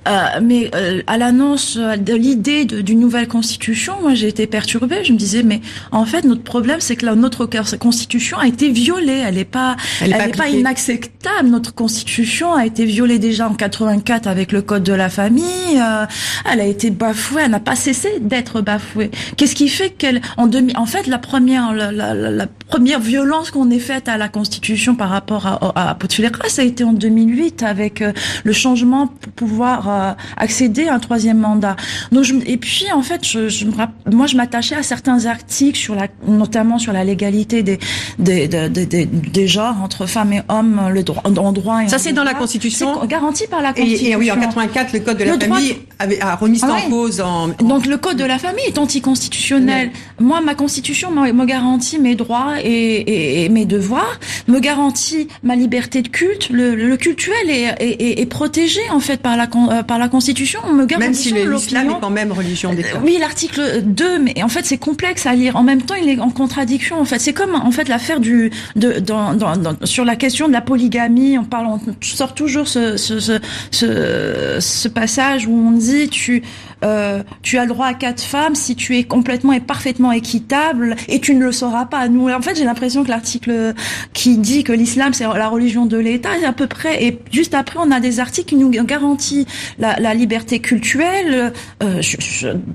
Euh, 0.09 0.41
mais 0.43 0.71
euh, 0.75 1.03
à 1.07 1.19
l'annonce 1.19 1.77
euh, 1.79 1.97
de 1.97 2.15
l'idée 2.15 2.65
d'une 2.65 3.01
nouvelle 3.01 3.29
constitution, 3.29 3.95
moi 4.01 4.15
j'ai 4.15 4.29
été 4.29 4.47
perturbée. 4.47 5.05
Je 5.05 5.12
me 5.12 5.19
disais, 5.19 5.43
mais 5.43 5.61
en 5.91 6.07
fait, 6.07 6.25
notre 6.25 6.43
problème, 6.43 6.81
c'est 6.81 6.97
que 6.97 7.05
la, 7.05 7.15
notre 7.15 7.45
constitution 7.77 8.39
a 8.39 8.47
été 8.47 8.71
violée. 8.71 9.23
Elle 9.27 9.35
n'est 9.35 9.45
pas, 9.45 9.77
Elle 10.01 10.12
est 10.12 10.17
elle 10.19 10.31
pas 10.31 10.45
pas 10.45 10.49
inacceptable. 10.49 11.49
Notre 11.51 11.75
constitution 11.75 12.55
a 12.55 12.65
été 12.65 12.87
violée 12.87 13.19
déjà 13.19 13.49
en 13.49 13.55
84 13.55 14.27
avec 14.27 14.51
le 14.53 14.62
code 14.62 14.83
de 14.83 14.95
la 14.95 15.11
famille. 15.11 15.45
euh, 15.77 16.07
elle 16.51 16.61
a 16.61 16.67
été 16.67 16.91
bafouée. 16.91 17.43
Elle 17.45 17.51
n'a 17.51 17.61
pas 17.61 17.77
cessé 17.77 18.09
d'être 18.21 18.62
bafouée. 18.62 19.11
Qu'est-ce 19.37 19.55
qui 19.55 19.69
fait 19.69 19.91
qu'elle, 19.91 20.22
en 20.37 20.47
en 20.76 20.87
fait, 20.87 21.07
la 21.07 21.19
première, 21.19 21.73
la- 21.73 21.91
la 22.14 22.47
première 22.73 23.00
violence 23.00 23.50
qu'on 23.50 23.71
ait 23.71 23.79
faite 23.79 24.09
à 24.09 24.17
la 24.17 24.29
constitution 24.29 24.95
par 24.95 25.11
rapport 25.11 25.47
à, 25.47 25.91
à 25.91 25.95
Bouteflika, 25.95 26.49
ça 26.49 26.62
a 26.62 26.64
été 26.64 26.85
en 26.85 26.95
2008 26.95 27.62
avec 27.62 28.00
euh, 28.00 28.12
le 28.45 28.52
changement 28.55 29.09
pour 29.09 29.33
pouvoir 29.33 29.88
euh, 29.91 30.12
accéder 30.38 30.88
à 30.88 30.95
un 30.95 30.99
troisième 30.99 31.38
mandat. 31.38 31.76
Donc, 32.12 32.25
je, 32.25 32.35
et 32.47 32.57
puis, 32.57 32.87
en 32.95 33.02
fait, 33.02 33.26
je, 33.26 33.49
je 33.50 33.67
moi, 34.11 34.26
je 34.26 34.37
m'attachais 34.37 34.75
à 34.75 34.83
certains 34.83 35.26
articles 35.26 35.79
sur 35.79 35.95
la, 35.95 36.07
notamment 36.26 36.79
sur 36.79 36.95
la 36.95 37.05
légalité 37.05 37.62
des, 37.62 37.79
des, 38.19 38.49
des, 38.49 38.69
des, 38.71 38.87
des- 38.87 39.05
des 39.07 39.47
genres 39.49 39.76
entre 39.83 40.07
femmes 40.07 40.33
et 40.33 40.43
hommes, 40.49 40.81
le 40.91 41.02
droit, 41.02 41.23
en 41.26 41.52
droit 41.52 41.83
et 41.85 41.88
Ça, 41.88 41.99
c'est 41.99 42.12
dans 42.14 42.25
la. 42.25 42.33
Constitution. 42.33 42.99
C'est 43.02 43.07
garanti 43.09 43.45
par 43.50 43.61
la 43.61 43.73
Constitution. 43.75 44.12
et 44.12 44.17
oui, 44.17 44.31
en 44.31 44.37
84, 44.41 44.95
le 44.95 45.00
code 45.00 45.19
de 45.19 45.25
la 45.25 45.33
Le 45.33 45.37
droit 45.38 45.57
famille 45.57 45.76
avait, 45.99 46.21
a 46.23 46.35
remis 46.37 46.59
ça 46.59 46.69
Ah 46.71 46.87
en 46.87 46.91
cause 46.91 47.21
en, 47.21 47.49
Donc 47.49 47.85
le 47.87 47.99
code 47.99 48.17
de 48.17 48.25
la 48.25 48.38
famille 48.38 48.64
est 48.67 48.79
anticonstitutionnel. 48.79 49.91
Moi, 50.19 50.41
ma 50.41 50.55
constitution 50.55 51.11
me 51.11 51.45
garantit 51.45 51.99
mes 51.99 52.14
droits 52.14 52.55
et, 52.64 53.00
et- 53.00 53.45
et 53.45 53.49
mes 53.49 53.64
devoirs, 53.66 54.19
me 54.49 54.59
garantit 54.61 55.28
ma 55.42 55.57
liberté 55.57 56.02
de 56.02 56.09
culte. 56.09 56.49
Le, 56.50 56.75
le 56.75 56.97
cultuel 56.97 57.49
est, 57.49 57.75
est, 57.81 58.21
est- 58.21 58.26
protégé 58.26 58.81
en 58.90 59.00
fait 59.00 59.21
par 59.21 59.37
la 59.37 59.45
euh, 59.71 59.83
par 59.83 59.99
la 59.99 60.09
constitution. 60.09 60.61
On 60.66 60.73
me 60.73 60.87
garantit 60.87 61.07
même 61.07 61.14
si 61.14 61.33
l'islam 61.33 61.90
est 61.90 62.00
quand 62.00 62.11
même 62.11 62.33
religion 62.33 62.73
d'État. 62.73 62.97
Euh, 62.97 63.00
Oui, 63.04 63.16
l'article 63.21 63.83
2, 63.83 64.19
mais 64.19 64.42
en 64.42 64.49
fait 64.49 64.64
c'est 64.64 64.78
complexe 64.78 65.26
à 65.26 65.35
lire. 65.35 65.57
En 65.57 65.62
même 65.62 65.82
temps, 65.82 65.95
il 66.00 66.08
est 66.08 66.19
en 66.21 66.30
contradiction. 66.30 67.00
En 67.00 67.04
fait, 67.04 67.19
c'est 67.19 67.32
comme 67.32 67.54
en 67.54 67.71
fait 67.71 67.89
l'affaire 67.89 68.21
du 68.21 68.50
de 68.76 68.99
dans, 69.00 69.34
dans, 69.34 69.56
dans- 69.56 69.76
sur 69.84 70.04
la 70.04 70.17
question 70.17 70.49
de 70.49 70.52
la 70.52 70.60
polygamie. 70.60 71.37
On 71.39 71.45
parle, 71.45 71.67
on 71.67 71.80
sort 72.00 72.34
toujours 72.34 72.69
ce 72.69 72.97
ce 72.97 73.19
ce, 73.21 73.39
ce, 73.71 74.58
ce 74.60 74.89
passage 74.89 75.47
où 75.47 75.52
on 75.52 75.73
dit 75.73 76.08
tu 76.08 76.43
euh, 76.84 77.23
tu 77.42 77.58
as 77.58 77.62
le 77.62 77.68
droit 77.68 77.86
à 77.86 77.95
quatre 77.95 78.23
femmes 78.23 78.54
si 78.54 78.76
tu 78.76 78.97
es 78.97 79.04
complètement 79.04 79.52
et 79.52 79.60
parfaitement 79.60 80.12
équitable 80.12 80.97
et 81.08 81.21
tu 81.21 81.34
ne 81.34 81.45
le 81.45 81.52
sauras 81.52 81.86
pas. 81.86 82.08
Nous, 82.08 82.28
en 82.28 82.42
fait, 82.42 82.56
j'ai 82.56 82.64
l'impression 82.64 83.04
que 83.04 83.08
l'article 83.08 83.75
qui 84.12 84.38
dit 84.38 84.64
que 84.64 84.73
l'islam 84.73 85.12
c'est 85.12 85.25
la 85.25 85.49
religion 85.49 85.86
de 85.86 85.97
l'État 85.97 86.36
est 86.38 86.45
à 86.45 86.52
peu 86.52 86.66
près 86.66 87.04
et 87.04 87.18
juste 87.30 87.54
après 87.54 87.78
on 87.80 87.90
a 87.90 88.00
des 88.00 88.21
articles 88.21 88.49
qui 88.50 88.56
nous 88.56 88.71
garantissent 88.71 89.47
la, 89.78 89.99
la 89.99 90.14
liberté 90.14 90.60
culturelle. 90.60 91.52
Euh, 91.82 92.02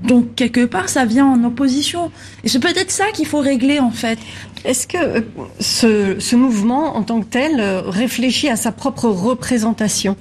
donc 0.04 0.34
quelque 0.34 0.64
part 0.64 0.88
ça 0.88 1.04
vient 1.04 1.26
en 1.26 1.44
opposition 1.44 2.10
et 2.44 2.48
c'est 2.48 2.60
peut-être 2.60 2.90
ça 2.90 3.06
qu'il 3.12 3.26
faut 3.26 3.40
régler 3.40 3.80
en 3.80 3.90
fait. 3.90 4.18
Est-ce 4.64 4.86
que 4.86 4.98
euh, 4.98 5.20
ce, 5.60 6.16
ce 6.18 6.36
mouvement, 6.36 6.96
en 6.96 7.02
tant 7.02 7.20
que 7.20 7.26
tel, 7.26 7.60
euh, 7.60 7.82
réfléchit 7.82 8.48
à 8.48 8.56
sa 8.56 8.72
propre 8.72 9.08
représentation? 9.08 10.16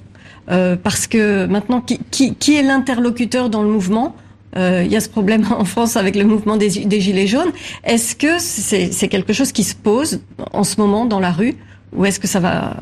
Euh, 0.50 0.76
Parce 0.82 1.08
que 1.08 1.46
maintenant, 1.46 1.82
qui, 1.82 2.00
qui, 2.12 2.36
qui 2.36 2.56
est 2.56 2.64
l'interlocuteur 2.64 3.50
dans 3.50 3.64
le 3.64 3.70
mouvement 3.70 4.16
Euh, 4.56 4.84
Il 4.86 4.92
y 4.92 4.96
a 4.96 5.02
ce 5.02 5.10
problème 5.10 5.46
en 5.64 5.66
France 5.66 5.98
avec 5.98 6.16
le 6.16 6.24
mouvement 6.24 6.58
des, 6.58 6.70
des 6.86 7.02
Gilets 7.02 7.28
jaunes. 7.28 7.52
Est-ce 7.84 8.16
que 8.16 8.40
c'est 8.40 8.92
c'est 8.92 9.08
quelque 9.10 9.34
chose 9.34 9.52
qui 9.52 9.64
se 9.64 9.76
pose 9.76 10.22
en 10.54 10.64
ce 10.64 10.80
moment 10.82 11.06
dans 11.06 11.20
la 11.20 11.32
rue 11.32 11.56
ou 11.96 12.06
est-ce 12.06 12.20
que 12.20 12.28
ça 12.28 12.40
va 12.40 12.76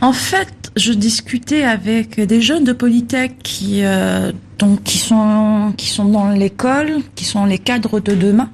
En 0.00 0.12
fait, 0.12 0.52
je 0.76 0.92
discutais 0.92 1.62
avec 1.64 2.20
des 2.20 2.40
jeunes 2.40 2.64
de 2.64 2.72
Polytech 2.72 3.32
qui 3.42 3.80
euh, 3.84 4.32
donc 4.58 4.82
qui 4.82 4.98
sont 4.98 5.72
qui 5.76 5.88
sont 5.88 6.04
dans 6.04 6.28
l'école, 6.30 6.90
qui 7.14 7.24
sont 7.24 7.46
les 7.46 7.58
cadres 7.58 8.00
de 8.00 8.14
demain 8.14 8.50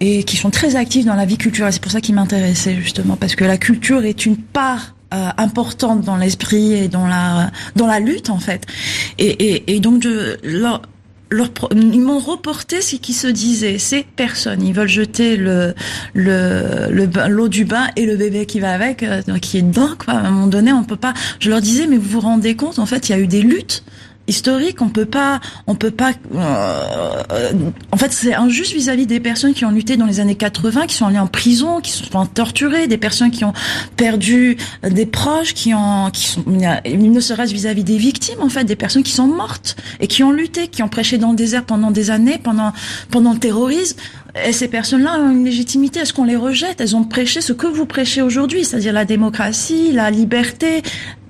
et 0.00 0.24
qui 0.24 0.36
sont 0.36 0.50
très 0.50 0.76
actifs 0.76 1.04
dans 1.04 1.14
la 1.16 1.26
vie 1.26 1.38
culturelle. 1.38 1.72
C'est 1.72 1.82
pour 1.82 1.92
ça 1.92 2.00
qu'ils 2.00 2.16
m'intéressaient 2.16 2.76
justement 2.76 3.16
parce 3.16 3.34
que 3.36 3.44
la 3.44 3.56
culture 3.56 4.04
est 4.04 4.26
une 4.26 4.36
part 4.36 4.94
euh, 5.14 5.28
importante 5.38 6.02
dans 6.02 6.16
l'esprit 6.16 6.72
et 6.72 6.88
dans 6.88 7.06
la 7.06 7.50
dans 7.76 7.86
la 7.86 8.00
lutte 8.00 8.30
en 8.30 8.38
fait. 8.38 8.66
Et, 9.18 9.74
et, 9.74 9.80
donc 9.80 10.04
ils 10.04 12.00
m'ont 12.00 12.18
reporté 12.18 12.80
ce 12.80 12.96
qui 12.96 13.12
se 13.12 13.26
disait. 13.26 13.78
C'est 13.78 14.04
personne. 14.04 14.62
Ils 14.62 14.74
veulent 14.74 14.88
jeter 14.88 15.36
le 15.36 15.74
le 16.14 17.28
l'eau 17.28 17.48
du 17.48 17.64
bain 17.64 17.88
et 17.96 18.06
le 18.06 18.16
bébé 18.16 18.46
qui 18.46 18.60
va 18.60 18.72
avec, 18.72 19.02
euh, 19.02 19.22
qui 19.40 19.58
est 19.58 19.62
dedans. 19.62 19.90
Quoi. 19.98 20.14
À 20.14 20.18
un 20.18 20.30
moment 20.30 20.46
donné, 20.46 20.72
on 20.72 20.84
peut 20.84 20.96
pas. 20.96 21.14
Je 21.40 21.50
leur 21.50 21.60
disais, 21.60 21.86
mais 21.86 21.96
vous 21.96 22.08
vous 22.08 22.20
rendez 22.20 22.56
compte 22.56 22.78
En 22.78 22.86
fait, 22.86 23.08
il 23.08 23.12
y 23.12 23.14
a 23.14 23.18
eu 23.18 23.26
des 23.26 23.42
luttes 23.42 23.84
historiques. 24.28 24.80
On 24.82 24.88
peut 24.88 25.04
pas. 25.04 25.40
On 25.66 25.74
peut 25.74 25.90
pas. 25.90 26.12
euh, 26.34 27.52
en 27.92 27.96
fait, 27.96 28.12
c'est 28.12 28.34
injuste 28.34 28.72
vis-à-vis 28.72 29.06
des 29.06 29.20
personnes 29.20 29.54
qui 29.54 29.64
ont 29.64 29.70
lutté 29.70 29.96
dans 29.96 30.06
les 30.06 30.20
années 30.20 30.34
80, 30.34 30.86
qui 30.86 30.94
sont 30.94 31.06
allées 31.06 31.18
en 31.18 31.26
prison, 31.26 31.80
qui 31.80 31.90
sont 31.92 32.26
torturées, 32.26 32.86
des 32.86 32.98
personnes 32.98 33.30
qui 33.30 33.44
ont 33.44 33.52
perdu 33.96 34.56
euh, 34.84 34.90
des 34.90 35.06
proches, 35.06 35.54
qui 35.54 35.74
ont, 35.74 36.10
qui 36.10 36.26
sont, 36.26 36.44
ne 36.46 37.20
serait-ce 37.20 37.52
vis-à-vis 37.52 37.84
des 37.84 37.98
victimes, 37.98 38.40
en 38.40 38.48
fait, 38.48 38.64
des 38.64 38.76
personnes 38.76 39.02
qui 39.02 39.12
sont 39.12 39.26
mortes 39.26 39.76
et 40.00 40.06
qui 40.06 40.22
ont 40.22 40.32
lutté, 40.32 40.68
qui 40.68 40.82
ont 40.82 40.88
prêché 40.88 41.18
dans 41.18 41.30
le 41.30 41.36
désert 41.36 41.64
pendant 41.64 41.90
des 41.90 42.10
années, 42.10 42.38
pendant, 42.42 42.72
pendant 43.10 43.32
le 43.32 43.38
terrorisme. 43.38 43.98
Et 44.46 44.52
ces 44.52 44.66
personnes-là 44.68 45.20
ont 45.20 45.30
une 45.30 45.44
légitimité. 45.44 46.00
Est-ce 46.00 46.12
qu'on 46.12 46.24
les 46.24 46.36
rejette? 46.36 46.80
Elles 46.80 46.96
ont 46.96 47.04
prêché 47.04 47.40
ce 47.40 47.52
que 47.52 47.68
vous 47.68 47.86
prêchez 47.86 48.20
aujourd'hui, 48.20 48.64
c'est-à-dire 48.64 48.92
la 48.92 49.04
démocratie, 49.04 49.92
la 49.92 50.10
liberté. 50.10 50.82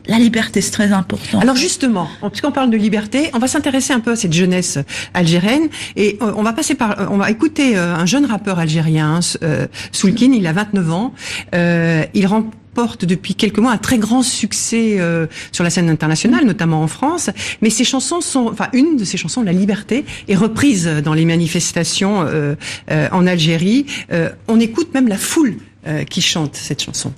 La 0.07 0.19
liberté, 0.19 0.61
c'est 0.61 0.71
très 0.71 0.93
important. 0.93 1.41
Alors 1.41 1.57
justement, 1.57 2.09
puisqu'on 2.31 2.53
parle 2.53 2.69
de 2.69 2.77
liberté, 2.77 3.31
on 3.33 3.39
va 3.39 3.49
s'intéresser 3.49 3.95
un 3.95 4.01
peu 4.01 4.13
à 4.13 4.17
cette 4.17 4.35
jeunesse 4.35 4.79
algérienne 5.15 5.69
et 5.97 6.19
euh, 6.21 6.33
on 6.37 6.43
va 6.43 6.53
passer 6.53 6.75
par, 6.75 7.01
euh, 7.01 7.07
on 7.11 7.17
va 7.17 7.31
écouter 7.31 7.77
euh, 7.77 7.95
un 7.95 8.05
jeune 8.05 8.27
rappeur 8.27 8.59
algérien, 8.59 9.21
euh, 9.43 9.67
Soulkin, 9.93 10.33
il 10.33 10.47
a 10.47 10.53
29 10.53 10.91
ans, 10.93 11.15
il 11.55 12.27
remporte 12.27 13.07
depuis 13.07 13.35
quelques 13.35 13.59
mois 13.59 13.73
un 13.73 13.79
très 13.79 13.97
grand 13.97 14.23
succès 14.23 14.99
sur 15.53 15.65
la 15.65 15.71
scène 15.71 15.89
internationale, 15.89 16.45
notamment 16.45 16.83
en 16.83 16.89
France. 16.89 17.31
Mais 17.63 17.71
ses 17.71 17.85
chansons 17.85 18.21
sont, 18.21 18.49
enfin 18.51 18.69
une 18.73 18.97
de 18.97 19.05
ses 19.05 19.17
chansons, 19.17 19.43
La 19.43 19.53
Liberté, 19.53 20.05
est 20.29 20.35
reprise 20.35 20.87
dans 21.05 21.15
les 21.15 21.25
manifestations 21.25 22.27
en 22.91 23.27
Algérie. 23.27 23.87
On 24.49 24.59
écoute 24.59 24.93
même 24.93 25.07
la 25.07 25.19
foule 25.19 25.57
qui 26.11 26.21
chante 26.21 26.57
cette 26.57 26.83
chanson. 26.83 27.13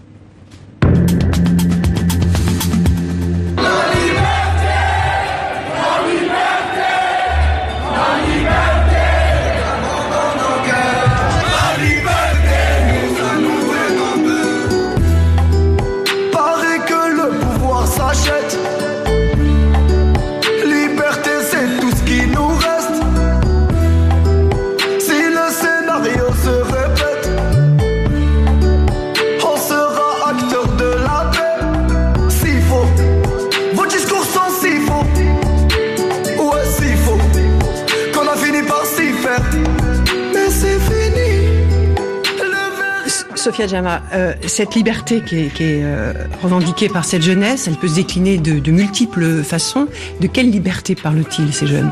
Euh, 43.59 44.35
cette 44.47 44.75
liberté 44.75 45.23
qui 45.25 45.37
est, 45.37 45.53
euh, 45.63 46.13
revendiquée 46.43 46.89
par 46.89 47.05
cette 47.05 47.23
jeunesse, 47.23 47.67
elle 47.67 47.77
peut 47.77 47.89
se 47.89 47.95
décliner 47.95 48.37
de, 48.39 48.71
multiples 48.71 49.43
façons. 49.43 49.89
De 50.21 50.27
quelle 50.27 50.51
liberté 50.51 50.95
parlent-ils, 50.95 51.53
ces 51.55 51.67
jeunes? 51.67 51.91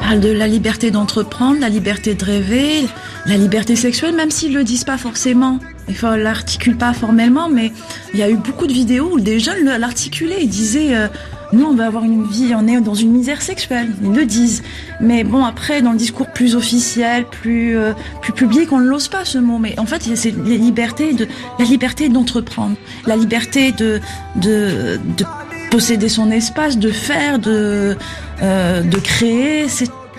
Parle 0.00 0.20
de 0.20 0.30
la 0.30 0.46
liberté 0.46 0.90
d'entreprendre, 0.90 1.60
la 1.60 1.68
liberté 1.68 2.14
de 2.14 2.24
rêver, 2.24 2.86
la 3.26 3.36
liberté 3.36 3.74
sexuelle, 3.76 4.14
même 4.14 4.30
s'ils 4.30 4.54
le 4.54 4.62
disent 4.62 4.84
pas 4.84 4.98
forcément. 4.98 5.58
Il 5.88 5.96
faut 5.96 6.14
l'articule 6.14 6.76
pas 6.76 6.92
formellement, 6.92 7.48
mais 7.48 7.72
il 8.14 8.20
y 8.20 8.22
a 8.22 8.30
eu 8.30 8.36
beaucoup 8.36 8.68
de 8.68 8.72
vidéos 8.72 9.10
où 9.12 9.20
des 9.20 9.40
jeunes 9.40 9.64
l'articulaient. 9.78 10.42
Ils 10.42 10.48
disaient, 10.48 10.94
euh, 10.94 11.08
nous, 11.52 11.64
on 11.64 11.74
va 11.74 11.86
avoir 11.86 12.04
une 12.04 12.24
vie, 12.24 12.54
on 12.54 12.66
est 12.66 12.80
dans 12.80 12.94
une 12.94 13.10
misère 13.10 13.42
sexuelle. 13.42 13.90
Ils 14.02 14.12
le 14.12 14.24
disent. 14.24 14.62
Mais 15.00 15.24
bon, 15.24 15.44
après, 15.44 15.82
dans 15.82 15.92
le 15.92 15.98
discours 15.98 16.28
plus 16.28 16.54
officiel, 16.54 17.24
plus 17.24 17.76
euh, 17.76 17.92
plus 18.22 18.32
public, 18.32 18.72
on 18.72 18.78
ne 18.78 18.84
l'ose 18.86 19.08
pas 19.08 19.24
ce 19.24 19.38
mot. 19.38 19.58
Mais 19.58 19.78
en 19.78 19.86
fait, 19.86 20.02
c'est 20.14 20.30
les 20.30 20.58
libertés 20.58 21.12
de 21.12 21.26
la 21.58 21.64
liberté 21.64 22.08
d'entreprendre, 22.08 22.76
la 23.06 23.16
liberté 23.16 23.72
de 23.72 24.00
de 24.36 25.00
de 25.16 25.24
posséder 25.70 26.08
son 26.08 26.30
espace, 26.30 26.78
de 26.78 26.90
faire, 26.90 27.38
de 27.38 27.96
euh, 28.42 28.82
de 28.82 28.98
créer. 28.98 29.66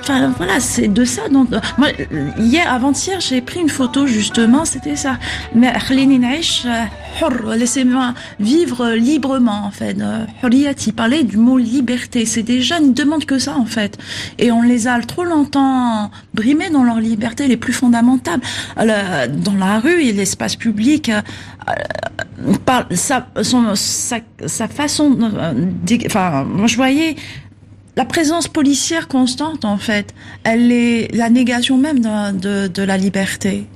Enfin 0.02 0.34
voilà, 0.36 0.60
c'est 0.60 0.88
de 0.88 1.06
ça. 1.06 1.30
Donc, 1.30 1.50
moi, 1.78 1.90
hier, 2.38 2.72
avant-hier, 2.72 3.20
j'ai 3.20 3.42
pris 3.42 3.60
une 3.60 3.70
photo 3.70 4.08
justement, 4.08 4.66
c'était 4.66 4.96
ça. 4.96 5.18
Mais 5.54 5.72
laissez-moi 7.56 8.14
vivre 8.40 8.90
librement 8.94 9.66
en 9.66 9.72
fait. 9.72 9.98
Il 10.52 10.94
parlait 10.94 11.24
du 11.24 11.38
mot 11.38 11.58
liberté. 11.58 12.26
C'est 12.26 12.44
des 12.44 12.62
jeunes, 12.62 12.88
ils 12.88 12.94
demandent 12.94 13.26
que 13.26 13.38
ça 13.38 13.56
en 13.56 13.66
fait. 13.66 13.98
Et 14.40 14.52
on 14.52 14.62
les 14.62 14.88
a 14.88 15.00
trop 15.02 15.24
longtemps 15.24 16.10
brimés 16.34 16.70
dans 16.70 16.84
leur 16.84 17.00
liberté 17.00 17.48
les 17.48 17.58
plus 17.58 17.74
fondamentales. 17.74 18.42
Dans 18.78 19.56
la 19.60 19.80
rue 19.80 20.02
et 20.02 20.14
l'espace 20.14 20.56
public, 20.56 21.12
par 22.66 22.88
sa, 22.92 23.28
son, 23.44 23.76
sa, 23.76 24.18
sa 24.48 24.68
façon, 24.68 25.16
enfin, 26.08 26.44
moi 26.44 26.68
je 26.68 26.76
voyais 26.76 27.16
la 27.96 28.06
présence 28.06 28.48
policière 28.48 29.08
constante, 29.08 29.66
en 29.66 29.78
fait, 29.78 30.14
elle 30.44 30.72
est 30.72 31.14
la 31.14 31.30
négation 31.30 31.78
même 31.78 32.00
de, 32.00 32.82
la 32.82 32.98
liberté. 32.98 33.68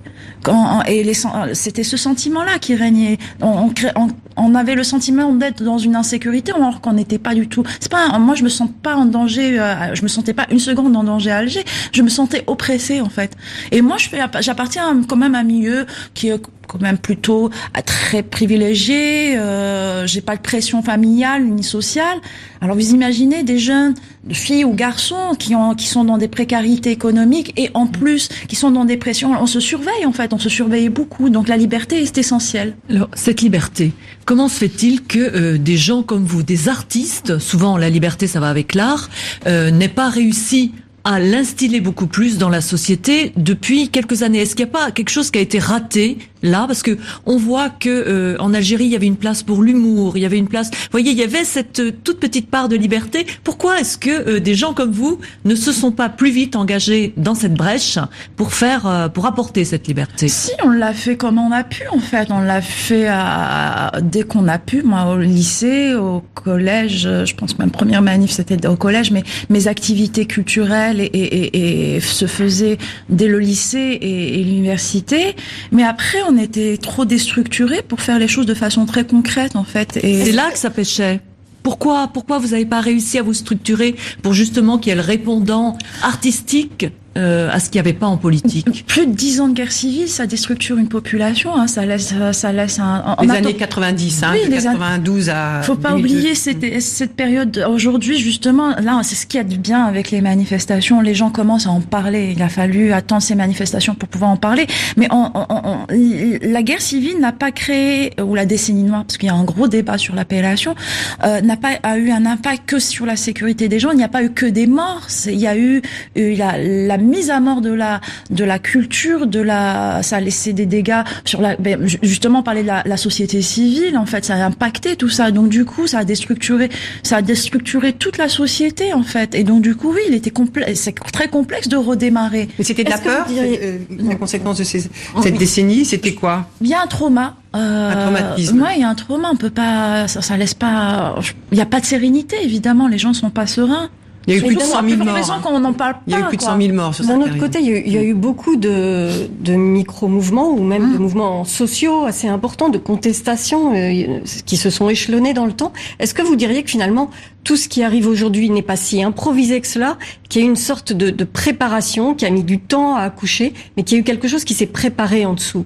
Et 0.87 1.13
c'était 1.53 1.83
ce 1.83 1.97
sentiment-là 1.97 2.59
qui 2.59 2.75
régnait. 2.75 3.17
On, 3.41 4.55
avait 4.55 4.75
le 4.75 4.83
sentiment 4.83 5.33
d'être 5.33 5.63
dans 5.63 5.77
une 5.77 5.95
insécurité 5.95 6.51
alors 6.53 6.81
qu'on 6.81 6.93
n'était 6.93 7.17
pas 7.17 7.33
du 7.33 7.47
tout. 7.47 7.63
C'est 7.79 7.91
pas. 7.91 8.17
Moi, 8.19 8.35
je 8.35 8.43
me 8.43 8.49
sens 8.49 8.69
pas 8.83 8.95
en 8.95 9.05
danger. 9.05 9.59
Euh, 9.59 9.95
je 9.95 10.03
me 10.03 10.07
sentais 10.07 10.33
pas 10.33 10.45
une 10.51 10.59
seconde 10.59 10.95
en 10.95 11.03
danger 11.03 11.31
à 11.31 11.37
Alger. 11.37 11.65
Je 11.91 12.01
me 12.01 12.09
sentais 12.09 12.43
oppressée 12.47 13.01
en 13.01 13.09
fait. 13.09 13.35
Et 13.71 13.81
moi. 13.81 13.97
J'appartiens 14.39 15.01
quand 15.07 15.15
même 15.15 15.35
à 15.35 15.39
un 15.39 15.43
milieu 15.43 15.85
qui 16.13 16.29
est 16.29 16.41
quand 16.67 16.81
même 16.81 16.97
plutôt 16.97 17.49
très 17.85 18.23
privilégié. 18.23 19.37
Euh, 19.37 20.07
J'ai 20.07 20.21
pas 20.21 20.35
de 20.35 20.41
pression 20.41 20.81
familiale 20.81 21.45
ni 21.45 21.63
sociale. 21.63 22.19
Alors 22.61 22.75
vous 22.75 22.91
imaginez 22.91 23.43
des 23.43 23.59
jeunes, 23.59 23.93
filles 24.31 24.65
ou 24.65 24.73
garçons 24.73 25.35
qui 25.37 25.55
ont 25.55 25.75
qui 25.75 25.87
sont 25.87 26.03
dans 26.03 26.17
des 26.17 26.27
précarités 26.27 26.91
économiques 26.91 27.53
et 27.57 27.69
en 27.73 27.87
plus 27.87 28.29
qui 28.47 28.55
sont 28.55 28.71
dans 28.71 28.85
des 28.85 28.97
pressions. 28.97 29.31
On 29.39 29.47
se 29.47 29.59
surveille 29.59 30.05
en 30.05 30.13
fait, 30.13 30.33
on 30.33 30.39
se 30.39 30.49
surveille 30.49 30.89
beaucoup. 30.89 31.29
Donc 31.29 31.47
la 31.47 31.57
liberté 31.57 32.01
est 32.01 32.17
essentielle. 32.17 32.75
Alors 32.89 33.09
cette 33.13 33.41
liberté, 33.41 33.91
comment 34.25 34.47
se 34.47 34.57
fait-il 34.57 35.03
que 35.03 35.19
euh, 35.19 35.57
des 35.57 35.77
gens 35.77 36.03
comme 36.03 36.25
vous, 36.25 36.43
des 36.43 36.69
artistes, 36.69 37.39
souvent 37.39 37.77
la 37.77 37.89
liberté 37.89 38.27
ça 38.27 38.39
va 38.39 38.49
avec 38.49 38.73
l'art, 38.73 39.09
euh, 39.47 39.71
n'aient 39.71 39.87
pas 39.87 40.09
réussi 40.09 40.71
à 41.03 41.19
l'instiller 41.19 41.81
beaucoup 41.81 42.07
plus 42.07 42.39
dans 42.39 42.49
la 42.49 42.61
société 42.61 43.31
depuis 43.37 43.89
quelques 43.89 44.23
années? 44.23 44.39
Est-ce 44.39 44.55
qu'il 44.55 44.65
n'y 44.65 44.71
a 44.71 44.73
pas 44.73 44.91
quelque 44.91 45.11
chose 45.11 45.29
qui 45.29 45.37
a 45.37 45.41
été 45.41 45.59
raté 45.59 46.17
là 46.45 46.65
parce 46.67 46.83
que 46.83 46.97
on 47.25 47.37
voit 47.37 47.69
que 47.69 47.89
euh, 47.89 48.37
en 48.39 48.53
Algérie 48.53 48.85
il 48.85 48.91
y 48.91 48.95
avait 48.95 49.05
une 49.05 49.17
place 49.17 49.43
pour 49.43 49.63
l'humour, 49.63 50.17
il 50.17 50.21
y 50.21 50.25
avait 50.25 50.37
une 50.37 50.47
place. 50.47 50.69
Vous 50.71 50.91
voyez, 50.91 51.11
il 51.11 51.17
y 51.17 51.23
avait 51.23 51.43
cette 51.43 51.79
euh, 51.79 51.91
toute 52.03 52.19
petite 52.19 52.49
part 52.49 52.69
de 52.69 52.75
liberté. 52.75 53.25
Pourquoi 53.43 53.79
est-ce 53.79 53.97
que 53.97 54.09
euh, 54.09 54.39
des 54.39 54.55
gens 54.55 54.73
comme 54.73 54.91
vous 54.91 55.19
ne 55.43 55.55
se 55.55 55.71
sont 55.71 55.91
pas 55.91 56.09
plus 56.09 56.31
vite 56.31 56.55
engagés 56.55 57.13
dans 57.17 57.35
cette 57.35 57.53
brèche 57.53 57.99
pour 58.35 58.53
faire 58.53 59.09
pour 59.13 59.25
apporter 59.25 59.65
cette 59.65 59.87
liberté? 59.87 60.27
Si 60.27 60.51
on 60.63 60.69
l'a 60.69 60.93
fait 60.93 61.17
comme 61.17 61.37
on 61.37 61.51
a 61.51 61.63
pu 61.63 61.83
en 61.91 61.99
fait, 61.99 62.29
on 62.31 62.39
l'a 62.39 62.61
fait 62.61 63.07
à, 63.07 63.91
dès 64.01 64.23
qu'on 64.23 64.47
a 64.47 64.59
pu. 64.59 64.83
Moi 64.83 65.05
au 65.05 65.17
lycée, 65.17 65.95
au 65.95 66.23
collège, 66.33 67.01
je 67.25 67.35
pense 67.35 67.57
même 67.57 67.71
première 67.71 68.01
manif 68.01 68.31
c'était 68.31 68.67
au 68.67 68.75
collège, 68.75 69.11
mais 69.11 69.23
mes 69.49 69.67
activités 69.67 70.25
culturelles 70.25 71.01
et, 71.01 71.05
et, 71.05 71.95
et, 71.95 71.99
se 71.99 72.27
faisaient 72.27 72.77
dès 73.09 73.27
le 73.27 73.39
lycée 73.39 73.97
et, 74.01 74.43
l'université. 74.43 75.35
Mais 75.71 75.83
après 75.83 76.21
était 76.39 76.77
trop 76.77 77.05
déstructuré 77.05 77.81
pour 77.81 78.01
faire 78.01 78.19
les 78.19 78.27
choses 78.27 78.45
de 78.45 78.53
façon 78.53 78.85
très 78.85 79.05
concrète 79.05 79.55
en 79.55 79.63
fait. 79.63 79.97
Et 80.03 80.25
c'est 80.25 80.31
là 80.31 80.51
que 80.51 80.57
ça 80.57 80.69
pêchait. 80.69 81.21
Pourquoi, 81.63 82.09
pourquoi 82.13 82.37
vous 82.37 82.49
n'avez 82.49 82.65
pas 82.65 82.79
réussi 82.79 83.17
à 83.17 83.23
vous 83.23 83.33
structurer 83.33 83.95
pour 84.21 84.33
justement 84.33 84.77
qu'il 84.77 84.89
y 84.89 84.93
ait 84.93 84.95
le 84.95 85.01
répondant 85.01 85.77
artistique 86.03 86.85
euh, 87.17 87.49
à 87.49 87.59
ce 87.59 87.69
qu'il 87.69 87.81
n'y 87.81 87.87
avait 87.87 87.97
pas 87.97 88.07
en 88.07 88.17
politique. 88.17 88.85
Plus 88.87 89.07
de 89.07 89.13
dix 89.13 89.39
ans 89.39 89.47
de 89.47 89.53
guerre 89.53 89.71
civile, 89.71 90.09
ça 90.09 90.27
déstructure 90.27 90.77
une 90.77 90.89
population. 90.89 91.55
Hein, 91.55 91.67
ça 91.67 91.85
laisse, 91.85 92.13
ça 92.33 92.51
laisse 92.51 92.79
un. 92.79 93.15
les 93.21 93.29
années 93.29 93.53
90, 93.53 94.23
hein, 94.23 94.33
oui, 94.33 94.49
de 94.49 94.61
92 94.61 95.29
à. 95.29 95.61
Faut 95.63 95.75
pas 95.75 95.95
oublier 95.95 96.35
cette, 96.35 96.81
cette 96.81 97.15
période. 97.15 97.65
Aujourd'hui, 97.69 98.17
justement, 98.19 98.71
là, 98.81 98.99
c'est 99.03 99.15
ce 99.15 99.25
qui 99.25 99.39
a 99.39 99.45
de 99.45 99.55
bien 99.55 99.85
avec 99.85 100.11
les 100.11 100.19
manifestations. 100.19 100.99
Les 100.99 101.15
gens 101.15 101.29
commencent 101.29 101.67
à 101.67 101.71
en 101.71 101.79
parler. 101.79 102.33
Il 102.35 102.41
a 102.41 102.49
fallu 102.49 102.91
attendre 102.91 103.21
ces 103.21 103.35
manifestations 103.35 103.95
pour 103.95 104.09
pouvoir 104.09 104.31
en 104.31 104.37
parler. 104.37 104.67
Mais 104.97 105.07
on, 105.09 105.31
on, 105.33 105.87
la 105.89 106.63
guerre 106.63 106.81
civile 106.81 107.19
n'a 107.19 107.31
pas 107.31 107.51
créé 107.51 108.11
ou 108.21 108.35
la 108.35 108.45
décennie 108.45 108.83
noire, 108.83 109.05
parce 109.05 109.17
qu'il 109.17 109.27
y 109.27 109.31
a 109.31 109.35
un 109.35 109.45
gros 109.45 109.69
débat 109.69 109.97
sur 109.97 110.15
l'appellation, 110.15 110.75
euh, 111.23 111.39
n'a 111.39 111.55
pas 111.55 111.69
a 111.83 111.97
eu 111.97 112.11
un 112.11 112.25
impact 112.25 112.63
que 112.65 112.79
sur 112.79 113.05
la 113.05 113.15
sécurité 113.15 113.69
des 113.69 113.79
gens. 113.79 113.91
Il 113.91 113.97
n'y 113.97 114.03
a 114.03 114.09
pas 114.09 114.23
eu 114.23 114.31
que 114.31 114.45
des 114.45 114.67
morts. 114.67 115.07
Il 115.27 115.39
y 115.39 115.47
a 115.47 115.57
eu, 115.57 115.81
eu 116.15 116.33
la, 116.33 116.57
la 116.57 116.97
mise 117.05 117.29
à 117.29 117.39
mort 117.39 117.61
de 117.61 117.71
la 117.71 118.01
de 118.29 118.43
la 118.43 118.59
culture, 118.59 119.27
de 119.27 119.39
la 119.39 120.01
ça 120.03 120.17
a 120.17 120.21
laissé 120.21 120.53
des 120.53 120.65
dégâts 120.65 121.03
sur 121.23 121.41
la 121.41 121.55
ben, 121.57 121.87
justement 122.01 122.43
parler 122.43 122.61
de 122.61 122.67
la, 122.67 122.83
la, 122.85 122.97
société 122.97 123.41
civile 123.41 123.97
en 123.97 124.05
fait, 124.05 124.25
ça 124.25 124.35
a 124.35 124.45
impacté 124.45 124.95
tout 124.95 125.09
ça. 125.09 125.31
Donc 125.31 125.49
du 125.49 125.65
coup, 125.65 125.87
ça 125.87 125.99
a 125.99 126.03
déstructuré 126.03 126.69
ça 127.03 127.17
a 127.17 127.21
déstructuré 127.21 127.93
toute 127.93 128.17
la 128.17 128.29
société 128.29 128.93
en 128.93 129.03
fait. 129.03 129.35
Et 129.35 129.43
donc 129.43 129.61
du 129.61 129.75
coup, 129.75 129.93
oui, 129.93 130.01
il 130.07 130.13
était 130.13 130.31
complexe, 130.31 130.79
c'est 130.79 130.95
très 131.11 131.27
complexe 131.27 131.67
de 131.67 131.77
redémarrer. 131.77 132.49
Mais 132.57 132.63
c'était 132.63 132.83
de 132.83 132.89
la 132.89 132.97
peur, 132.97 133.25
euh, 133.29 133.77
la 133.89 134.15
conséquence 134.15 134.57
de 134.57 134.63
ces, 134.63 134.89
cette 135.21 135.37
décennie, 135.37 135.85
c'était 135.85 136.13
quoi 136.13 136.47
Il 136.61 136.67
y 136.67 136.73
a 136.73 136.81
un 136.81 136.87
trauma. 136.87 137.35
Euh, 137.55 137.91
un 137.91 137.95
traumatisme. 137.95 138.61
Ouais, 138.61 138.73
il 138.75 138.81
y 138.81 138.83
a 138.83 138.89
un 138.89 138.95
trauma. 138.95 139.29
On 139.31 139.37
peut 139.37 139.49
pas, 139.49 140.07
ça, 140.07 140.21
ça 140.21 140.35
laisse 140.35 140.53
pas. 140.53 141.15
Il 141.51 141.55
n'y 141.55 141.61
a 141.61 141.65
pas 141.65 141.79
de 141.79 141.85
sérénité 141.85 142.35
évidemment. 142.43 142.87
Les 142.87 142.97
gens 142.97 143.13
sont 143.13 143.29
pas 143.29 143.47
sereins. 143.47 143.89
Il 144.27 144.33
y 144.33 144.37
a 144.37 144.39
eu 144.39 144.43
plus 144.43 144.55
de 144.55 144.61
100 144.61 144.87
000 144.87 145.03
morts. 145.03 145.31
Hein. 145.31 145.39
qu'on 145.43 145.59
n'en 145.59 145.73
parle 145.73 145.93
pas. 145.93 146.01
Il 146.07 146.13
y 146.13 146.15
a 146.15 146.21
eu 146.21 146.23
plus 146.25 146.37
de 146.37 146.41
100 146.41 146.61
000 146.61 146.73
morts. 146.73 146.93
D'un 147.07 147.21
autre 147.21 147.37
côté, 147.37 147.59
il 147.59 147.65
y, 147.65 147.69
a 147.69 147.77
eu, 147.77 147.83
il 147.85 147.93
y, 147.93 147.97
a 147.97 148.03
eu 148.03 148.13
beaucoup 148.13 148.55
de, 148.55 149.29
de 149.39 149.53
micro-mouvements 149.53 150.49
ou 150.49 150.63
même 150.63 150.93
de 150.93 150.97
mmh. 150.97 151.01
mouvements 151.01 151.43
sociaux 151.43 152.05
assez 152.05 152.27
importants, 152.27 152.69
de 152.69 152.77
contestations 152.77 153.75
euh, 153.75 154.19
qui 154.45 154.57
se 154.57 154.69
sont 154.69 154.89
échelonnés 154.89 155.33
dans 155.33 155.45
le 155.45 155.53
temps. 155.53 155.73
Est-ce 155.99 156.13
que 156.13 156.21
vous 156.21 156.35
diriez 156.35 156.63
que 156.63 156.69
finalement, 156.69 157.09
tout 157.43 157.55
ce 157.55 157.69
qui 157.69 157.83
arrive 157.83 158.07
aujourd'hui 158.07 158.49
n'est 158.49 158.61
pas 158.61 158.75
si 158.75 159.03
improvisé 159.03 159.61
que 159.61 159.67
cela, 159.67 159.97
qu'il 160.29 160.41
y 160.41 160.45
a 160.45 160.47
une 160.47 160.55
sorte 160.55 160.93
de, 160.93 161.11
de 161.11 161.23
préparation, 161.23 162.15
qui 162.15 162.25
a 162.25 162.29
mis 162.31 162.43
du 162.43 162.59
temps 162.59 162.95
à 162.95 163.01
accoucher, 163.01 163.53
mais 163.77 163.83
qu'il 163.83 163.97
y 163.97 163.99
a 163.99 164.01
eu 164.01 164.03
quelque 164.03 164.27
chose 164.27 164.43
qui 164.43 164.53
s'est 164.53 164.65
préparé 164.65 165.25
en 165.25 165.33
dessous? 165.33 165.65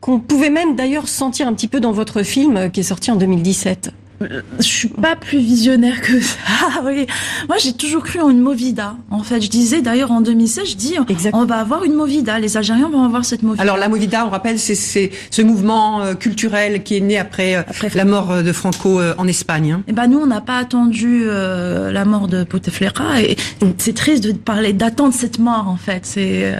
Qu'on 0.00 0.18
pouvait 0.18 0.50
même 0.50 0.76
d'ailleurs 0.76 1.08
sentir 1.08 1.46
un 1.46 1.52
petit 1.52 1.68
peu 1.68 1.78
dans 1.78 1.92
votre 1.92 2.22
film 2.22 2.56
euh, 2.56 2.68
qui 2.68 2.80
est 2.80 2.84
sorti 2.84 3.10
en 3.10 3.16
2017 3.16 3.92
je 4.20 4.62
suis 4.62 4.88
pas 4.88 5.16
plus 5.16 5.38
visionnaire 5.38 6.00
que 6.00 6.20
ça. 6.20 6.36
Ah 6.72 6.82
oui. 6.84 7.06
Moi, 7.48 7.56
j'ai 7.58 7.72
toujours 7.72 8.04
cru 8.04 8.20
en 8.20 8.30
une 8.30 8.40
Movida. 8.40 8.96
En 9.10 9.22
fait, 9.22 9.40
je 9.40 9.48
disais 9.48 9.80
d'ailleurs 9.82 10.12
en 10.12 10.20
2016, 10.20 10.70
je 10.70 10.76
dis, 10.76 10.94
on 11.32 11.44
va 11.44 11.56
avoir 11.56 11.84
une 11.84 11.94
Movida. 11.94 12.38
Les 12.38 12.56
Algériens 12.56 12.88
vont 12.88 13.02
avoir 13.02 13.24
cette 13.24 13.42
Movida. 13.42 13.62
Alors 13.62 13.76
la 13.76 13.88
Movida, 13.88 14.24
on 14.24 14.30
rappelle, 14.30 14.58
c'est 14.58 14.74
ce 14.74 15.42
mouvement 15.42 16.02
euh, 16.02 16.14
culturel 16.14 16.82
qui 16.82 16.96
est 16.96 17.00
né 17.00 17.18
après, 17.18 17.56
euh, 17.56 17.62
après 17.66 17.90
la 17.94 18.04
mort 18.04 18.30
euh, 18.30 18.42
de 18.42 18.52
Franco 18.52 19.00
en 19.18 19.26
Espagne. 19.26 19.72
Hein. 19.72 19.82
Eh 19.88 19.92
ben 19.92 20.06
nous, 20.06 20.18
on 20.18 20.26
n'a 20.26 20.40
pas 20.40 20.58
attendu 20.58 21.24
la 21.26 22.04
mort 22.04 22.28
de 22.28 22.44
Bouteflika 22.44 23.20
et 23.20 23.36
c'est 23.78 23.94
triste 23.94 24.22
de 24.22 24.32
parler 24.32 24.72
d'attendre 24.72 25.14
cette 25.14 25.38
mort. 25.38 25.66
En 25.68 25.76
fait, 25.76 26.04
c'est 26.04 26.54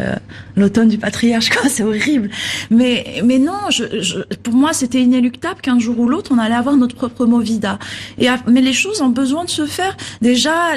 l'automne 0.57 0.89
du 0.89 0.99
patriarche. 0.99 1.51
C'est 1.69 1.85
horrible. 1.85 2.31
Mais 2.71 3.23
mais 3.25 3.39
non, 3.39 3.71
je, 3.71 4.01
je, 4.01 4.19
pour 4.43 4.55
moi, 4.55 4.73
c'était 4.73 5.01
inéluctable 5.01 5.61
qu'un 5.61 5.79
jour 5.79 5.99
ou 6.01 6.09
l'autre, 6.09 6.33
on 6.35 6.39
allait 6.39 6.55
avoir 6.55 6.77
notre 6.77 6.97
propre 6.97 7.27
Movida. 7.27 7.50
Et, 8.19 8.29
mais 8.47 8.61
les 8.61 8.73
choses 8.73 9.01
ont 9.01 9.09
besoin 9.09 9.45
de 9.45 9.51
se 9.51 9.67
faire. 9.67 9.97
Déjà, 10.21 10.75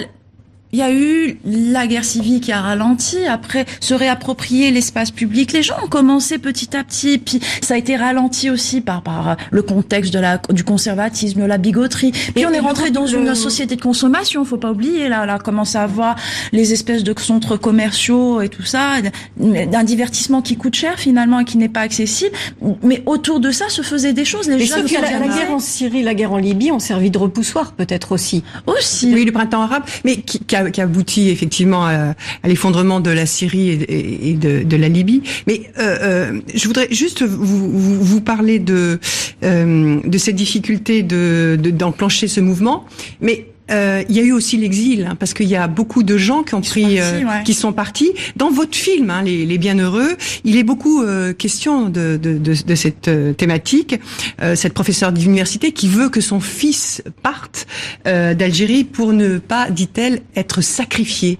il 0.73 0.79
y 0.79 0.81
a 0.81 0.91
eu 0.91 1.37
la 1.45 1.85
guerre 1.85 2.03
civile 2.03 2.41
qui 2.41 2.51
a 2.51 2.59
ralenti, 2.59 3.25
après 3.25 3.65
se 3.79 3.93
réapproprier 3.93 4.71
l'espace 4.71 5.11
public. 5.11 5.53
Les 5.53 5.61
gens 5.61 5.75
ont 5.83 5.87
commencé 5.87 6.39
petit 6.39 6.75
à 6.75 6.83
petit, 6.83 7.19
puis 7.19 7.39
ça 7.61 7.75
a 7.75 7.77
été 7.77 7.95
ralenti 7.95 8.49
aussi 8.49 8.81
par, 8.81 9.03
par 9.03 9.37
le 9.51 9.61
contexte 9.61 10.11
de 10.11 10.19
la, 10.19 10.39
du 10.49 10.63
conservatisme, 10.63 11.45
la 11.45 11.59
bigoterie. 11.59 12.11
Puis 12.33 12.45
on 12.47 12.51
est 12.51 12.59
rentré 12.59 12.89
dans 12.89 13.05
une 13.05 13.35
société 13.35 13.75
de 13.75 13.81
consommation, 13.81 14.43
faut 14.45 14.57
pas 14.57 14.71
oublier, 14.71 15.09
là, 15.09 15.27
là, 15.27 15.37
commence 15.37 15.75
à 15.75 15.83
avoir 15.83 16.15
les 16.51 16.73
espèces 16.73 17.03
de 17.03 17.13
centres 17.19 17.55
commerciaux 17.55 18.41
et 18.41 18.49
tout 18.49 18.63
ça, 18.63 18.95
d'un 19.37 19.83
divertissement 19.83 20.41
qui 20.41 20.57
coûte 20.57 20.75
cher 20.75 20.97
finalement 20.97 21.41
et 21.41 21.45
qui 21.45 21.57
n'est 21.59 21.69
pas 21.69 21.81
accessible. 21.81 22.35
Mais 22.81 23.03
autour 23.05 23.39
de 23.39 23.51
ça 23.51 23.69
se 23.69 23.83
faisaient 23.83 24.13
des 24.13 24.25
choses. 24.25 24.49
Les 24.49 24.65
jeunes 24.65 24.85
que 24.85 24.93
la, 24.95 25.19
la 25.19 25.27
guerre 25.27 25.51
en 25.51 25.59
Syrie, 25.59 26.01
la 26.01 26.15
guerre 26.15 26.33
en 26.33 26.37
Libye 26.37 26.71
ont 26.71 26.79
servi 26.79 27.11
de 27.11 27.17
repoussoir 27.19 27.73
peut-être 27.73 28.11
aussi. 28.11 28.43
Aussi. 28.65 29.13
Oui, 29.13 29.23
le 29.23 29.31
printemps 29.31 29.61
arabe, 29.61 29.83
mais 30.03 30.17
qui, 30.17 30.39
qui, 30.39 30.55
a, 30.55 30.62
qui 30.71 30.81
a 30.81 30.85
abouti 30.85 31.29
effectivement 31.29 31.85
à, 31.85 32.15
à 32.43 32.47
l'effondrement 32.47 32.99
de 32.99 33.11
la 33.11 33.25
Syrie 33.25 33.69
et, 33.87 34.33
de, 34.33 34.63
de, 34.63 34.77
la 34.77 34.89
Libye. 34.89 35.21
Mais 35.47 35.61
euh, 35.79 35.97
euh, 36.01 36.41
je 36.53 36.67
voudrais 36.67 36.87
juste 36.91 37.23
vous, 37.23 38.21
parler 38.21 38.59
de, 38.59 38.99
euh, 39.43 39.99
de 40.03 40.17
cette 40.17 40.35
difficulté 40.35 41.03
de 41.03 41.57
d'enclencher 41.57 42.27
ce 42.27 42.39
mouvement. 42.39 42.85
Mais 43.21 43.47
euh, 43.71 44.03
il 44.09 44.15
y 44.15 44.19
a 44.19 44.23
eu 44.23 44.31
aussi 44.33 44.57
l'exil, 44.57 45.07
hein, 45.09 45.15
parce 45.17 45.33
qu'il 45.33 45.47
y 45.47 45.55
a 45.55 45.67
beaucoup 45.67 46.03
de 46.03 46.17
gens 46.17 46.43
qui 46.43 46.53
ont 46.53 46.61
pris, 46.61 46.81
partis, 46.81 46.99
euh, 46.99 47.19
ouais. 47.23 47.43
qui 47.45 47.53
sont 47.53 47.71
partis. 47.73 48.11
Dans 48.35 48.51
votre 48.51 48.75
film, 48.75 49.09
hein, 49.09 49.21
les, 49.23 49.45
les 49.45 49.57
Bienheureux, 49.57 50.17
il 50.43 50.57
est 50.57 50.63
beaucoup 50.63 51.01
euh, 51.01 51.31
question 51.33 51.89
de, 51.89 52.17
de, 52.21 52.37
de, 52.37 52.53
de 52.65 52.75
cette 52.75 53.07
euh, 53.07 53.33
thématique. 53.33 53.99
Euh, 54.41 54.55
cette 54.55 54.73
professeure 54.73 55.11
d'université 55.13 55.71
qui 55.71 55.87
veut 55.87 56.09
que 56.09 56.19
son 56.21 56.39
fils 56.39 57.01
parte 57.21 57.65
euh, 58.05 58.33
d'Algérie 58.33 58.83
pour 58.83 59.13
ne 59.13 59.37
pas, 59.37 59.69
dit-elle, 59.69 60.21
être 60.35 60.61
sacrifié. 60.61 61.37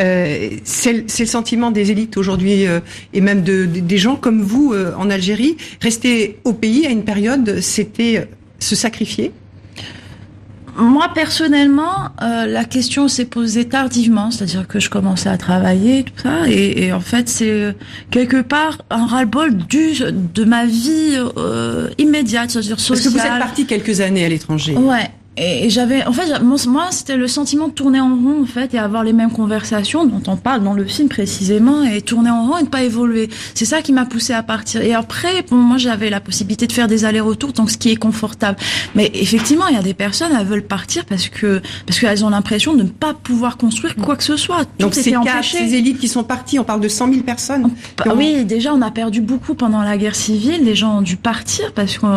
Euh, 0.00 0.50
c'est 0.64 0.92
le 1.18 1.26
sentiment 1.26 1.70
des 1.70 1.90
élites 1.90 2.16
aujourd'hui 2.16 2.66
et 3.12 3.20
même 3.20 3.42
de, 3.42 3.66
de- 3.66 3.80
des 3.80 3.98
gens 3.98 4.16
comme 4.16 4.42
vous 4.42 4.74
en 4.98 5.08
Algérie. 5.10 5.56
Rester 5.80 6.38
au 6.44 6.52
pays 6.52 6.86
à 6.86 6.90
une 6.90 7.04
période, 7.04 7.60
c'était 7.60 8.28
se 8.58 8.74
sacrifier. 8.76 9.32
Moi 10.80 11.08
personnellement, 11.14 12.08
euh, 12.22 12.46
la 12.46 12.64
question 12.64 13.06
s'est 13.06 13.26
posée 13.26 13.68
tardivement, 13.68 14.30
c'est-à-dire 14.30 14.66
que 14.66 14.80
je 14.80 14.88
commençais 14.88 15.28
à 15.28 15.36
travailler 15.36 16.04
tout 16.04 16.12
ça, 16.22 16.48
et, 16.48 16.86
et 16.86 16.92
en 16.92 17.00
fait 17.00 17.28
c'est 17.28 17.50
euh, 17.50 17.72
quelque 18.10 18.40
part 18.40 18.78
un 18.90 19.06
ras-le-bol 19.06 19.56
du 19.56 19.92
de 20.10 20.44
ma 20.44 20.64
vie 20.64 21.16
euh, 21.36 21.88
immédiate, 21.98 22.50
c'est-à-dire 22.50 22.76
Parce 22.76 22.88
que 22.88 22.96
sociale. 22.96 23.12
vous 23.12 23.34
êtes 23.34 23.38
parti 23.40 23.66
quelques 23.66 24.00
années 24.00 24.24
à 24.24 24.28
l'étranger. 24.28 24.74
Ouais. 24.74 25.10
Et 25.36 25.60
et 25.60 25.70
j'avais, 25.70 26.04
en 26.06 26.12
fait, 26.12 26.42
moi, 26.42 26.86
c'était 26.90 27.16
le 27.16 27.28
sentiment 27.28 27.68
de 27.68 27.72
tourner 27.72 28.00
en 28.00 28.16
rond, 28.16 28.42
en 28.42 28.46
fait, 28.46 28.72
et 28.74 28.78
avoir 28.78 29.04
les 29.04 29.12
mêmes 29.12 29.30
conversations 29.30 30.06
dont 30.06 30.22
on 30.26 30.36
parle 30.36 30.64
dans 30.64 30.74
le 30.74 30.84
film 30.84 31.08
précisément, 31.08 31.82
et 31.82 32.02
tourner 32.02 32.30
en 32.30 32.46
rond 32.46 32.58
et 32.58 32.62
ne 32.62 32.68
pas 32.68 32.82
évoluer. 32.82 33.28
C'est 33.54 33.64
ça 33.64 33.82
qui 33.82 33.92
m'a 33.92 34.06
poussé 34.06 34.32
à 34.32 34.42
partir. 34.42 34.80
Et 34.82 34.94
après, 34.94 35.44
bon, 35.50 35.56
moi, 35.56 35.76
j'avais 35.76 36.08
la 36.08 36.20
possibilité 36.20 36.66
de 36.66 36.72
faire 36.72 36.88
des 36.88 37.04
allers-retours, 37.04 37.52
donc 37.52 37.70
ce 37.70 37.76
qui 37.76 37.90
est 37.90 37.96
confortable. 37.96 38.58
Mais 38.94 39.10
effectivement, 39.14 39.66
il 39.68 39.74
y 39.74 39.78
a 39.78 39.82
des 39.82 39.94
personnes, 39.94 40.32
elles 40.38 40.46
veulent 40.46 40.66
partir 40.66 41.04
parce 41.04 41.28
que 41.28 41.60
parce 41.86 42.00
qu'elles 42.00 42.24
ont 42.24 42.30
l'impression 42.30 42.74
de 42.74 42.82
ne 42.82 42.88
pas 42.88 43.14
pouvoir 43.14 43.56
construire 43.56 43.96
quoi 43.96 44.16
que 44.16 44.24
ce 44.24 44.36
soit. 44.36 44.64
Tout 44.64 44.70
Donc 44.78 44.94
ces 44.94 45.12
quatre, 45.12 45.44
ces 45.44 45.74
élites 45.74 45.98
qui 45.98 46.08
sont 46.08 46.24
parties, 46.24 46.58
on 46.58 46.64
parle 46.64 46.80
de 46.80 46.88
100 46.88 47.12
000 47.12 47.22
personnes. 47.22 47.70
Oui, 48.16 48.44
déjà 48.44 48.72
on 48.72 48.82
a 48.82 48.90
perdu 48.90 49.20
beaucoup 49.20 49.54
pendant 49.54 49.82
la 49.82 49.96
guerre 49.98 50.16
civile. 50.16 50.64
Les 50.64 50.74
gens 50.74 50.98
ont 50.98 51.02
dû 51.02 51.16
partir 51.16 51.72
parce 51.72 51.98
qu'il 51.98 52.08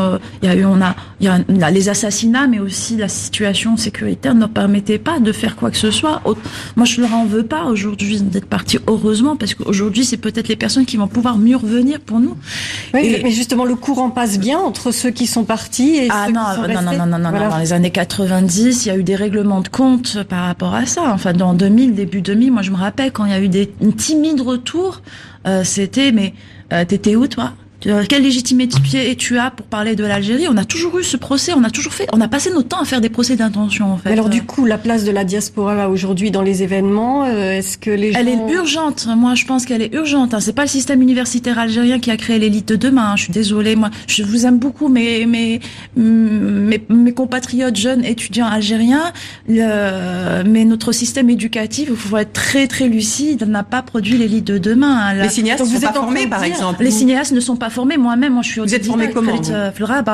y 0.43 0.47
a 0.47 0.55
eu, 0.55 0.65
on 0.65 0.81
a, 0.81 0.95
il 1.19 1.27
y 1.27 1.63
a 1.63 1.71
les 1.71 1.89
assassinats, 1.89 2.47
mais 2.47 2.59
aussi 2.59 2.95
la 3.03 3.09
situation 3.09 3.75
sécuritaire 3.75 4.33
ne 4.33 4.45
permettait 4.45 4.97
pas 4.97 5.19
de 5.19 5.31
faire 5.33 5.57
quoi 5.57 5.69
que 5.71 5.77
ce 5.77 5.91
soit. 5.91 6.21
Moi, 6.77 6.85
je 6.85 7.01
leur 7.01 7.13
en 7.13 7.25
veux 7.25 7.43
pas 7.43 7.65
aujourd'hui 7.65 8.21
d'être 8.21 8.45
partis. 8.45 8.79
Heureusement, 8.87 9.35
parce 9.35 9.55
qu'aujourd'hui, 9.55 10.05
c'est 10.05 10.15
peut-être 10.17 10.47
les 10.47 10.55
personnes 10.55 10.85
qui 10.85 10.95
vont 10.95 11.07
pouvoir 11.09 11.37
mieux 11.37 11.57
revenir 11.57 11.99
pour 11.99 12.21
nous. 12.21 12.35
Oui, 12.93 13.01
Et- 13.03 13.21
mais 13.23 13.31
justement, 13.31 13.65
le 13.65 13.75
courant 13.75 14.09
passe 14.09 14.39
bien 14.39 14.57
entre 14.57 14.91
ceux 14.91 15.09
qui 15.11 15.27
sont 15.27 15.43
partis 15.43 15.97
et 15.97 16.07
Ah 16.09 16.27
ceux 16.27 16.33
non, 16.33 16.39
qui 16.41 16.55
sont 16.55 16.61
non, 16.61 16.67
restés. 16.67 16.97
non, 16.97 17.05
non, 17.05 17.05
non, 17.07 17.19
non, 17.19 17.29
Voilà. 17.31 17.45
non, 17.45 17.51
dans 17.51 17.57
les 17.57 17.73
années 17.73 17.91
90, 17.91 18.85
il 18.85 18.87
y 18.87 18.91
a 18.91 18.97
eu 18.97 19.03
des 19.03 19.15
règlements 19.17 19.59
de 19.59 19.67
compte 19.67 20.23
par 20.23 20.45
rapport 20.45 20.73
à 20.73 20.85
ça. 20.85 21.01
Enfin, 21.13 21.33
dans 21.33 21.53
2000, 21.53 21.93
début 21.93 22.21
2000, 22.21 22.51
moi 22.53 22.61
je 22.61 22.71
me 22.71 22.77
rappelle 22.77 23.11
quand 23.11 23.25
il 23.25 23.31
y 23.31 23.35
a 23.35 23.41
eu 23.41 23.49
des 23.49 23.73
une 23.81 23.93
timide 23.93 24.39
retour, 24.39 25.01
euh, 25.45 25.65
c'était 25.65 26.11
mais 26.13 26.33
euh, 26.71 26.85
t'étais 26.85 27.15
où 27.17 27.27
toi? 27.27 27.51
Quelle 28.09 28.23
légitimité 28.23 29.15
tu 29.15 29.37
as 29.37 29.51
pour 29.51 29.65
parler 29.65 29.95
de 29.95 30.03
l'Algérie? 30.05 30.45
On 30.49 30.57
a 30.57 30.65
toujours 30.65 30.99
eu 30.99 31.03
ce 31.03 31.17
procès, 31.17 31.53
on 31.55 31.63
a 31.63 31.69
toujours 31.69 31.93
fait, 31.93 32.07
on 32.13 32.21
a 32.21 32.27
passé 32.27 32.49
notre 32.51 32.67
temps 32.69 32.81
à 32.81 32.85
faire 32.85 33.01
des 33.01 33.09
procès 33.09 33.35
d'intention 33.35 33.91
en 33.93 33.97
fait. 33.97 34.09
Mais 34.09 34.13
alors, 34.13 34.27
Euh, 34.27 34.29
du 34.29 34.43
coup, 34.43 34.65
la 34.65 34.77
place 34.77 35.03
de 35.03 35.11
la 35.11 35.23
diaspora 35.23 35.75
là, 35.75 35.89
aujourd'hui 35.89 36.31
dans 36.31 36.41
les 36.41 36.63
événements, 36.63 37.25
euh, 37.25 37.57
est-ce 37.57 37.77
que 37.77 37.89
les 37.91 38.11
gens... 38.13 38.19
Elle 38.19 38.29
est 38.29 38.53
urgente. 38.53 39.07
Moi, 39.17 39.35
je 39.35 39.45
pense 39.45 39.65
qu'elle 39.65 39.81
est 39.81 39.93
urgente. 39.93 40.33
hein. 40.33 40.39
C'est 40.39 40.53
pas 40.53 40.63
le 40.63 40.67
système 40.69 41.01
universitaire 41.01 41.59
algérien 41.59 41.99
qui 41.99 42.09
a 42.11 42.17
créé 42.17 42.39
l'élite 42.39 42.67
de 42.69 42.75
demain. 42.75 43.11
hein. 43.11 43.15
Je 43.17 43.23
suis 43.23 43.33
désolée. 43.33 43.75
Moi, 43.75 43.89
je 44.07 44.23
vous 44.23 44.45
aime 44.45 44.57
beaucoup, 44.59 44.87
mes 44.87 45.25
mes 45.25 45.59
mes, 45.95 46.81
mes 46.89 47.13
compatriotes 47.13 47.75
jeunes 47.75 48.03
étudiants 48.05 48.47
algériens. 48.47 49.11
Le, 49.47 50.43
mais 50.43 50.65
notre 50.65 50.91
système 50.91 51.29
éducatif, 51.29 51.89
il 51.89 51.95
faut 51.95 52.17
être 52.17 52.33
très 52.33 52.67
très 52.67 52.87
lucide, 52.87 53.43
n'a 53.47 53.63
pas 53.63 53.81
produit 53.81 54.17
l'élite 54.17 54.45
de 54.47 54.57
demain. 54.57 54.97
hein. 55.09 55.13
Les 55.23 55.29
cinéastes 55.29 55.61
ne 55.61 55.65
vous 55.65 55.71
sont 55.71 55.77
êtes 55.87 55.93
pas 55.93 55.93
formés, 55.93 56.27
par 56.27 56.43
exemple. 56.43 56.83
les 56.83 56.91
cinéastes 56.91 57.31
ne 57.33 57.39
sont 57.39 57.55
pas 57.55 57.69
formés. 57.73 57.97
Moi-même, 57.97 58.33
moi, 58.33 58.41
je 58.43 58.49
suis 58.49 58.61
Vous 58.61 58.73
êtes 58.75 58.85
formée 58.85 59.09
comment, 59.11 59.41
Farid, 59.43 60.09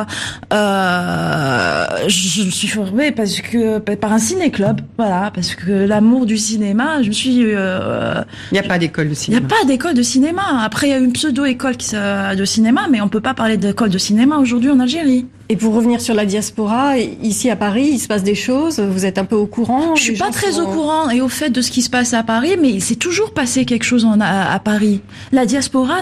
euh, 0.53 1.85
je 2.07 2.43
me 2.43 2.51
suis 2.51 2.67
formée 2.67 3.11
parce 3.11 3.41
que 3.41 3.79
par 3.79 4.13
un 4.13 4.19
ciné-club, 4.19 4.81
voilà, 4.97 5.31
parce 5.33 5.55
que 5.55 5.71
l'amour 5.71 6.25
du 6.25 6.37
cinéma, 6.37 7.01
je 7.03 7.09
me 7.09 7.13
suis 7.13 7.43
euh, 7.45 8.21
Il 8.51 8.53
n'y 8.53 8.59
a 8.59 8.63
pas 8.63 8.77
d'école 8.79 9.09
de 9.09 9.13
il 9.13 9.31
n'y 9.31 9.35
a 9.35 9.39
cinéma. 9.39 9.47
pas 9.47 9.65
d'école 9.65 9.93
de 9.93 10.01
cinéma. 10.01 10.41
Après, 10.63 10.87
il 10.87 10.89
y 10.91 10.93
a 10.93 10.97
une 10.97 11.13
pseudo-école 11.13 11.75
de 11.77 12.45
cinéma, 12.45 12.87
mais 12.89 13.01
on 13.01 13.09
peut 13.09 13.21
pas 13.21 13.33
parler 13.33 13.57
d'école 13.57 13.89
de 13.89 13.97
cinéma 13.97 14.37
aujourd'hui 14.37 14.69
en 14.71 14.79
Algérie. 14.79 15.25
Et 15.51 15.55
pour 15.55 15.73
revenir 15.73 15.99
sur 15.99 16.13
la 16.13 16.25
diaspora, 16.27 16.99
ici 16.99 17.49
à 17.49 17.55
Paris, 17.55 17.89
il 17.93 17.97
se 17.97 18.07
passe 18.07 18.21
des 18.21 18.35
choses. 18.35 18.79
Vous 18.79 19.07
êtes 19.07 19.17
un 19.17 19.25
peu 19.25 19.35
au 19.35 19.47
courant 19.47 19.95
Je 19.95 20.03
suis 20.03 20.15
pas 20.15 20.29
très 20.29 20.51
sont- 20.51 20.61
au 20.61 20.67
courant 20.67 21.09
et 21.09 21.21
au 21.21 21.27
fait 21.27 21.49
de 21.49 21.63
ce 21.63 21.71
qui 21.71 21.81
se 21.81 21.89
passe 21.89 22.13
à 22.13 22.21
Paris, 22.21 22.51
mais 22.61 22.69
il 22.69 22.83
s'est 22.83 22.93
toujours 22.97 23.31
passé 23.33 23.65
quelque 23.65 23.83
chose 23.83 24.05
en, 24.05 24.19
à, 24.21 24.51
à 24.53 24.59
Paris. 24.59 25.01
La 25.31 25.47
diaspora 25.47 26.01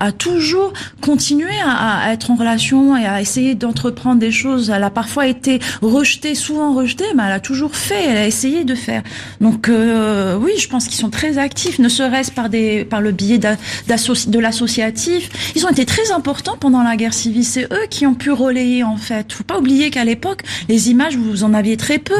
a 0.00 0.12
toujours 0.12 0.74
continué 1.00 1.48
à, 1.64 2.00
à 2.08 2.12
être 2.12 2.30
en 2.30 2.34
relation 2.34 2.94
et 2.94 3.06
à 3.06 3.22
essayer 3.22 3.54
d'entreprendre 3.54 4.20
des 4.20 4.30
choses. 4.30 4.68
Elle 4.68 4.84
a 4.84 4.90
parfois 4.90 5.28
été 5.28 5.60
rejetée, 5.80 6.34
souvent 6.34 6.74
rejetée, 6.74 7.06
mais 7.16 7.22
elle 7.26 7.32
a 7.32 7.40
toujours 7.40 7.76
fait. 7.76 8.04
Elle 8.06 8.18
a 8.18 8.26
essayé 8.26 8.64
de 8.64 8.74
faire. 8.74 9.02
Donc 9.40 9.70
euh, 9.70 10.36
oui, 10.38 10.52
je 10.58 10.68
pense 10.68 10.88
qu'ils 10.88 10.98
sont 11.00 11.08
très 11.08 11.38
actifs, 11.38 11.78
ne 11.78 11.88
serait-ce 11.88 12.30
par 12.32 12.50
des 12.50 12.84
par 12.84 13.00
le 13.00 13.12
biais 13.12 13.38
de 13.38 14.38
l'associatif. 14.38 15.30
Ils 15.56 15.64
ont 15.64 15.70
été 15.70 15.86
très 15.86 16.12
importants 16.12 16.58
pendant 16.60 16.82
la 16.82 16.96
guerre 16.96 17.14
civile. 17.14 17.46
C'est 17.46 17.64
eux 17.72 17.86
qui 17.88 18.06
ont 18.06 18.12
pu 18.14 18.30
relayer 18.30 18.73
en 18.82 18.96
fait. 18.96 19.32
Faut 19.32 19.44
pas 19.44 19.58
oublier 19.58 19.90
qu'à 19.90 20.04
l'époque, 20.04 20.42
les 20.68 20.90
images 20.90 21.16
vous 21.16 21.44
en 21.44 21.54
aviez 21.54 21.76
très 21.76 21.98
peu. 21.98 22.14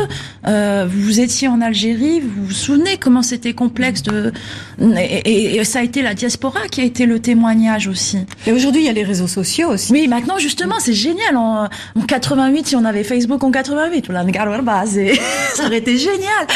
Euh, 0.46 0.86
vous 0.88 1.20
étiez 1.20 1.48
en 1.48 1.60
Algérie, 1.60 2.20
vous 2.20 2.46
vous 2.46 2.52
souvenez 2.52 2.96
comment 2.98 3.22
c'était 3.22 3.54
complexe 3.54 4.02
de 4.02 4.32
et, 5.24 5.62
ça 5.64 5.78
a 5.78 5.82
été 5.82 6.02
la 6.02 6.14
diaspora 6.14 6.60
qui 6.70 6.80
a 6.80 6.84
été 6.84 7.06
le 7.06 7.18
témoignage 7.20 7.88
aussi. 7.88 8.18
Et 8.46 8.52
aujourd'hui, 8.52 8.82
il 8.82 8.86
y 8.86 8.88
a 8.88 8.92
les 8.92 9.04
réseaux 9.04 9.26
sociaux 9.28 9.68
aussi. 9.68 9.92
Oui, 9.92 10.08
maintenant 10.08 10.38
justement, 10.38 10.74
c'est 10.78 10.92
génial. 10.92 11.36
En, 11.36 11.64
en 11.64 12.00
88, 12.06 12.66
si 12.68 12.76
on 12.76 12.84
avait 12.84 13.04
Facebook 13.04 13.42
en 13.42 13.50
88, 13.50 14.08
là, 14.08 14.24
bah, 14.62 14.84
ça 15.54 15.66
aurait 15.66 15.78
été 15.78 15.96
génial. 15.98 16.46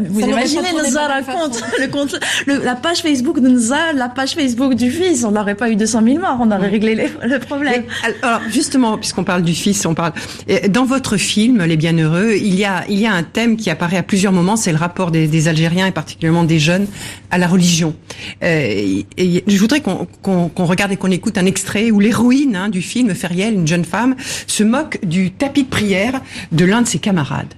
Vous 0.00 0.20
Ça 0.20 0.26
imaginez 0.26 0.68
Nzar 0.88 1.08
raconte 1.08 1.62
le 1.78 1.86
compte, 1.88 2.18
le- 2.46 2.62
la 2.64 2.74
page 2.74 2.98
Facebook 3.02 3.40
de 3.40 3.48
Nzar, 3.48 3.94
la 3.94 4.08
page 4.08 4.34
Facebook 4.34 4.74
du 4.74 4.90
fils. 4.90 5.24
On 5.24 5.30
n'aurait 5.32 5.54
pas 5.54 5.70
eu 5.70 5.76
200 5.76 6.02
000 6.04 6.18
morts, 6.18 6.38
on 6.40 6.50
aurait 6.50 6.68
réglé 6.68 6.94
les- 6.94 7.10
le 7.26 7.38
problème. 7.38 7.84
Mais, 7.86 8.14
alors 8.22 8.40
justement, 8.50 8.98
puisqu'on 9.08 9.24
parle 9.24 9.42
du 9.42 9.54
fils, 9.54 9.86
on 9.86 9.94
parle 9.94 10.12
dans 10.68 10.84
votre 10.84 11.16
film 11.16 11.64
Les 11.64 11.78
Bienheureux, 11.78 12.34
il 12.36 12.54
y 12.54 12.66
a 12.66 12.84
un 13.10 13.22
thème 13.22 13.56
qui 13.56 13.70
apparaît 13.70 13.96
à 13.96 14.02
plusieurs 14.02 14.32
moments, 14.32 14.56
c'est 14.56 14.70
le 14.70 14.76
rapport 14.76 15.10
des, 15.10 15.48
Algériens 15.48 15.86
et 15.86 15.92
particulièrement 15.92 16.44
des 16.44 16.58
jeunes 16.58 16.86
à 17.30 17.38
la 17.38 17.46
religion. 17.46 17.94
Euh, 18.42 19.02
je 19.16 19.58
voudrais 19.58 19.80
qu'on 19.80 20.50
regarde 20.58 20.92
et 20.92 20.96
qu'on 20.96 21.10
écoute 21.10 21.38
un 21.38 21.46
extrait 21.46 21.90
où 21.90 22.00
l'héroïne 22.00 22.54
hein, 22.54 22.68
du 22.68 22.82
film 22.82 23.14
Feriel, 23.14 23.54
une 23.54 23.66
jeune 23.66 23.86
femme, 23.86 24.14
se 24.46 24.62
moque 24.62 24.98
du 25.02 25.30
tapis 25.30 25.62
de 25.62 25.68
prière 25.68 26.20
de 26.52 26.66
l'un 26.66 26.82
de 26.82 26.86
ses 26.86 26.98
camarades. 26.98 27.54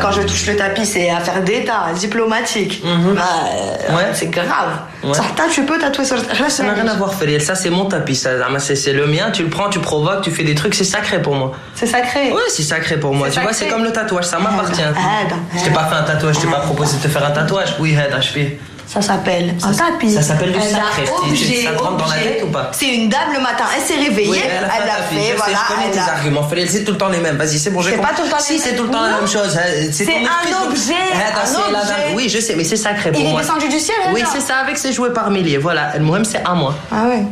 Quand 0.00 0.12
je 0.12 0.22
touche 0.22 0.46
le 0.46 0.56
tapis, 0.56 0.86
c'est 0.86 1.10
affaire 1.10 1.42
d'État, 1.42 1.86
diplomatique. 1.94 2.82
Bah, 2.84 3.22
euh, 3.54 3.96
Ouais. 3.96 4.04
c'est 4.12 4.26
grave. 4.28 4.78
Ouais. 5.02 5.14
Ça, 5.14 5.22
tu 5.52 5.62
peux 5.64 5.78
tatouer 5.78 6.04
sur 6.04 6.16
Ça 6.48 6.62
n'a 6.62 6.72
rien 6.74 6.86
à 6.88 6.94
voir, 6.94 7.14
Feriel. 7.14 7.40
Ça, 7.40 7.54
c'est 7.54 7.70
mon 7.70 7.86
tapis. 7.86 8.14
Ça, 8.14 8.30
ah, 8.42 8.58
c'est 8.58 8.92
le 8.92 9.06
mien. 9.06 9.30
Tu 9.32 9.42
le 9.42 9.48
prends, 9.48 9.68
tu 9.68 9.78
provoques, 9.78 10.22
tu 10.22 10.30
fais 10.30 10.44
des 10.44 10.54
trucs. 10.54 10.74
C'est 10.74 10.84
sacré 10.84 11.20
pour 11.22 11.34
moi. 11.34 11.52
C'est 11.74 11.86
sacré. 11.86 12.30
Ouais, 12.32 12.40
c'est 12.48 12.62
sacré 12.62 12.98
pour 12.98 13.14
moi. 13.14 13.28
Tu 13.30 13.40
vois, 13.40 13.52
c'est 13.52 13.68
comme 13.68 13.84
le 13.84 13.92
tatouage. 13.92 14.24
Ça 14.24 14.38
m'appartient. 14.38 14.82
Bah, 14.82 15.36
Je 15.56 15.64
t'ai 15.64 15.70
pas 15.70 15.84
fait 15.84 15.96
un 15.96 16.02
tatouage. 16.02 16.36
Je 16.36 16.40
t'ai 16.40 16.48
pas 16.48 16.60
proposé 16.60 16.96
de 16.98 17.02
te 17.02 17.08
faire 17.08 17.24
un 17.26 17.30
tatouage. 17.30 17.74
Oui, 17.78 17.94
Hed, 17.94 18.12
HP. 18.12 18.58
Ça 18.92 19.00
s'appelle 19.00 19.54
un 19.62 19.72
tapis. 19.72 20.10
Ça 20.14 20.20
s'appelle 20.22 20.52
a 20.56 20.60
sacré. 20.60 21.04
Objet, 21.28 21.62
ça 21.62 21.70
rentre 21.80 21.96
dans 21.98 22.06
la 22.08 22.16
tête 22.16 22.42
ou 22.44 22.48
pas 22.48 22.70
C'est 22.74 22.88
une 22.88 23.08
dame 23.08 23.32
le 23.32 23.40
matin, 23.40 23.62
elle 23.76 23.82
s'est 23.82 23.94
réveillée, 24.02 24.30
Oui, 24.30 24.40
elle 24.44 24.64
a 24.64 24.68
fait, 24.68 24.76
elle 24.82 24.90
un 24.90 24.92
a 24.92 24.96
tapis. 24.96 25.14
fait, 25.14 25.20
sais, 25.30 25.34
voilà. 25.36 25.52
je 25.68 25.72
connais 25.74 25.86
elle 25.86 25.92
tes 25.92 25.98
a- 26.00 26.12
arguments. 26.14 26.48
C'est 26.68 26.84
tout 26.84 26.92
le 26.92 26.98
temps 26.98 27.08
les 27.08 27.18
mêmes. 27.20 27.36
Vas-y, 27.36 27.58
c'est 27.60 27.70
bon, 27.70 27.82
C'est 27.82 27.96
pas 27.98 28.08
tout 28.16 28.24
le 28.24 28.28
temps 28.30 28.38
Si, 28.40 28.58
c'est 28.58 28.74
tout 28.74 28.82
le 28.82 28.90
temps 28.90 29.02
la 29.02 29.18
même 29.18 29.28
chose. 29.28 29.56
hein. 29.56 29.60
C'est 29.92 30.04
un 30.08 30.20
esprit. 30.22 30.54
objet, 30.66 30.92
Attends, 31.14 31.40
un 31.42 31.46
c'est 31.46 31.72
la 31.72 31.78
objet. 31.80 31.88
dame. 32.08 32.14
Oui, 32.16 32.28
je 32.28 32.40
sais, 32.40 32.54
mais 32.56 32.64
c'est 32.64 32.76
sacré 32.76 33.12
pour 33.12 33.20
Il 33.20 33.26
est 33.28 33.30
moi. 33.30 33.40
descendu 33.42 33.68
du 33.68 33.78
ciel, 33.78 33.96
Oui, 34.12 34.22
c'est 34.32 34.40
ça, 34.40 34.56
avec 34.56 34.76
ses 34.76 34.92
jouets 34.92 35.12
par 35.12 35.30
milliers. 35.30 35.58
Voilà. 35.58 35.92
Moi-même, 36.00 36.24
c'est 36.24 36.42
à 36.44 36.54
moi. 36.54 36.74
Ah 36.90 37.04
ouais. 37.08 37.22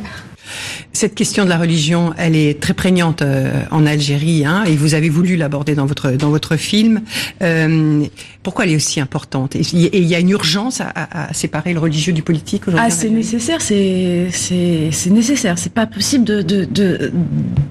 Cette 0.98 1.14
question 1.14 1.44
de 1.44 1.48
la 1.48 1.58
religion, 1.58 2.12
elle 2.18 2.34
est 2.34 2.58
très 2.60 2.74
prégnante 2.74 3.22
euh, 3.22 3.52
en 3.70 3.86
Algérie, 3.86 4.44
hein, 4.44 4.64
et 4.66 4.74
vous 4.74 4.94
avez 4.94 5.08
voulu 5.08 5.36
l'aborder 5.36 5.76
dans 5.76 5.86
votre 5.86 6.10
dans 6.10 6.30
votre 6.30 6.56
film. 6.56 7.02
Euh, 7.40 8.04
pourquoi 8.42 8.64
elle 8.64 8.72
est 8.72 8.76
aussi 8.76 8.98
importante? 8.98 9.54
Et 9.54 9.60
il 9.74 10.02
y- 10.04 10.14
a 10.16 10.18
une 10.18 10.30
urgence 10.30 10.80
à, 10.80 10.88
à- 10.88 11.28
à 11.28 11.32
séparer 11.34 11.72
le 11.72 11.78
religieux 11.78 12.12
du 12.12 12.22
politique 12.22 12.66
aujourd'hui. 12.66 12.88
Ah, 12.90 12.90
c'est 12.90 13.10
nécessaire, 13.10 13.60
c'est 13.60 14.26
c'est 14.32 14.88
c'est 14.90 15.10
nécessaire. 15.10 15.56
C'est 15.56 15.72
pas 15.72 15.86
possible 15.86 16.24
de 16.24 16.42
de 16.42 16.64
de 16.64 17.12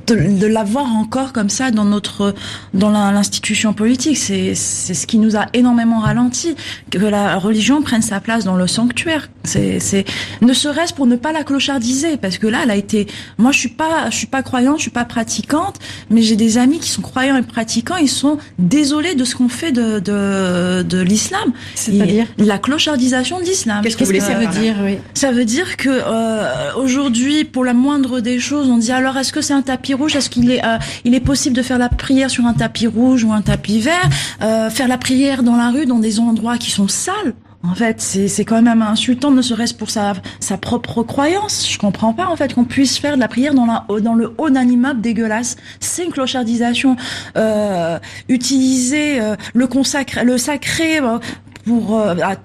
de, 0.07 0.15
de 0.39 0.45
l'avoir 0.47 0.85
encore 0.85 1.33
comme 1.33 1.49
ça 1.49 1.69
dans 1.71 1.83
notre 1.83 2.33
dans 2.73 2.91
l'institution 2.91 3.73
politique. 3.73 4.17
C'est 4.17 4.55
c'est 4.55 4.93
ce 4.93 5.05
qui 5.05 5.17
nous 5.17 5.35
a 5.35 5.47
énormément 5.53 5.99
ralenti 5.99 6.55
que 6.91 6.97
la 6.99 7.37
religion 7.39 7.81
prenne 7.81 8.01
sa 8.03 8.21
place 8.21 8.45
dans 8.45 8.55
le 8.55 8.67
sanctuaire. 8.67 9.29
C'est 9.43 9.81
c'est 9.81 10.05
ne 10.41 10.53
serait-ce 10.53 10.93
pour 10.93 11.07
ne 11.07 11.17
pas 11.17 11.33
la 11.33 11.43
clochardiser 11.43 12.15
parce 12.15 12.37
que 12.37 12.47
là, 12.47 12.59
elle 12.63 12.71
a 12.71 12.77
été. 12.77 13.07
Moi, 13.37 13.51
je 13.51 13.59
suis 13.59 13.69
pas 13.69 14.09
je 14.09 14.15
suis 14.15 14.27
pas 14.27 14.43
croyante, 14.43 14.77
je 14.77 14.83
suis 14.83 14.91
pas 14.91 15.05
pratiquante, 15.05 15.77
mais 16.09 16.21
j'ai 16.21 16.35
des 16.35 16.57
amis 16.57 16.79
qui 16.79 16.89
sont 16.89 17.01
croyants 17.01 17.37
et 17.37 17.41
pratiquants. 17.43 17.97
Ils 17.97 18.09
sont 18.09 18.37
désolés 18.59 19.15
de 19.15 19.23
ce 19.23 19.35
qu'on 19.35 19.49
fait 19.49 19.71
de 19.71 19.99
de 19.99 20.83
de 20.83 20.99
l'islam. 21.01 21.51
C'est-à-dire 21.75 22.25
la 22.37 22.57
clochardisation 22.57 23.39
de 23.39 23.45
l'islam. 23.45 23.81
Qu'est-ce 23.83 23.97
que 23.97 24.03
vous 24.03 24.07
voulez 24.07 24.19
ça 24.19 24.35
veut 24.35 24.47
dire, 24.47 24.75
oui. 24.83 24.97
Ça 25.13 25.31
veut 25.31 25.45
dire 25.45 25.77
que 25.77 25.89
euh, 25.89 26.73
aujourd'hui, 26.75 27.43
pour 27.43 27.63
la 27.65 27.73
moindre 27.73 28.19
des 28.19 28.39
choses, 28.39 28.67
on 28.69 28.77
dit 28.77 28.91
alors 28.91 29.17
est-ce 29.17 29.31
que 29.33 29.41
c'est 29.41 29.53
un 29.53 29.61
tapis 29.61 29.93
rouge? 29.93 30.15
Est-ce 30.15 30.29
qu'il 30.29 30.51
est, 30.51 30.63
euh, 30.65 30.77
il 31.05 31.13
est 31.15 31.19
possible 31.19 31.55
de 31.55 31.61
faire 31.61 31.77
la 31.77 31.89
prière 31.89 32.29
sur 32.29 32.45
un 32.45 32.53
tapis 32.53 32.87
rouge 32.87 33.23
ou 33.23 33.31
un 33.33 33.41
tapis 33.41 33.79
vert 33.79 34.09
Euh, 34.41 34.69
Faire 34.69 34.87
la 34.87 34.97
prière 34.97 35.43
dans 35.43 35.55
la 35.55 35.69
rue, 35.71 35.85
dans 35.85 35.99
des 35.99 36.19
endroits 36.19 36.57
qui 36.57 36.71
sont 36.71 36.87
sales? 36.87 37.33
En 37.63 37.73
fait, 37.75 37.99
c'est 37.99 38.45
quand 38.45 38.61
même 38.61 38.81
insultant, 38.81 39.31
ne 39.31 39.41
serait-ce 39.41 39.73
pour 39.73 39.89
sa, 39.89 40.13
sa 40.39 40.57
propre 40.57 41.03
croyance. 41.03 41.67
Je 41.69 41.77
comprends 41.77 42.13
pas, 42.13 42.27
en 42.27 42.35
fait, 42.35 42.53
qu'on 42.53 42.65
puisse 42.65 42.97
faire 42.97 43.15
de 43.15 43.19
la 43.19 43.27
prière 43.27 43.53
dans, 43.53 43.65
la, 43.65 43.85
dans 43.99 44.13
le 44.13 44.33
haut 44.37 44.49
d'un 44.49 44.67
immeuble 44.67 45.01
dégueulasse. 45.01 45.57
C'est 45.79 46.05
une 46.05 46.11
clochardisation. 46.11 46.95
Euh, 47.35 47.99
utiliser 48.29 49.19
euh, 49.19 49.35
le, 49.53 49.67
consacré, 49.67 50.23
le 50.23 50.37
sacré 50.37 50.99
euh, 50.99 51.17
pour... 51.65 51.97
euh, 51.97 52.15
à 52.23 52.35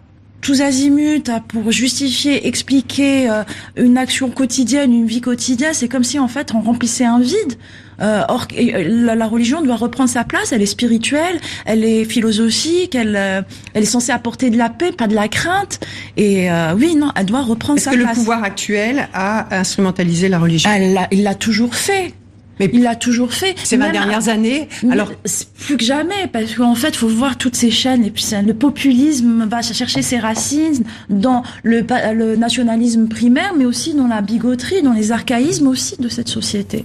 tous 0.40 0.60
azimuts 0.60 1.30
pour 1.46 1.70
justifier, 1.70 2.48
expliquer 2.48 3.30
euh, 3.30 3.44
une 3.76 3.96
action 3.96 4.28
quotidienne, 4.28 4.92
une 4.92 5.06
vie 5.06 5.20
quotidienne, 5.20 5.72
c'est 5.72 5.88
comme 5.88 6.02
si 6.02 6.18
en 6.18 6.26
fait 6.26 6.52
on 6.52 6.60
remplissait 6.60 7.04
un 7.04 7.20
vide. 7.20 7.54
Euh, 8.02 8.22
or, 8.28 8.46
euh, 8.58 8.84
la, 8.88 9.14
la 9.14 9.26
religion 9.26 9.62
doit 9.62 9.76
reprendre 9.76 10.10
sa 10.10 10.24
place. 10.24 10.52
Elle 10.52 10.62
est 10.62 10.66
spirituelle, 10.66 11.40
elle 11.66 11.84
est 11.84 12.04
philosophique, 12.04 12.94
elle, 12.94 13.14
euh, 13.16 13.42
elle 13.74 13.82
est 13.84 13.86
censée 13.86 14.12
apporter 14.12 14.50
de 14.50 14.58
la 14.58 14.70
paix, 14.70 14.92
pas 14.92 15.06
de 15.06 15.14
la 15.14 15.28
crainte. 15.28 15.78
Et 16.16 16.50
euh, 16.50 16.74
oui, 16.76 16.94
non, 16.96 17.10
elle 17.16 17.26
doit 17.26 17.42
reprendre 17.42 17.76
Est-ce 17.78 17.84
sa 17.86 17.90
que 17.92 17.96
le 17.96 18.04
place. 18.04 18.16
pouvoir 18.18 18.42
actuel 18.42 19.08
a 19.14 19.56
instrumentalisé 19.58 20.28
la 20.28 20.38
religion? 20.38 20.70
Elle 20.74 20.94
l'a- 20.94 21.08
il 21.12 21.22
l'a 21.22 21.34
toujours 21.34 21.74
fait. 21.74 22.12
Mais 22.60 22.68
il 22.74 22.82
l'a 22.82 22.96
toujours 22.96 23.32
fait. 23.32 23.54
Ces 23.64 23.76
20 23.78 23.84
Même 23.86 23.92
dernières 23.92 24.28
années, 24.28 24.68
alors 24.90 25.10
c'est 25.24 25.48
plus 25.54 25.78
que 25.78 25.84
jamais, 25.84 26.26
parce 26.30 26.54
qu'en 26.54 26.74
fait, 26.74 26.94
faut 26.94 27.08
voir 27.08 27.38
toutes 27.38 27.56
ces 27.56 27.70
chaînes. 27.70 28.04
Et 28.04 28.10
puis, 28.10 28.24
le 28.46 28.52
populisme 28.52 29.46
va 29.48 29.62
chercher 29.62 30.02
ses 30.02 30.18
racines 30.18 30.84
dans 31.08 31.42
le, 31.62 31.80
le 32.12 32.36
nationalisme 32.36 33.08
primaire, 33.08 33.54
mais 33.56 33.64
aussi 33.64 33.94
dans 33.94 34.06
la 34.06 34.20
bigoterie, 34.20 34.82
dans 34.82 34.92
les 34.92 35.12
archaïsmes 35.12 35.66
aussi 35.66 35.96
de 35.98 36.08
cette 36.10 36.28
société. 36.28 36.84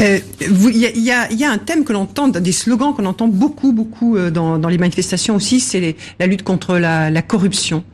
Euh, 0.00 0.18
Il 0.40 0.76
y, 0.76 1.10
a, 1.10 1.50
un 1.50 1.58
thème 1.58 1.84
que 1.84 1.92
l'on 1.92 2.02
entend, 2.02 2.28
des 2.28 2.52
slogans 2.52 2.94
qu'on 2.94 3.06
entend 3.06 3.28
beaucoup, 3.28 3.72
beaucoup 3.72 4.16
euh, 4.16 4.30
dans, 4.30 4.68
les 4.68 4.78
manifestations 4.78 5.36
aussi, 5.36 5.60
c'est 5.60 5.96
la 6.18 6.26
lutte 6.26 6.42
contre 6.42 6.78
la, 6.78 7.22
corruption. 7.22 7.84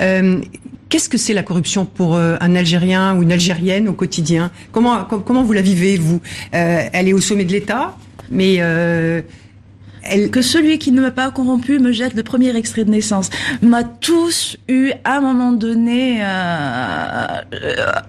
Euh, 0.00 0.40
Qu'est-ce 0.88 1.10
que 1.10 1.18
c'est 1.18 1.34
la 1.34 1.42
corruption 1.42 1.84
pour 1.84 2.16
un 2.16 2.54
Algérien 2.54 3.14
ou 3.14 3.22
une 3.22 3.32
Algérienne 3.32 3.88
au 3.88 3.92
quotidien? 3.92 4.50
Comment, 4.72 5.04
com- 5.04 5.22
comment 5.22 5.42
vous 5.42 5.52
la 5.52 5.60
vivez, 5.60 5.98
vous? 5.98 6.22
Elle 6.50 7.08
est 7.08 7.12
au 7.12 7.20
sommet 7.20 7.44
de 7.44 7.52
l'État, 7.52 7.94
mais. 8.30 8.56
Que 10.32 10.40
celui 10.40 10.78
qui 10.78 10.92
ne 10.92 11.02
m'a 11.02 11.10
pas 11.10 11.30
corrompu 11.30 11.78
me 11.78 11.92
jette 11.92 12.14
le 12.14 12.22
premier 12.22 12.56
extrait 12.56 12.86
de 12.86 12.90
naissance. 12.90 13.28
M'a 13.60 13.84
tous 13.84 14.56
eu, 14.66 14.92
à 15.04 15.18
un 15.18 15.20
moment 15.20 15.52
donné, 15.52 16.22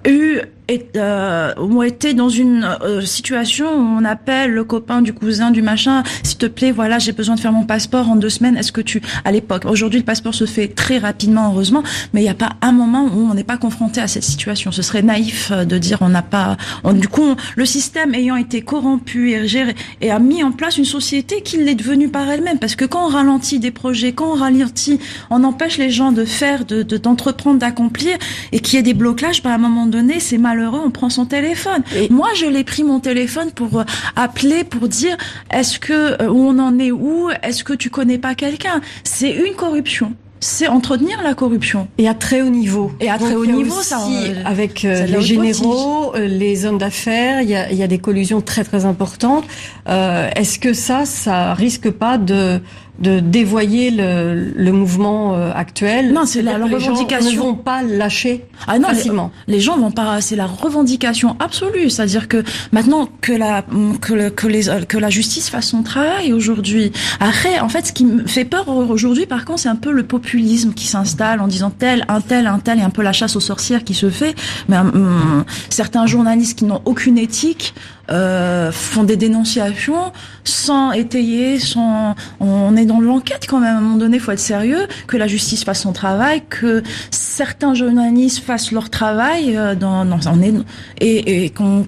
eu 0.08 0.40
et, 0.70 0.86
euh, 0.96 1.54
ont 1.58 1.82
été 1.84 2.14
dans 2.14 2.30
une 2.30 2.64
euh, 2.84 3.02
situation 3.02 3.66
où 3.76 3.98
on 4.00 4.06
appelle 4.06 4.52
le 4.52 4.64
copain 4.64 5.02
du 5.02 5.12
cousin 5.14 5.52
du 5.52 5.62
machin, 5.62 6.04
s'il 6.24 6.38
te 6.38 6.46
plaît, 6.46 6.72
voilà, 6.72 7.00
j'ai 7.00 7.12
besoin 7.12 7.36
de 7.36 7.40
faire 7.40 7.52
mon 7.52 7.66
passeport 7.66 8.10
en 8.10 8.16
deux 8.16 8.30
semaines. 8.30 8.56
Est-ce 8.56 8.72
que 8.72 8.82
tu, 8.82 9.02
à 9.26 9.32
l'époque, 9.32 9.66
aujourd'hui 9.66 10.00
le 10.00 10.06
passeport 10.06 10.34
se 10.34 10.46
fait 10.46 10.68
très 10.70 10.98
rapidement, 11.00 11.50
heureusement, 11.52 11.84
mais 12.14 12.22
il 12.22 12.24
n'y 12.24 12.30
a 12.30 12.34
pas 12.36 12.52
un 12.62 12.72
moment 12.72 13.06
où 13.06 13.28
on 13.30 13.34
n'est 13.34 13.44
pas 13.44 13.58
confronté 13.58 14.00
à 14.00 14.08
cette 14.08 14.24
situation. 14.24 14.72
Ce 14.72 14.82
serait 14.82 15.02
naïf 15.02 15.52
euh, 15.52 15.66
de 15.66 15.78
dire 15.78 15.98
on 16.02 16.10
n'a 16.10 16.22
pas. 16.22 16.56
on- 16.84 16.94
du 16.94 17.08
coup, 17.08 17.36
le 17.56 17.66
système 17.66 18.14
ayant 18.14 18.36
été 18.36 18.62
corrompu 18.62 19.32
et 19.32 19.48
géré 19.48 19.76
et 20.02 20.12
a 20.12 20.20
mis 20.20 20.44
en 20.44 20.52
place 20.52 20.78
une 20.78 20.86
société 20.86 21.42
qui 21.42 21.58
l'est 21.58 21.76
devenue 21.76 22.10
par 22.10 22.30
elle-même, 22.30 22.60
parce 22.60 22.76
que 22.76 22.86
quand 22.86 23.06
on 23.06 23.10
ralentit 23.10 23.60
des 23.60 23.72
projets, 23.72 24.12
quand 24.14 24.32
on 24.32 24.36
ralentit, 24.36 25.00
on 25.32 25.44
empêche 25.44 25.78
les 25.78 25.90
gens 25.90 26.12
de 26.12 26.26
faire, 26.26 26.66
de 26.66 26.84
de- 26.84 26.98
d'entreprendre, 26.98 27.60
d'accomplir, 27.60 28.18
et 28.52 28.60
qu'il 28.60 28.76
y 28.76 28.80
ait 28.80 28.84
des 28.84 28.94
blocages, 28.94 29.42
bah, 29.44 29.52
à 29.52 29.56
un 29.56 29.58
moment 29.58 29.86
donné, 29.86 30.20
c'est 30.20 30.38
malheureux, 30.60 30.82
on 30.86 30.92
prend 30.92 31.10
son 31.10 31.26
téléphone. 31.26 31.84
Moi, 32.10 32.30
je 32.36 32.46
l'ai 32.46 32.64
pris 32.64 32.84
mon 32.84 33.00
téléphone 33.00 33.52
pour 33.52 33.80
euh, 33.80 33.84
appeler, 34.16 34.64
pour 34.64 34.88
dire 34.88 35.18
est-ce 35.52 35.80
que 35.80 36.22
euh, 36.22 36.30
on 36.30 36.60
en 36.60 36.78
est 36.80 36.92
où, 36.92 37.30
est-ce 37.44 37.64
que 37.64 37.74
tu 37.74 37.90
connais 37.90 38.18
pas 38.18 38.36
quelqu'un? 38.36 38.82
C'est 39.04 39.32
une 39.32 39.54
corruption. 39.56 40.14
C'est 40.42 40.70
entretenir 40.70 41.22
la 41.22 41.34
corruption. 41.34 41.90
Et 41.98 42.08
à 42.08 42.14
très 42.14 42.42
haut 42.42 42.50
niveau. 42.50 42.94
Et 43.02 43.10
à 43.10 43.18
très 43.18 43.36
haut 43.36 43.46
niveau, 43.46 43.78
aussi, 43.78 43.90
ça. 43.90 44.00
euh, 44.08 44.42
avec 44.46 44.86
euh, 44.86 45.06
les 45.06 45.22
généraux, 45.22 46.16
euh, 46.16 46.28
les 46.28 46.66
hommes 46.66 46.78
d'affaires, 46.78 47.42
il 47.42 47.50
y 47.50 47.56
a, 47.56 47.70
il 47.72 47.78
y 47.78 47.84
a 47.84 47.88
des 47.88 47.98
collusions 47.98 48.40
très 48.40 48.64
très 48.64 48.86
importantes. 48.86 49.44
Euh, 49.90 50.30
Est-ce 50.38 50.58
que 50.58 50.72
ça, 50.72 51.04
ça 51.06 51.54
risque 51.54 51.90
pas 51.92 52.18
de 52.18 52.62
de 53.00 53.20
dévoyer 53.20 53.92
le, 53.92 54.52
le 54.56 54.72
mouvement 54.72 55.36
euh, 55.36 55.52
actuel 55.54 56.12
Non, 56.14 56.26
c'est 56.26 56.42
la, 56.42 56.54
que 56.56 56.64
les 56.66 56.80
gens 56.80 56.92
revendication. 56.92 57.32
ne 57.32 57.38
vont 57.38 57.56
pas 57.56 57.82
lâcher 57.82 58.46
Ah 58.68 58.78
non, 58.80 58.90
facilement. 58.90 59.32
Les, 59.48 59.56
les 59.56 59.60
gens 59.62 59.78
vont 59.78 59.92
pas. 59.92 60.20
C'est 60.22 60.36
la 60.36 60.46
revendication 60.46 61.36
absolue, 61.40 61.90
c'est-à-dire 61.90 62.28
que 62.28 62.44
maintenant 62.72 63.08
que 63.22 63.32
la 63.34 63.64
que, 64.02 64.14
le- 64.14 64.30
que 64.30 64.48
les 64.48 64.64
que 64.88 64.98
la 64.98 65.10
justice 65.10 65.50
fasse 65.50 65.68
son 65.68 65.84
travail 65.84 66.34
aujourd'hui. 66.34 66.92
Après, 67.20 67.60
en 67.60 67.70
fait, 67.70 67.88
ce 67.88 67.94
qui 67.94 68.06
me 68.06 68.26
fait 68.28 68.46
peur 68.46 68.68
aujourd'hui, 68.68 69.26
par 69.26 69.46
contre, 69.46 69.60
c'est 69.62 69.70
un 69.70 69.76
peu 69.76 69.92
le 69.92 70.04
populisme 70.04 70.74
qui 70.74 70.88
s'installe 70.88 71.40
en 71.42 71.48
disant 71.48 71.70
tel, 71.72 72.04
un 72.10 72.22
tel, 72.22 72.48
un 72.48 72.60
tel, 72.60 72.80
et 72.80 72.82
un 72.82 72.90
peu 72.90 73.02
la 73.02 73.14
chasse 73.14 73.36
aux 73.36 73.40
sorcières 73.40 73.84
qui 73.84 73.94
se 73.94 74.10
fait. 74.10 74.36
Mais 74.68 74.78
hum, 74.78 75.46
certains 75.70 76.06
journalistes 76.06 76.58
qui 76.60 76.66
n'ont 76.66 76.82
aucune 76.86 77.18
éthique. 77.18 77.74
Euh, 78.12 78.72
font 78.72 79.04
des 79.04 79.18
dénonciations 79.18 80.12
sans 80.44 80.92
étayer, 80.92 81.60
sans 81.60 82.16
on 82.40 82.76
est 82.76 82.86
dans 82.86 83.00
l'enquête 83.00 83.46
quand 83.48 83.60
même. 83.60 83.76
À 83.76 83.78
un 83.78 83.82
moment 83.82 83.98
donné, 83.98 84.20
faut 84.20 84.32
être 84.32 84.40
sérieux, 84.40 84.88
que 85.08 85.18
la 85.18 85.28
justice 85.28 85.64
fasse 85.64 85.82
son 85.82 85.94
travail, 85.94 86.44
que 86.50 86.84
certains 87.12 87.74
journalistes 87.74 88.44
fassent 88.44 88.72
leur 88.72 88.90
travail 88.90 89.56
euh, 89.56 89.76
dans, 89.76 90.06
dans 90.06 90.20
on 90.32 90.42
est 90.42 90.54
et, 91.00 91.46
et 91.46 91.50
qu'on 91.50 91.86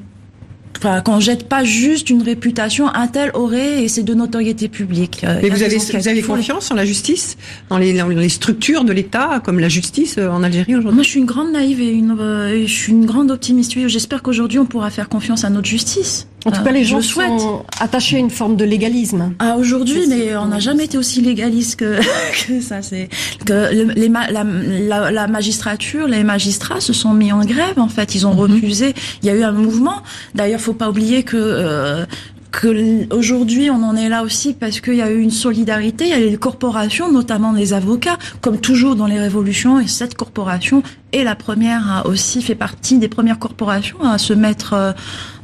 Enfin, 0.83 1.01
qu'on 1.01 1.19
jette 1.19 1.47
pas 1.47 1.63
juste 1.63 2.09
une 2.09 2.23
réputation, 2.23 2.87
un 2.87 3.05
tel 3.05 3.29
aurait 3.35 3.83
et 3.83 3.87
c'est 3.87 4.01
de 4.01 4.15
notoriété 4.15 4.67
publique. 4.67 5.23
Euh, 5.23 5.39
Mais 5.43 5.49
vous 5.49 5.61
avez, 5.61 5.77
vous 5.77 6.07
avez 6.07 6.23
confiance 6.23 6.71
en 6.71 6.73
la 6.73 6.85
justice, 6.85 7.37
dans 7.69 7.77
les, 7.77 7.93
dans 7.93 8.07
les 8.07 8.29
structures 8.29 8.83
de 8.83 8.91
l'État, 8.91 9.43
comme 9.45 9.59
la 9.59 9.69
justice 9.69 10.15
euh, 10.17 10.27
en 10.29 10.41
Algérie 10.41 10.75
aujourd'hui? 10.75 10.95
Moi, 10.95 11.03
je 11.03 11.09
suis 11.09 11.19
une 11.19 11.27
grande 11.27 11.51
naïve 11.51 11.79
et, 11.81 11.91
une, 11.91 12.17
euh, 12.19 12.65
je 12.65 12.73
suis 12.73 12.93
une 12.93 13.05
grande 13.05 13.29
optimiste. 13.29 13.73
J'espère 13.87 14.23
qu'aujourd'hui, 14.23 14.57
on 14.57 14.65
pourra 14.65 14.89
faire 14.89 15.07
confiance 15.07 15.43
à 15.43 15.51
notre 15.51 15.67
justice. 15.67 16.27
En 16.45 16.51
tout 16.51 16.63
cas, 16.63 16.71
les 16.71 16.83
je 16.83 16.89
gens 16.89 16.97
le 16.97 17.03
souhaite. 17.03 17.39
sont 17.39 17.63
attachés 17.79 18.15
à 18.15 18.19
une 18.19 18.31
forme 18.31 18.55
de 18.55 18.65
légalisme. 18.65 19.33
Ah, 19.39 19.57
aujourd'hui, 19.57 20.07
mais 20.07 20.35
on 20.35 20.47
n'a 20.47 20.57
jamais 20.59 20.85
été 20.85 20.97
aussi 20.97 21.21
légaliste 21.21 21.75
que, 21.77 21.99
que 22.47 22.61
ça. 22.61 22.81
C'est 22.81 23.09
que 23.45 23.53
le- 23.73 23.93
les 23.93 24.09
la, 24.09 24.43
la, 24.43 25.11
la 25.11 25.27
magistrature, 25.27 26.07
les 26.07 26.23
magistrats 26.23 26.81
se 26.81 26.93
sont 26.93 27.13
mis 27.13 27.31
en 27.31 27.45
grève. 27.45 27.77
En 27.77 27.87
fait, 27.89 28.15
ils 28.15 28.25
ont 28.25 28.31
refusé. 28.31 28.95
Il 29.21 29.27
y 29.27 29.29
a 29.29 29.35
eu 29.35 29.43
un 29.43 29.51
mouvement. 29.51 30.01
D'ailleurs, 30.33 30.61
faut 30.61 30.73
pas 30.73 30.89
oublier 30.89 31.21
que 31.23 31.37
euh, 31.37 32.05
que 32.51 33.13
aujourd'hui 33.13 33.69
on 33.69 33.81
en 33.83 33.95
est 33.95 34.09
là 34.09 34.23
aussi 34.23 34.53
parce 34.53 34.81
qu'il 34.81 34.95
y 34.95 35.01
a 35.01 35.09
eu 35.11 35.19
une 35.19 35.31
solidarité. 35.31 36.05
Il 36.05 36.09
y 36.09 36.13
a 36.13 36.19
les 36.19 36.37
corporations, 36.37 37.11
notamment 37.11 37.53
les 37.53 37.73
avocats, 37.73 38.17
comme 38.41 38.59
toujours 38.59 38.95
dans 38.95 39.07
les 39.07 39.19
révolutions. 39.19 39.79
Et 39.79 39.87
cette 39.87 40.15
corporation 40.15 40.83
est 41.13 41.23
la 41.23 41.35
première 41.35 42.03
aussi 42.05 42.41
fait 42.41 42.55
partie 42.55 42.99
des 42.99 43.07
premières 43.07 43.39
corporations 43.39 44.01
à 44.03 44.17
se 44.17 44.33
mettre 44.33 44.73
euh, 44.73 44.91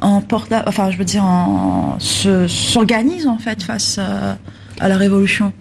en 0.01 0.21
porte, 0.21 0.53
enfin 0.65 0.91
je 0.91 0.97
veux 0.97 1.05
dire, 1.05 1.23
en 1.23 1.97
se 1.99 2.47
s'organise 2.47 3.27
en 3.27 3.37
fait 3.37 3.63
face 3.63 3.97
euh, 3.99 4.33
à 4.79 4.89
la 4.89 4.97
révolution. 4.97 5.53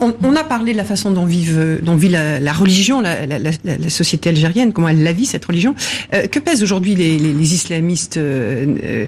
On, 0.00 0.14
on, 0.22 0.36
a 0.36 0.44
parlé 0.44 0.72
de 0.72 0.76
la 0.76 0.84
façon 0.84 1.10
dont, 1.10 1.24
vive, 1.24 1.80
dont 1.82 1.96
vit 1.96 2.08
la, 2.08 2.38
la 2.38 2.52
religion, 2.52 3.00
la, 3.00 3.26
la, 3.26 3.38
la, 3.38 3.90
société 3.90 4.28
algérienne, 4.28 4.72
comment 4.72 4.88
elle 4.88 5.02
la 5.02 5.12
vit 5.12 5.26
cette 5.26 5.44
religion. 5.44 5.74
Euh, 6.14 6.26
que 6.26 6.38
pèsent 6.38 6.62
aujourd'hui 6.62 6.94
les, 6.94 7.18
les, 7.18 7.32
les, 7.32 7.54
islamistes 7.54 8.16
euh, 8.16 8.76
euh, 8.82 9.06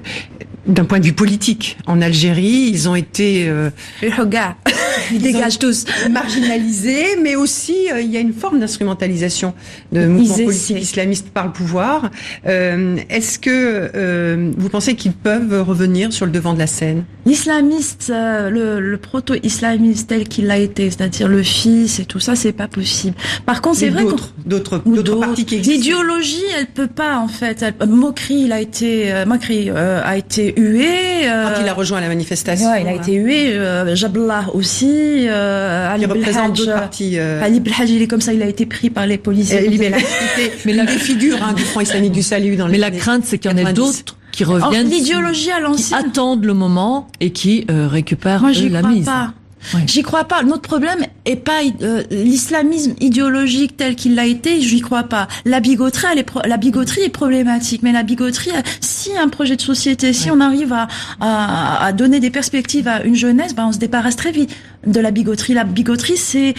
d'un 0.66 0.84
point 0.84 0.99
de 0.99 1.05
vue 1.05 1.12
politique 1.12 1.76
en 1.86 2.01
Algérie? 2.01 2.70
Ils 2.70 2.89
ont 2.89 2.95
été... 2.95 3.49
Euh, 3.49 3.70
ils 4.03 5.22
dégagent 5.22 5.59
tous. 5.59 5.84
Marginalisés, 6.11 7.16
mais 7.22 7.36
aussi 7.36 7.91
euh, 7.93 8.01
il 8.01 8.11
y 8.11 8.16
a 8.16 8.20
une 8.20 8.32
forme 8.32 8.61
d'instrumentalisation 8.61 9.55
de 9.93 10.07
mouvements 10.07 10.36
politiques 10.36 10.80
islamistes 10.80 11.28
par 11.30 11.47
le 11.47 11.53
pouvoir. 11.53 12.11
Est-ce 12.45 13.39
que 13.39 14.51
vous 14.57 14.68
pensez 14.68 14.95
qu'ils 14.95 15.12
peuvent 15.12 15.62
revenir 15.62 16.12
sur 16.12 16.26
le 16.26 16.32
devant 16.32 16.55
de 16.55 16.59
la 16.59 16.66
scène? 16.66 17.05
L'islamiste, 17.26 18.11
le, 18.11 18.80
le 18.80 18.97
proto-islamiste 18.97 20.09
tel 20.09 20.28
qu'il 20.28 20.51
a 20.51 20.59
été, 20.59 20.77
c'est-à-dire 20.86 21.28
le 21.28 21.42
fils 21.42 21.98
et 22.00 22.04
tout 22.04 22.20
ça, 22.20 22.36
c'est 22.36 22.52
pas 22.52 22.68
possible. 22.68 23.14
Par 23.46 23.60
contre, 23.62 23.78
c'est 23.78 23.88
vrai 23.90 24.04
d'autres 24.04 24.82
d'autres 24.86 25.16
partis 25.20 25.44
qui 25.44 25.56
existent. 25.56 25.76
L'idéologie, 25.76 26.44
elle 26.58 26.66
peut 26.66 26.86
pas 26.86 27.18
en 27.18 27.28
fait. 27.28 27.62
Elle, 27.62 27.88
Mokri, 27.88 28.42
il 28.42 28.52
a 28.52 28.60
été 28.60 29.12
euh, 29.12 29.26
Mokri 29.26 29.70
euh, 29.70 30.00
a 30.04 30.16
été 30.16 30.54
hué. 30.56 31.28
Euh, 31.28 31.44
Quand 31.54 31.62
il 31.62 31.68
a 31.68 31.74
rejoint 31.74 32.00
la 32.00 32.08
manifestation. 32.08 32.70
Ouais, 32.70 32.82
il 32.82 32.88
a 32.88 32.94
été 32.94 33.14
hué. 33.14 33.52
Euh, 33.52 33.94
Jablah 33.94 34.46
aussi. 34.54 35.26
Euh, 35.28 35.92
Ali 35.92 36.06
représente 36.06 36.56
d'autres 36.56 36.72
partis. 36.72 37.18
Euh... 37.18 37.42
Ali 37.42 37.60
Belhaj, 37.60 37.90
il 37.90 38.02
est 38.02 38.06
comme 38.06 38.20
ça, 38.20 38.32
il 38.32 38.42
a 38.42 38.46
été 38.46 38.66
pris 38.66 38.90
par 38.90 39.06
les 39.06 39.18
policiers. 39.18 39.68
mais 40.64 40.72
la 40.72 40.86
figure 40.86 41.38
hein, 41.42 41.52
du 41.52 41.62
Front 41.62 41.80
islamique 41.80 42.12
du 42.12 42.22
salut 42.22 42.56
dans 42.56 42.68
Mais 42.68 42.78
la 42.78 42.90
crainte, 42.90 43.24
c'est 43.24 43.38
qu'il 43.38 43.50
y 43.50 43.54
en 43.54 43.56
ait 43.56 43.72
d'autres 43.72 44.16
qui 44.32 44.44
reviennent, 44.44 44.88
l'idéologie 44.88 45.50
à 45.50 45.58
l'ancienne, 45.58 45.98
qui 46.00 46.08
attendent 46.08 46.44
le 46.44 46.54
moment 46.54 47.08
et 47.20 47.30
qui 47.30 47.66
euh, 47.70 47.88
récupèrent 47.88 48.40
Moi, 48.40 48.52
eux, 48.52 48.68
la 48.68 48.80
crois 48.80 48.92
mise. 48.92 49.06
Pas. 49.06 49.32
Ouais. 49.74 49.82
J'y 49.86 50.02
crois 50.02 50.24
pas. 50.24 50.42
Notre 50.42 50.62
problème 50.62 51.04
est 51.24 51.36
pas 51.36 51.61
euh, 51.82 52.02
l'islamisme 52.11 52.94
idéologique 53.00 53.76
tel 53.76 53.96
qu'il 53.96 54.14
l'a 54.14 54.26
été. 54.26 54.61
J'y 54.61 54.80
crois 54.80 55.04
pas. 55.04 55.28
La 55.44 55.61
bigoterie, 55.61 56.06
elle 56.12 56.18
est 56.18 56.24
pro 56.24 56.40
la 56.44 56.56
bigoterie 56.56 57.02
est 57.02 57.09
problématique. 57.09 57.82
Mais 57.82 57.92
la 57.92 58.02
bigoterie, 58.02 58.50
si 58.80 59.16
un 59.16 59.28
projet 59.28 59.56
de 59.56 59.61
société, 59.61 60.12
si 60.12 60.30
ouais. 60.30 60.36
on 60.36 60.40
arrive 60.40 60.72
à, 60.72 60.88
à, 61.20 61.84
à, 61.84 61.92
donner 61.92 62.20
des 62.20 62.30
perspectives 62.30 62.88
à 62.88 63.02
une 63.02 63.14
jeunesse, 63.14 63.54
ben 63.54 63.66
on 63.66 63.72
se 63.72 63.78
débarrasse 63.78 64.16
très 64.16 64.32
vite 64.32 64.54
de 64.86 65.00
la 65.00 65.10
bigoterie. 65.10 65.54
La 65.54 65.64
bigoterie, 65.64 66.16
c'est 66.16 66.54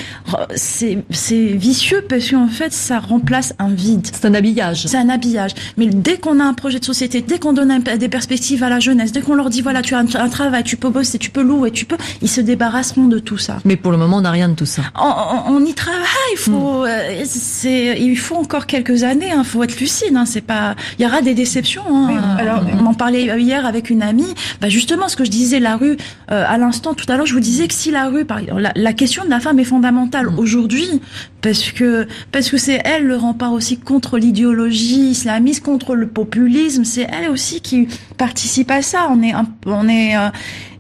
c'est 0.56 1.04
c'est 1.10 1.46
vicieux 1.46 2.04
parce 2.08 2.30
qu'en 2.30 2.48
fait, 2.48 2.74
ça 2.74 3.00
remplace 3.00 3.54
un 3.60 3.70
vide. 3.70 4.08
C'est 4.12 4.26
un 4.26 4.34
habillage. 4.34 4.88
C'est 4.88 4.98
un 4.98 5.10
habillage. 5.10 5.52
Mais 5.78 5.88
dès 5.88 6.18
qu'on 6.18 6.40
a 6.40 6.44
un 6.44 6.54
projet 6.54 6.80
de 6.80 6.86
société, 6.86 7.22
dès 7.22 7.40
qu'on 7.40 7.54
donne 7.54 7.72
un, 7.72 7.80
des 7.80 8.10
perspectives 8.10 8.64
à 8.64 8.70
la 8.70 8.80
jeunesse, 8.80 9.12
dès 9.12 9.22
qu'on 9.22 9.36
leur 9.36 9.50
dit 9.50 9.62
voilà, 9.62 9.82
tu 9.82 9.96
as 9.96 10.00
un, 10.00 10.06
un, 10.16 10.30
travail, 10.30 10.64
tu 10.64 10.78
peux 10.78 10.90
bosser, 10.90 11.18
tu 11.18 11.30
peux 11.30 11.42
louer, 11.42 11.72
tu 11.72 11.86
peux, 11.86 11.98
ils 12.22 12.30
se 12.30 12.42
débarrasseront 12.42 13.08
de 13.08 13.20
tout 13.20 13.38
ça. 13.38 13.58
Mais 13.66 13.78
pour 13.78 13.92
le 13.92 13.98
moment, 13.98 14.18
on 14.18 14.22
n'a 14.22 14.32
rien 14.32 14.50
de 14.50 14.56
tout 14.56 14.66
ça. 14.66 14.84
On, 14.96 15.52
on, 15.52 15.56
on 15.56 15.66
y 15.66 15.74
travaille. 15.74 16.06
Il 16.34 16.38
faut, 16.38 16.84
mmh. 16.84 16.88
euh, 16.88 17.24
c'est, 17.26 18.00
il 18.00 18.18
faut 18.18 18.36
encore 18.36 18.66
quelques 18.66 19.04
années. 19.04 19.28
Il 19.28 19.32
hein, 19.32 19.44
faut 19.44 19.64
être 19.64 19.80
lucide. 19.80 20.16
Hein, 20.16 20.26
c'est 20.26 20.42
pas, 20.42 20.76
il 20.98 21.04
y 21.04 21.06
aura 21.06 21.22
des 21.22 21.34
déceptions. 21.34 21.84
Hein. 21.88 22.08
Oui, 22.10 22.16
alors, 22.38 22.64
on 22.80 22.86
en 22.86 22.94
parlait 22.94 23.40
hier 23.40 23.66
avec 23.66 23.90
une 23.90 24.02
amie. 24.02 24.34
Bah 24.62 24.70
justement, 24.70 25.08
ce 25.08 25.16
que 25.16 25.24
je 25.24 25.32
disais, 25.32 25.60
la 25.60 25.78
rue, 25.78 25.98
euh, 26.32 26.44
à 26.48 26.58
l'instant 26.58 26.94
tout 26.94 27.06
à 27.10 27.16
l'heure, 27.16 27.26
je 27.26 27.34
vous 27.34 27.40
disais 27.40 27.68
que 27.68 27.74
si 27.74 27.92
la 27.92 28.09
rue, 28.10 28.26
par 28.26 28.40
exemple, 28.40 28.62
la, 28.62 28.72
la 28.76 28.94
question 28.94 29.24
de 29.24 29.30
la 29.30 29.40
femme 29.40 29.60
est 29.60 29.64
fondamentale 29.64 30.28
mmh. 30.28 30.40
aujourd'hui 30.40 31.02
parce 31.42 31.72
que 31.72 32.08
parce 32.32 32.50
que 32.50 32.58
c'est 32.58 32.82
elle 32.84 33.06
le 33.06 33.16
rempart 33.16 33.54
aussi 33.54 33.78
contre 33.78 34.18
l'idéologie 34.18 35.12
islamiste, 35.12 35.64
contre 35.64 35.96
le 35.96 36.08
populisme. 36.08 36.84
C'est 36.84 37.08
elle 37.12 37.30
aussi 37.30 37.62
qui 37.62 37.88
participe 38.18 38.72
à 38.72 38.82
ça. 38.82 39.08
On 39.12 39.22
est, 39.24 39.34
on 39.66 39.88
est, 39.88 40.18
euh, 40.18 40.30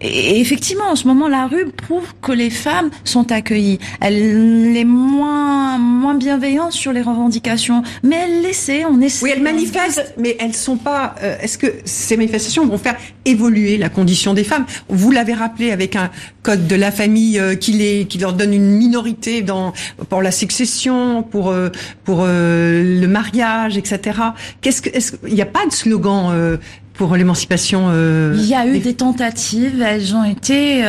et 0.01 0.39
effectivement, 0.39 0.85
en 0.89 0.95
ce 0.95 1.07
moment, 1.07 1.27
la 1.27 1.47
rue 1.47 1.67
prouve 1.71 2.13
que 2.21 2.31
les 2.31 2.49
femmes 2.49 2.89
sont 3.03 3.31
accueillies. 3.31 3.79
Elle 4.01 4.75
est 4.75 4.85
moins 4.85 5.77
moins 5.77 6.15
bienveillante 6.15 6.71
sur 6.71 6.93
les 6.93 7.01
revendications, 7.01 7.83
mais 8.03 8.17
elle 8.23 8.41
l'essaie. 8.41 8.85
On 8.85 9.01
essaie. 9.01 9.25
Oui, 9.25 9.31
elles 9.35 9.43
manifestent, 9.43 10.13
mais 10.17 10.37
elles 10.39 10.55
sont 10.55 10.77
pas. 10.77 11.15
Euh, 11.23 11.37
Est-ce 11.41 11.57
que 11.57 11.67
ces 11.85 12.17
manifestations 12.17 12.65
vont 12.65 12.77
faire 12.77 12.95
évoluer 13.25 13.77
la 13.77 13.89
condition 13.89 14.33
des 14.33 14.43
femmes? 14.43 14.65
Vous 14.87 15.11
l'avez 15.11 15.33
rappelé 15.33 15.71
avec 15.71 15.95
un 15.95 16.09
code 16.43 16.67
de 16.67 16.75
la 16.75 16.91
famille 16.91 17.39
euh, 17.39 17.55
qui 17.55 17.73
les 17.73 18.05
qui 18.05 18.17
leur 18.17 18.33
donne 18.33 18.53
une 18.53 18.71
minorité 18.71 19.41
dans 19.41 19.73
pour 20.09 20.21
la 20.21 20.31
succession, 20.49 21.23
pour 21.23 21.49
euh, 21.49 21.69
pour 22.03 22.23
euh, 22.23 23.01
le 23.01 23.07
mariage, 23.07 23.77
etc. 23.77 24.19
Qu'est-ce 24.61 24.81
que 24.81 24.89
est-ce 24.89 25.15
il 25.27 25.33
n'y 25.33 25.41
a 25.41 25.45
pas 25.45 25.65
de 25.65 25.71
slogan 25.71 26.31
euh, 26.31 26.57
pour 26.93 27.15
l'émancipation 27.15 27.91
Il 28.33 28.45
y 28.45 28.55
a 28.55 28.65
eu 28.65 28.73
des... 28.73 28.79
des 28.79 28.93
tentatives, 28.95 29.81
elles 29.81 30.15
ont 30.15 30.25
été 30.25 30.83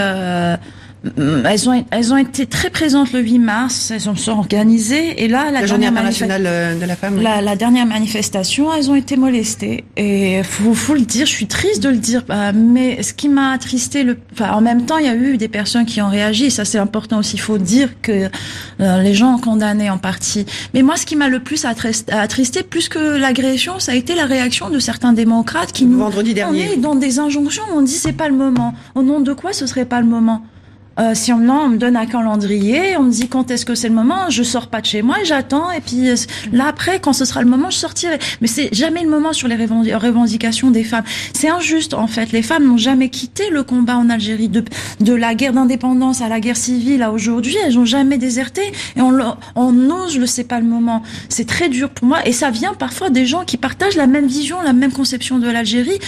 elles 1.17 1.69
ont, 1.69 1.85
elles 1.91 2.13
ont 2.13 2.17
été 2.17 2.47
très 2.47 2.71
présentes 2.71 3.13
le 3.13 3.21
8 3.21 3.39
mars, 3.39 3.91
elles 3.91 4.09
ont 4.09 4.17
sont 4.17 4.33
organisées 4.33 5.25
et 5.25 5.29
là 5.29 5.51
la, 5.51 5.63
la 5.63 5.67
journée 5.67 5.87
internationale 5.87 6.79
de 6.79 6.85
la 6.85 6.97
femme. 6.97 7.21
La, 7.21 7.41
la, 7.41 7.57
dernière 7.57 7.87
manifestation, 7.87 8.73
elles 8.73 8.91
ont 8.91 8.95
été 8.95 9.17
molestées 9.17 9.85
et 9.97 10.43
faut, 10.43 10.75
faut 10.75 10.95
le 10.95 11.01
dire, 11.01 11.27
je 11.27 11.33
suis 11.33 11.47
triste 11.47 11.83
de 11.83 11.89
le 11.89 11.97
dire, 11.97 12.25
mais 12.55 13.03
ce 13.03 13.15
qui 13.15 13.29
m'a 13.29 13.53
attristé, 13.53 14.03
le, 14.03 14.19
enfin 14.33 14.53
en 14.53 14.61
même 14.61 14.85
temps 14.85 14.99
il 14.99 15.07
y 15.07 15.09
a 15.09 15.15
eu 15.15 15.39
des 15.39 15.49
personnes 15.49 15.87
qui 15.87 16.03
ont 16.03 16.09
réagi, 16.09 16.51
ça 16.51 16.65
c'est 16.65 16.79
important 16.79 17.19
aussi, 17.19 17.37
il 17.37 17.41
faut 17.41 17.59
dire 17.59 17.89
que 18.03 18.29
euh, 18.81 19.03
les 19.03 19.15
gens 19.15 19.35
ont 19.37 19.41
condamné 19.41 19.89
en 19.89 19.99
partie. 19.99 20.45
Mais 20.75 20.83
moi 20.83 20.97
ce 20.97 21.07
qui 21.07 21.17
m'a 21.17 21.29
le 21.29 21.41
plus 21.41 21.65
attristé, 21.65 22.63
plus 22.63 22.89
que 22.89 22.99
l'agression, 22.99 23.79
ça 23.79 23.93
a 23.93 23.95
été 23.95 24.15
la 24.15 24.27
réaction 24.27 24.69
de 24.69 24.79
certains 24.79 25.13
démocrates 25.13 25.73
qui 25.73 25.87
nous 25.87 25.99
vendredi 25.99 26.35
dernier. 26.35 26.69
On 26.69 26.73
est 26.73 26.77
dans 26.77 26.95
des 26.95 27.19
injonctions, 27.19 27.63
on 27.75 27.81
dit 27.81 27.93
c'est 27.93 28.13
pas 28.13 28.29
le 28.29 28.37
moment. 28.37 28.75
Au 28.95 29.03
nom 29.03 29.21
de 29.21 29.33
quoi 29.33 29.53
ce 29.53 29.67
serait 29.67 29.87
pas 29.87 30.01
le 30.01 30.07
moment? 30.07 30.43
Euh, 31.01 31.15
si 31.15 31.33
on, 31.33 31.39
non, 31.39 31.63
on 31.65 31.69
me 31.69 31.77
donne 31.79 31.97
un 31.97 32.07
calendrier, 32.07 32.97
on 32.97 33.05
me 33.05 33.11
dit 33.11 33.29
quand 33.29 33.51
est-ce 33.51 33.65
que 33.65 33.75
c'est 33.75 33.89
le 33.89 33.95
moment, 33.95 34.29
je 34.29 34.43
sors 34.43 34.67
pas 34.67 34.81
de 34.81 34.87
chez 34.87 35.03
moi 35.03 35.17
j'attends 35.25 35.71
et 35.71 35.81
puis 35.81 36.09
euh, 36.11 36.15
là 36.53 36.67
après 36.69 37.01
quand 37.01 37.13
ce 37.13 37.25
sera 37.25 37.43
le 37.43 37.49
moment 37.49 37.71
je 37.71 37.77
sortirai. 37.79 38.19
Mais 38.41 38.47
c'est 38.47 38.69
jamais 38.73 39.03
le 39.03 39.09
moment 39.09 39.33
sur 39.33 39.49
les 39.49 39.57
revendications 39.57 40.71
des 40.71 40.85
femmes. 40.85 41.05
C'est 41.33 41.49
injuste 41.49 41.95
en 41.95 42.07
fait. 42.07 42.33
Les 42.33 42.43
femmes 42.43 42.67
n'ont 42.67 42.77
jamais 42.77 43.09
quitté 43.09 43.51
le 43.51 43.63
combat 43.63 43.97
en 43.97 44.11
Algérie 44.11 44.49
de 44.49 44.63
de 45.01 45.15
la 45.15 45.35
guerre 45.35 45.53
d'indépendance 45.53 46.21
à 46.21 46.29
la 46.29 46.41
guerre 46.41 46.57
civile 46.57 47.03
à 47.03 47.11
aujourd'hui. 47.13 47.57
Elles 47.65 47.75
n'ont 47.75 47.85
jamais 47.85 48.19
déserté 48.19 48.63
et 48.97 49.01
on 49.01 49.19
on 49.55 49.91
ose 49.91 50.19
le 50.19 50.27
c'est 50.27 50.45
pas 50.45 50.61
le 50.61 50.67
moment. 50.67 51.03
C'est 51.29 51.47
très 51.47 51.69
dur 51.69 51.91
pour 51.91 52.07
moi 52.09 52.19
et 52.27 52.33
ça 52.33 52.51
vient 52.51 52.75
parfois 52.75 53.11
des 53.11 53.27
gens 53.27 53.45
qui 53.45 53.57
partagent 53.57 53.97
la 53.97 54.07
même 54.07 54.27
vision, 54.27 54.61
la 54.63 54.73
même 54.73 54.93
conception 54.93 55.39
de 55.39 55.49
l'Algérie. 55.49 55.99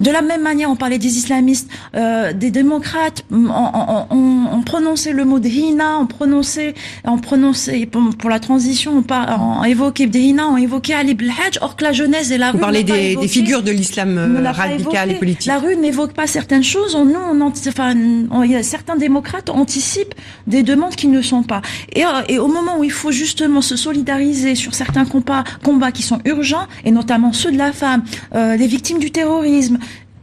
De 0.00 0.10
la 0.10 0.22
même 0.22 0.42
manière, 0.42 0.70
on 0.70 0.76
parlait 0.76 0.98
des 0.98 1.16
islamistes, 1.16 1.68
euh, 1.94 2.32
des 2.32 2.50
démocrates. 2.50 3.24
On, 3.30 3.46
on, 3.46 4.06
on 4.10 4.39
on 4.52 4.62
prononçait 4.62 5.12
le 5.12 5.24
mot 5.24 5.38
d'Hina, 5.38 5.98
on 5.98 6.06
prononçait, 6.06 6.74
on 7.04 7.18
prononçait 7.18 7.86
pour, 7.86 8.02
pour 8.16 8.30
la 8.30 8.40
transition, 8.40 8.98
on, 8.98 9.02
par, 9.02 9.40
on 9.42 9.64
évoquait 9.64 10.06
d'Hina, 10.06 10.48
on 10.48 10.56
évoquait 10.56 10.94
Ali 10.94 11.14
Belhadj, 11.14 11.58
or 11.60 11.76
que 11.76 11.84
la 11.84 11.92
jeunesse 11.92 12.30
et 12.30 12.38
la 12.38 12.52
Vous 12.52 12.64
rue. 12.64 12.84
des, 12.84 13.16
des, 13.16 13.28
figures 13.28 13.62
de 13.62 13.70
l'islam 13.70 14.18
radical 14.44 15.10
et 15.10 15.14
politique. 15.14 15.46
La 15.46 15.58
rue 15.58 15.76
n'évoque 15.76 16.12
pas 16.12 16.26
certaines 16.26 16.64
choses. 16.64 16.94
On, 16.94 17.04
nous, 17.04 17.14
on, 17.14 17.40
enfin, 17.68 17.94
on, 18.30 18.62
certains 18.62 18.96
démocrates 18.96 19.50
anticipent 19.50 20.14
des 20.46 20.62
demandes 20.62 20.94
qui 20.94 21.08
ne 21.08 21.22
sont 21.22 21.42
pas. 21.42 21.62
Et, 21.94 22.04
et 22.28 22.38
au 22.38 22.48
moment 22.48 22.78
où 22.78 22.84
il 22.84 22.92
faut 22.92 23.12
justement 23.12 23.62
se 23.62 23.76
solidariser 23.76 24.54
sur 24.54 24.74
certains 24.74 25.04
combats, 25.04 25.44
combats 25.62 25.92
qui 25.92 26.02
sont 26.02 26.20
urgents, 26.24 26.66
et 26.84 26.90
notamment 26.90 27.32
ceux 27.32 27.52
de 27.52 27.58
la 27.58 27.72
femme, 27.72 28.04
euh, 28.34 28.56
les 28.56 28.66
victimes 28.66 28.98
du 28.98 29.10
terrorisme, 29.10 29.78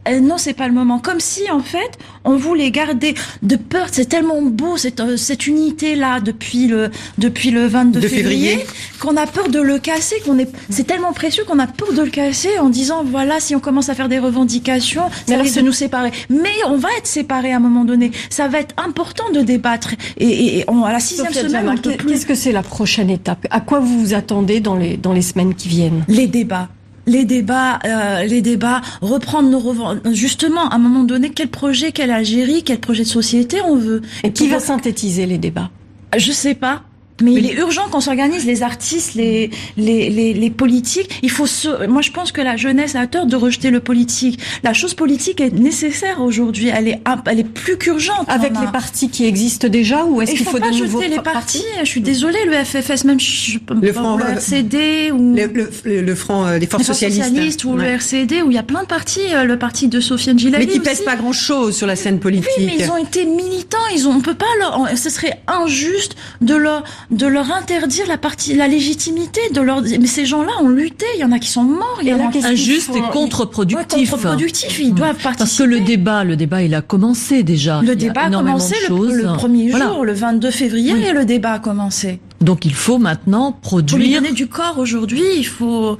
euh, 0.08 0.20
non, 0.20 0.38
c'est 0.38 0.54
pas 0.54 0.68
le 0.68 0.74
moment. 0.74 0.98
Comme 0.98 1.20
si, 1.20 1.50
en 1.50 1.60
fait, 1.60 1.98
on 2.24 2.36
voulait 2.36 2.70
garder 2.70 3.14
de 3.42 3.56
peur. 3.56 3.86
C'est 3.90 4.08
tellement 4.08 4.42
beau 4.42 4.76
cette, 4.76 5.00
euh, 5.00 5.16
cette 5.16 5.46
unité 5.46 5.96
là 5.96 6.20
depuis 6.20 6.66
le 6.66 6.90
depuis 7.18 7.50
le 7.50 7.66
22 7.66 8.00
de 8.00 8.08
février, 8.08 8.50
février. 8.50 8.66
qu'on 9.00 9.16
a 9.16 9.26
peur 9.26 9.48
de 9.48 9.60
le 9.60 9.78
casser. 9.78 10.16
Qu'on 10.24 10.38
est 10.38 10.48
c'est 10.70 10.86
tellement 10.86 11.12
précieux 11.12 11.44
qu'on 11.44 11.58
a 11.58 11.66
peur 11.66 11.92
de 11.92 12.02
le 12.02 12.10
casser 12.10 12.58
en 12.58 12.68
disant 12.68 13.04
voilà 13.04 13.40
si 13.40 13.54
on 13.54 13.60
commence 13.60 13.88
à 13.88 13.94
faire 13.94 14.08
des 14.08 14.18
revendications, 14.18 15.04
ça 15.26 15.36
risque 15.36 15.56
de 15.56 15.62
nous 15.62 15.72
séparer. 15.72 16.12
Mais 16.30 16.54
on 16.66 16.76
va 16.76 16.88
être 16.98 17.06
séparés 17.06 17.52
à 17.52 17.56
un 17.56 17.60
moment 17.60 17.84
donné. 17.84 18.10
Ça 18.30 18.48
va 18.48 18.60
être 18.60 18.74
important 18.82 19.30
de 19.32 19.40
débattre. 19.40 19.94
Et, 20.18 20.26
et, 20.26 20.58
et 20.58 20.64
on, 20.68 20.84
à 20.84 20.92
la 20.92 21.00
sixième 21.00 21.32
semaine, 21.32 21.80
qu'est-ce 21.80 22.26
que 22.26 22.34
c'est 22.34 22.52
la 22.52 22.62
prochaine 22.62 23.10
étape? 23.10 23.46
À 23.50 23.60
quoi 23.60 23.80
vous 23.80 23.98
vous 23.98 24.14
attendez 24.14 24.60
dans 24.60 24.76
les 24.76 24.96
dans 24.96 25.12
les 25.12 25.22
semaines 25.22 25.54
qui 25.54 25.68
viennent? 25.68 26.04
Les 26.08 26.26
débats 26.26 26.68
les 27.08 27.24
débats, 27.24 27.80
euh, 27.84 28.24
les 28.24 28.42
débats, 28.42 28.80
reprendre 29.00 29.48
nos 29.48 30.12
justement 30.12 30.68
à 30.68 30.76
un 30.76 30.78
moment 30.78 31.04
donné 31.04 31.30
quel 31.30 31.48
projet, 31.48 31.90
quelle 31.92 32.10
Algérie, 32.10 32.62
quel 32.62 32.78
projet 32.78 33.02
de 33.02 33.08
société 33.08 33.60
on 33.62 33.76
veut? 33.76 34.02
Et 34.22 34.32
qui 34.32 34.48
va 34.48 34.60
synthétiser 34.60 35.26
les 35.26 35.38
débats? 35.38 35.70
Je 36.16 36.32
sais 36.32 36.54
pas. 36.54 36.82
Mais, 37.22 37.32
il 37.32 37.46
est 37.46 37.54
urgent 37.54 37.82
qu'on 37.90 38.00
s'organise, 38.00 38.46
les 38.46 38.62
artistes, 38.62 39.14
les, 39.14 39.50
les, 39.76 40.08
les, 40.10 40.34
les, 40.34 40.50
politiques. 40.50 41.18
Il 41.22 41.30
faut 41.30 41.46
se... 41.46 41.86
Moi, 41.86 42.02
je 42.02 42.10
pense 42.10 42.32
que 42.32 42.40
la 42.40 42.56
jeunesse 42.56 42.94
a 42.94 43.06
tort 43.06 43.26
de 43.26 43.36
rejeter 43.36 43.70
le 43.70 43.80
politique. 43.80 44.38
La 44.62 44.72
chose 44.72 44.94
politique 44.94 45.40
est 45.40 45.52
nécessaire 45.52 46.20
aujourd'hui. 46.20 46.68
Elle 46.68 46.88
est, 46.88 47.00
elle 47.26 47.40
est 47.40 47.44
plus 47.48 47.76
qu'urgente. 47.76 48.26
Avec 48.28 48.52
les 48.60 48.66
partis 48.72 49.08
qui 49.10 49.24
existent 49.26 49.68
déjà 49.68 50.04
ou 50.04 50.22
est-ce 50.22 50.32
qu'il 50.32 50.44
faut, 50.44 50.52
faut 50.52 50.58
pas 50.58 50.70
de 50.70 50.76
nouveaux 50.76 51.00
jeter 51.00 51.14
les 51.14 51.20
partis 51.22 51.64
Je 51.80 51.84
suis 51.88 52.00
désolée, 52.00 52.38
le 52.46 52.52
FFS, 52.64 53.04
même 53.04 53.20
je, 53.20 53.58
le, 53.80 53.92
front, 53.92 54.16
le 54.16 54.24
RCD 54.24 55.10
ou 55.12 55.34
le, 55.34 55.70
le, 55.84 56.00
le 56.02 56.14
front 56.14 56.44
euh, 56.46 56.58
des 56.58 56.66
forces 56.66 56.84
socialistes, 56.84 57.24
socialistes 57.24 57.64
ou 57.64 57.72
ouais. 57.72 57.84
le 57.84 57.90
RCD 57.94 58.42
où 58.42 58.50
il 58.50 58.54
y 58.54 58.58
a 58.58 58.62
plein 58.62 58.82
de 58.82 58.86
partis. 58.88 59.20
euh, 59.32 59.44
Le 59.44 59.58
parti 59.58 59.88
de 59.88 60.00
Sofiane 60.00 60.38
Gilavi 60.38 60.66
mais 60.66 60.72
qui 60.72 60.80
pèsent 60.80 61.02
pas 61.04 61.16
grand-chose 61.16 61.76
sur 61.76 61.86
la 61.86 61.96
scène 61.96 62.20
politique. 62.20 62.48
Oui, 62.58 62.66
mais 62.66 62.84
ils 62.84 62.90
ont 62.90 62.96
été 62.96 63.24
militants. 63.24 63.78
Ils 63.94 64.06
ont, 64.06 64.12
on 64.12 64.20
peut 64.20 64.34
pas 64.34 64.46
leur. 64.58 64.88
Ce 64.96 65.10
serait 65.10 65.37
injuste 65.48 66.16
de 66.40 66.54
leur 66.54 66.84
de 67.10 67.26
leur 67.26 67.52
interdire 67.52 68.06
la 68.06 68.18
partie, 68.18 68.54
la 68.54 68.68
légitimité 68.68 69.40
de 69.52 69.60
leur. 69.60 69.82
Mais 69.82 70.06
ces 70.06 70.26
gens-là 70.26 70.52
ont 70.60 70.68
lutté. 70.68 71.06
Il 71.16 71.20
y 71.20 71.24
en 71.24 71.32
a 71.32 71.38
qui 71.38 71.48
sont 71.48 71.64
morts. 71.64 71.98
Il 72.02 72.08
y 72.08 72.14
en 72.14 72.28
a 72.28 72.30
qui 72.30 72.44
injuste 72.44 72.90
et 72.94 73.00
contre-productif. 73.12 74.12
Ouais, 74.12 74.18
contre-productif. 74.18 74.78
Ils 74.78 74.94
doivent 74.94 75.16
participer. 75.16 75.38
Parce 75.38 75.58
que 75.58 75.62
le 75.64 75.80
débat, 75.80 76.24
le 76.24 76.36
débat, 76.36 76.62
il 76.62 76.74
a 76.74 76.82
commencé 76.82 77.42
déjà. 77.42 77.80
Le 77.82 77.96
débat 77.96 78.22
a, 78.22 78.30
commencé 78.30 78.74
le, 78.88 79.22
le, 79.22 79.32
premier 79.34 79.70
voilà. 79.70 79.86
jour, 79.86 80.04
le 80.04 80.12
22 80.12 80.50
février, 80.50 80.92
oui. 80.94 81.04
et 81.04 81.12
le 81.12 81.24
débat 81.24 81.52
a 81.52 81.58
commencé. 81.58 82.20
Donc 82.40 82.64
il 82.64 82.74
faut 82.74 82.98
maintenant 82.98 83.52
produire. 83.52 83.98
Pour 83.98 84.06
lui 84.06 84.14
donner 84.14 84.32
du 84.32 84.46
corps 84.46 84.78
aujourd'hui, 84.78 85.24
il 85.36 85.46
faut. 85.46 85.98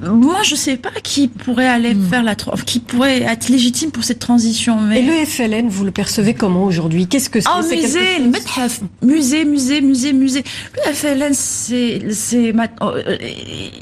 Moi, 0.00 0.42
je 0.42 0.54
sais 0.54 0.76
pas 0.76 0.90
qui 1.02 1.28
pourrait 1.28 1.68
aller 1.68 1.94
mmh. 1.94 2.08
faire 2.08 2.22
la 2.22 2.34
qui 2.34 2.80
pourrait 2.80 3.22
être 3.22 3.48
légitime 3.48 3.90
pour 3.90 4.04
cette 4.04 4.18
transition. 4.18 4.80
Mais... 4.80 5.00
Et 5.00 5.02
le 5.02 5.24
FLN, 5.26 5.68
vous 5.68 5.84
le 5.84 5.90
percevez 5.90 6.34
comment 6.34 6.64
aujourd'hui? 6.64 7.06
Qu'est-ce 7.06 7.28
que 7.28 7.40
c'est? 7.40 7.48
Oh, 7.54 7.62
musée, 7.62 8.18
le 8.18 8.28
Methaf, 8.28 8.80
musée, 9.02 9.44
musée, 9.44 9.80
musée, 9.80 10.12
musée. 10.12 10.44
Le 10.86 10.92
FLN, 10.92 11.34
c'est, 11.34 12.02
c'est, 12.12 12.52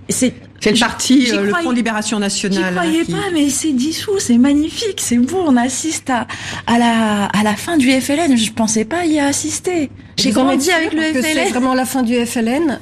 c'est. 0.09 0.35
C'est 0.61 0.73
le 0.73 0.79
parti, 0.81 1.31
euh, 1.33 1.45
le 1.45 1.55
Front 1.55 1.71
de 1.71 1.77
Libération 1.77 2.19
Nationale. 2.19 2.65
J'y 2.65 2.75
croyais 2.75 3.05
qui... 3.05 3.13
pas, 3.13 3.31
mais 3.33 3.49
c'est 3.49 3.71
dissous, 3.73 4.19
c'est 4.19 4.39
magnifique, 4.39 5.01
c'est 5.01 5.19
beau. 5.19 5.45
On 5.47 5.57
assiste 5.57 6.11
à, 6.11 6.27
à 6.67 6.79
la, 6.79 7.27
à 7.27 7.45
la 7.45 7.55
fin 7.55 7.77
du 7.77 7.89
FLN. 7.93 8.37
Je 8.37 8.51
pensais 8.51 8.85
pas 8.85 9.07
y 9.07 9.21
assister. 9.21 9.89
J'ai 10.17 10.33
grandi 10.33 10.73
avec 10.73 10.93
le 10.95 11.03
FLN. 11.03 11.23
C'est 11.23 11.49
vraiment 11.51 11.75
la 11.75 11.85
fin 11.85 12.03
du 12.03 12.15
FLN. 12.27 12.81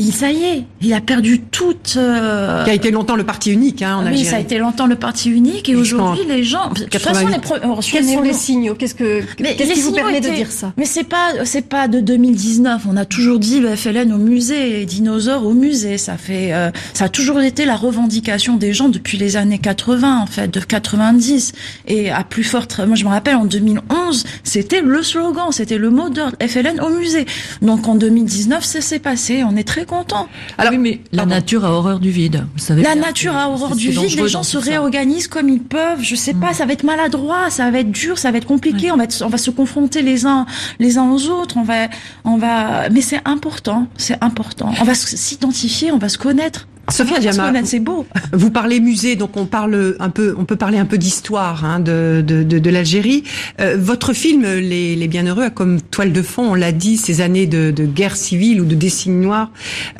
Il, 0.00 0.14
ça 0.14 0.30
y 0.30 0.44
est, 0.44 0.64
il 0.80 0.94
a 0.94 1.00
perdu 1.00 1.40
toute. 1.40 1.94
Euh... 1.96 2.64
Qui 2.64 2.70
a 2.70 2.74
été 2.74 2.90
longtemps 2.90 3.16
le 3.16 3.24
parti 3.24 3.52
unique, 3.52 3.82
hein, 3.82 3.96
en 3.96 4.02
oui, 4.02 4.08
Algérie. 4.08 4.24
ça 4.24 4.36
a 4.36 4.40
été 4.40 4.56
longtemps 4.58 4.86
le 4.86 4.96
parti 4.96 5.30
unique, 5.30 5.68
et 5.68 5.76
aujourd'hui 5.76 6.24
les 6.26 6.42
gens. 6.42 6.70
De 6.70 6.84
toute 6.84 6.96
façon, 7.02 7.28
les 7.28 7.38
pro... 7.38 7.56
quels 7.82 8.04
sont 8.04 8.22
les 8.22 8.32
signaux 8.32 8.74
Qu'est-ce 8.74 8.94
que 8.94 9.22
qu'est-ce 9.36 9.74
qui 9.74 9.82
vous 9.82 9.92
permet 9.92 10.18
étaient... 10.18 10.30
de 10.30 10.34
dire 10.34 10.50
ça 10.50 10.72
Mais 10.78 10.86
c'est 10.86 11.04
pas 11.04 11.44
c'est 11.44 11.68
pas 11.68 11.86
de 11.86 12.00
2019. 12.00 12.86
On 12.88 12.96
a 12.96 13.04
toujours 13.04 13.38
dit 13.38 13.60
le 13.60 13.76
FLN 13.76 14.12
au 14.12 14.18
musée, 14.18 14.70
les 14.70 14.86
dinosaures 14.86 15.44
au 15.44 15.52
musée. 15.52 15.98
Ça 15.98 16.16
fait 16.16 16.54
euh, 16.54 16.70
ça 16.94 17.04
a 17.04 17.08
toujours 17.10 17.40
été 17.40 17.66
la 17.66 17.76
revendication 17.76 18.56
des 18.56 18.72
gens 18.72 18.88
depuis 18.88 19.18
les 19.18 19.36
années 19.36 19.58
80 19.58 20.20
en 20.22 20.26
fait, 20.26 20.48
de 20.48 20.60
90 20.60 21.52
et 21.88 22.10
à 22.10 22.24
plus 22.24 22.44
forte. 22.44 22.80
Moi, 22.80 22.96
je 22.96 23.04
me 23.04 23.10
rappelle 23.10 23.36
en 23.36 23.44
2011, 23.44 24.24
c'était 24.44 24.80
le 24.80 25.02
slogan, 25.02 25.48
c'était 25.50 25.78
le 25.78 25.90
mot 25.90 26.08
d'ordre 26.08 26.36
FLN 26.40 26.80
au 26.80 26.88
musée. 26.88 27.26
Donc 27.60 27.86
en 27.86 27.96
2019, 27.96 28.64
ça 28.64 28.80
s'est 28.80 28.98
passé. 28.98 29.44
On 29.44 29.56
est 29.56 29.64
très 29.64 29.84
content. 29.90 30.28
Alors, 30.56 30.72
oui, 30.72 30.78
mais 30.78 31.00
la 31.10 31.22
pardon. 31.22 31.34
nature 31.34 31.64
a 31.64 31.72
horreur 31.72 31.98
du 31.98 32.10
vide. 32.10 32.46
Vous 32.54 32.62
savez 32.62 32.82
la 32.82 32.94
nature 32.94 33.36
a 33.36 33.50
horreur 33.50 33.74
du 33.74 33.90
vide. 33.90 34.16
Les 34.16 34.28
gens 34.28 34.44
se 34.44 34.56
réorganisent 34.56 35.28
comme 35.28 35.48
ils 35.48 35.62
peuvent. 35.62 36.00
Je 36.00 36.14
sais 36.14 36.32
pas, 36.32 36.52
mmh. 36.52 36.54
ça 36.54 36.66
va 36.66 36.72
être 36.72 36.84
maladroit, 36.84 37.50
ça 37.50 37.70
va 37.70 37.80
être 37.80 37.90
dur, 37.90 38.16
ça 38.16 38.30
va 38.30 38.38
être 38.38 38.46
compliqué. 38.46 38.86
Ouais. 38.86 38.92
On 38.92 38.96
va, 38.96 39.04
être, 39.04 39.22
on 39.22 39.28
va 39.28 39.38
se 39.38 39.50
confronter 39.50 40.02
les 40.02 40.26
uns, 40.26 40.46
les 40.78 40.96
uns 40.96 41.10
aux 41.10 41.28
autres. 41.28 41.56
On 41.56 41.64
va, 41.64 41.88
on 42.24 42.36
va. 42.36 42.88
Mais 42.90 43.02
c'est 43.02 43.20
important, 43.24 43.88
c'est 43.96 44.22
important. 44.22 44.72
On 44.80 44.84
va 44.84 44.94
s'identifier, 44.94 45.90
on 45.90 45.98
va 45.98 46.08
se 46.08 46.18
connaître. 46.18 46.68
Sophia 46.90 47.18
Diama, 47.18 47.52
c'est 47.64 47.80
beau. 47.80 48.06
Vous 48.32 48.50
parlez 48.50 48.80
musée, 48.80 49.16
donc 49.16 49.36
on 49.36 49.46
parle 49.46 49.96
un 49.98 50.10
peu, 50.10 50.34
on 50.38 50.44
peut 50.44 50.56
parler 50.56 50.78
un 50.78 50.84
peu 50.84 50.98
d'histoire 50.98 51.64
hein, 51.64 51.80
de, 51.80 52.22
de, 52.26 52.42
de, 52.42 52.58
de 52.58 52.70
l'Algérie. 52.70 53.24
Euh, 53.60 53.76
votre 53.78 54.12
film, 54.12 54.42
Les, 54.42 54.96
Les 54.96 55.08
Bienheureux, 55.08 55.44
a 55.44 55.50
comme 55.50 55.80
toile 55.80 56.12
de 56.12 56.22
fond, 56.22 56.50
on 56.50 56.54
l'a 56.54 56.72
dit, 56.72 56.96
ces 56.96 57.20
années 57.20 57.46
de, 57.46 57.70
de, 57.70 57.86
guerre 57.86 58.16
civile 58.16 58.60
ou 58.60 58.64
de 58.64 58.74
décennie 58.74 59.24
noire 59.24 59.50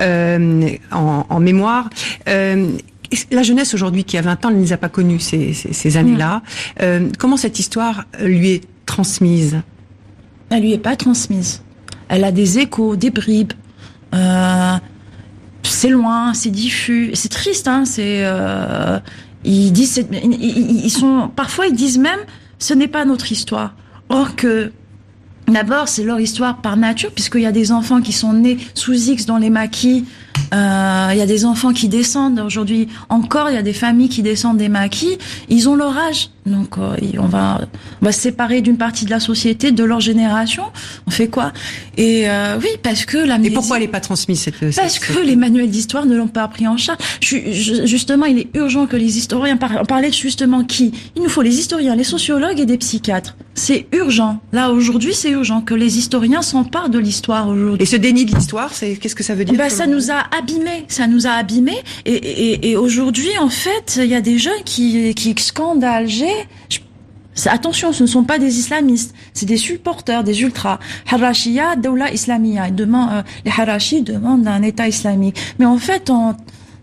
euh, 0.00 0.68
en, 0.92 1.26
en, 1.28 1.40
mémoire. 1.40 1.90
Euh, 2.28 2.68
la 3.30 3.42
jeunesse 3.42 3.74
aujourd'hui 3.74 4.04
qui 4.04 4.16
a 4.18 4.22
20 4.22 4.44
ans 4.44 4.50
ne 4.50 4.60
les 4.60 4.72
a 4.72 4.76
pas 4.76 4.88
connues 4.88 5.18
ces, 5.18 5.52
ces, 5.52 5.72
ces 5.72 5.96
années-là. 5.96 6.42
Mmh. 6.80 7.08
comment 7.18 7.36
cette 7.36 7.58
histoire 7.58 8.04
lui 8.22 8.50
est 8.50 8.64
transmise? 8.86 9.60
Elle 10.50 10.62
lui 10.62 10.72
est 10.72 10.78
pas 10.78 10.96
transmise. 10.96 11.62
Elle 12.08 12.24
a 12.24 12.32
des 12.32 12.58
échos, 12.58 12.96
des 12.96 13.10
bribes. 13.10 13.52
Euh, 14.14 14.74
c'est 15.62 15.88
loin, 15.88 16.34
c'est 16.34 16.50
diffus, 16.50 17.10
c'est 17.14 17.28
triste. 17.28 17.68
Hein, 17.68 17.84
c'est 17.84 18.24
euh, 18.24 18.98
ils 19.44 19.72
disent, 19.72 20.04
ils, 20.12 20.84
ils, 20.84 20.90
sont 20.90 21.30
parfois 21.34 21.66
ils 21.66 21.74
disent 21.74 21.98
même, 21.98 22.20
ce 22.58 22.74
n'est 22.74 22.88
pas 22.88 23.04
notre 23.04 23.32
histoire. 23.32 23.74
Or 24.08 24.36
que 24.36 24.72
d'abord 25.48 25.88
c'est 25.88 26.04
leur 26.04 26.20
histoire 26.20 26.60
par 26.60 26.76
nature, 26.76 27.12
puisqu'il 27.12 27.42
y 27.42 27.46
a 27.46 27.52
des 27.52 27.72
enfants 27.72 28.00
qui 28.00 28.12
sont 28.12 28.32
nés 28.32 28.58
sous 28.74 28.94
X 28.94 29.26
dans 29.26 29.38
les 29.38 29.50
maquis. 29.50 30.04
Euh, 30.52 31.08
il 31.12 31.18
y 31.18 31.22
a 31.22 31.26
des 31.26 31.44
enfants 31.44 31.72
qui 31.72 31.88
descendent 31.88 32.40
aujourd'hui 32.40 32.88
encore. 33.08 33.50
Il 33.50 33.54
y 33.54 33.58
a 33.58 33.62
des 33.62 33.72
familles 33.72 34.08
qui 34.08 34.22
descendent 34.22 34.58
des 34.58 34.68
maquis. 34.68 35.18
Ils 35.48 35.68
ont 35.68 35.74
leur 35.74 35.96
âge, 35.96 36.30
donc 36.46 36.78
euh, 36.78 36.96
on 37.18 37.26
va 37.26 37.60
on 38.02 38.04
va 38.04 38.12
se 38.12 38.20
séparer 38.20 38.60
d'une 38.60 38.76
partie 38.76 39.04
de 39.04 39.10
la 39.10 39.20
société, 39.20 39.72
de 39.72 39.84
leur 39.84 40.00
génération. 40.00 40.64
On 41.06 41.10
fait 41.10 41.28
quoi? 41.28 41.52
Et 41.96 42.28
euh, 42.28 42.58
oui, 42.60 42.68
parce 42.82 43.04
que 43.04 43.18
la. 43.18 43.38
Et 43.38 43.50
pourquoi 43.50 43.76
elle 43.76 43.82
n'est 43.82 43.88
pas 43.88 44.00
transmise 44.00 44.40
cette 44.40 44.58
Parce 44.58 44.74
cette, 44.74 45.00
que 45.00 45.20
les 45.20 45.36
manuels 45.36 45.70
d'histoire 45.70 46.06
ne 46.06 46.16
l'ont 46.16 46.28
pas 46.28 46.46
pris 46.48 46.66
en 46.66 46.76
charge. 46.76 46.98
Je, 47.20 47.36
je, 47.52 47.86
justement, 47.86 48.26
il 48.26 48.38
est 48.38 48.48
urgent 48.54 48.86
que 48.86 48.96
les 48.96 49.18
historiens 49.18 49.56
par, 49.56 49.86
parlaient 49.86 50.12
justement 50.12 50.64
qui? 50.64 50.92
Il 51.16 51.22
nous 51.22 51.28
faut 51.28 51.42
les 51.42 51.58
historiens, 51.58 51.94
les 51.94 52.04
sociologues 52.04 52.60
et 52.60 52.66
des 52.66 52.78
psychiatres. 52.78 53.36
C'est 53.54 53.86
urgent. 53.92 54.40
Là 54.52 54.70
aujourd'hui, 54.70 55.12
c'est 55.12 55.30
urgent 55.30 55.60
que 55.60 55.74
les 55.74 55.98
historiens 55.98 56.42
s'emparent 56.42 56.88
de 56.88 56.98
l'histoire 56.98 57.48
aujourd'hui. 57.48 57.82
Et 57.82 57.86
ce 57.86 57.96
déni 57.96 58.24
de 58.24 58.34
l'histoire, 58.34 58.72
c'est 58.72 58.96
qu'est-ce 58.96 59.14
que 59.14 59.22
ça 59.22 59.34
veut 59.34 59.44
dire 59.44 59.58
bah, 59.58 59.68
ça 59.68 59.86
nous 59.86 60.10
a 60.10 60.20
abîmé, 60.36 60.84
ça 60.88 61.06
nous 61.06 61.26
a 61.26 61.30
abîmé. 61.30 61.76
Et, 62.04 62.14
et, 62.14 62.70
et 62.70 62.76
aujourd'hui, 62.76 63.36
en 63.38 63.48
fait, 63.48 63.98
il 64.02 64.08
y 64.08 64.14
a 64.14 64.20
des 64.20 64.38
jeunes 64.38 64.62
qui, 64.64 65.14
qui 65.14 65.34
scandent 65.38 65.84
à 65.84 65.92
Alger. 65.92 66.48
Attention, 67.46 67.92
ce 67.92 68.02
ne 68.02 68.08
sont 68.08 68.24
pas 68.24 68.38
des 68.38 68.58
islamistes, 68.58 69.14
c'est 69.32 69.46
des 69.46 69.56
supporters, 69.56 70.24
des 70.24 70.42
ultras. 70.42 70.78
Harashia, 71.10 71.76
Daula 71.76 72.12
Islamia. 72.12 72.66
Euh, 72.66 73.22
les 73.44 73.50
Harashi 73.50 74.02
demandent 74.02 74.46
un 74.46 74.62
État 74.62 74.86
islamique. 74.88 75.36
Mais 75.58 75.64
en 75.64 75.78
fait, 75.78 76.10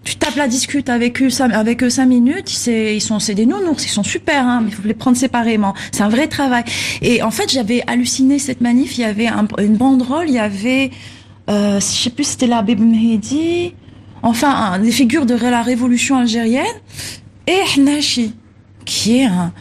tu 0.04 0.16
tapes 0.16 0.38
la 0.38 0.48
discute 0.48 0.90
avec 0.90 1.22
eux, 1.22 1.28
avec 1.42 1.84
eux 1.84 1.90
cinq 1.92 2.08
minutes, 2.08 2.50
c'est, 2.50 2.96
ils 2.96 3.02
sont, 3.02 3.20
c'est 3.20 3.36
des 3.36 3.46
nounours, 3.46 3.86
ils 3.86 3.90
sont 3.90 4.04
super, 4.04 4.48
hein, 4.48 4.62
mais 4.64 4.70
il 4.70 4.74
faut 4.74 4.88
les 4.88 4.94
prendre 4.96 5.18
séparément. 5.18 5.76
C'est 5.92 6.02
un 6.02 6.10
vrai 6.10 6.28
travail. 6.28 6.64
Et 7.02 7.22
en 7.22 7.30
fait, 7.30 7.52
j'avais 7.52 7.84
halluciné 7.86 8.40
cette 8.40 8.62
manif. 8.62 8.98
Il 8.98 9.02
y 9.02 9.04
avait 9.06 9.28
un, 9.28 9.48
une 9.60 9.76
banderole, 9.76 10.26
il 10.28 10.36
y 10.36 10.40
avait, 10.40 10.92
euh, 11.50 11.80
je 11.80 11.86
sais 11.86 12.10
plus, 12.10 12.24
c'était 12.26 12.48
la 12.48 12.64
enfin, 14.24 14.74
un, 14.74 14.80
des 14.80 14.92
figures 14.92 15.26
de 15.26 15.36
la 15.36 15.62
révolution 15.62 16.18
algérienne, 16.18 16.66
et 17.48 17.62
Hnachi, 17.78 18.34
qui 18.86 19.20
est 19.20 19.26
un, 19.26 19.54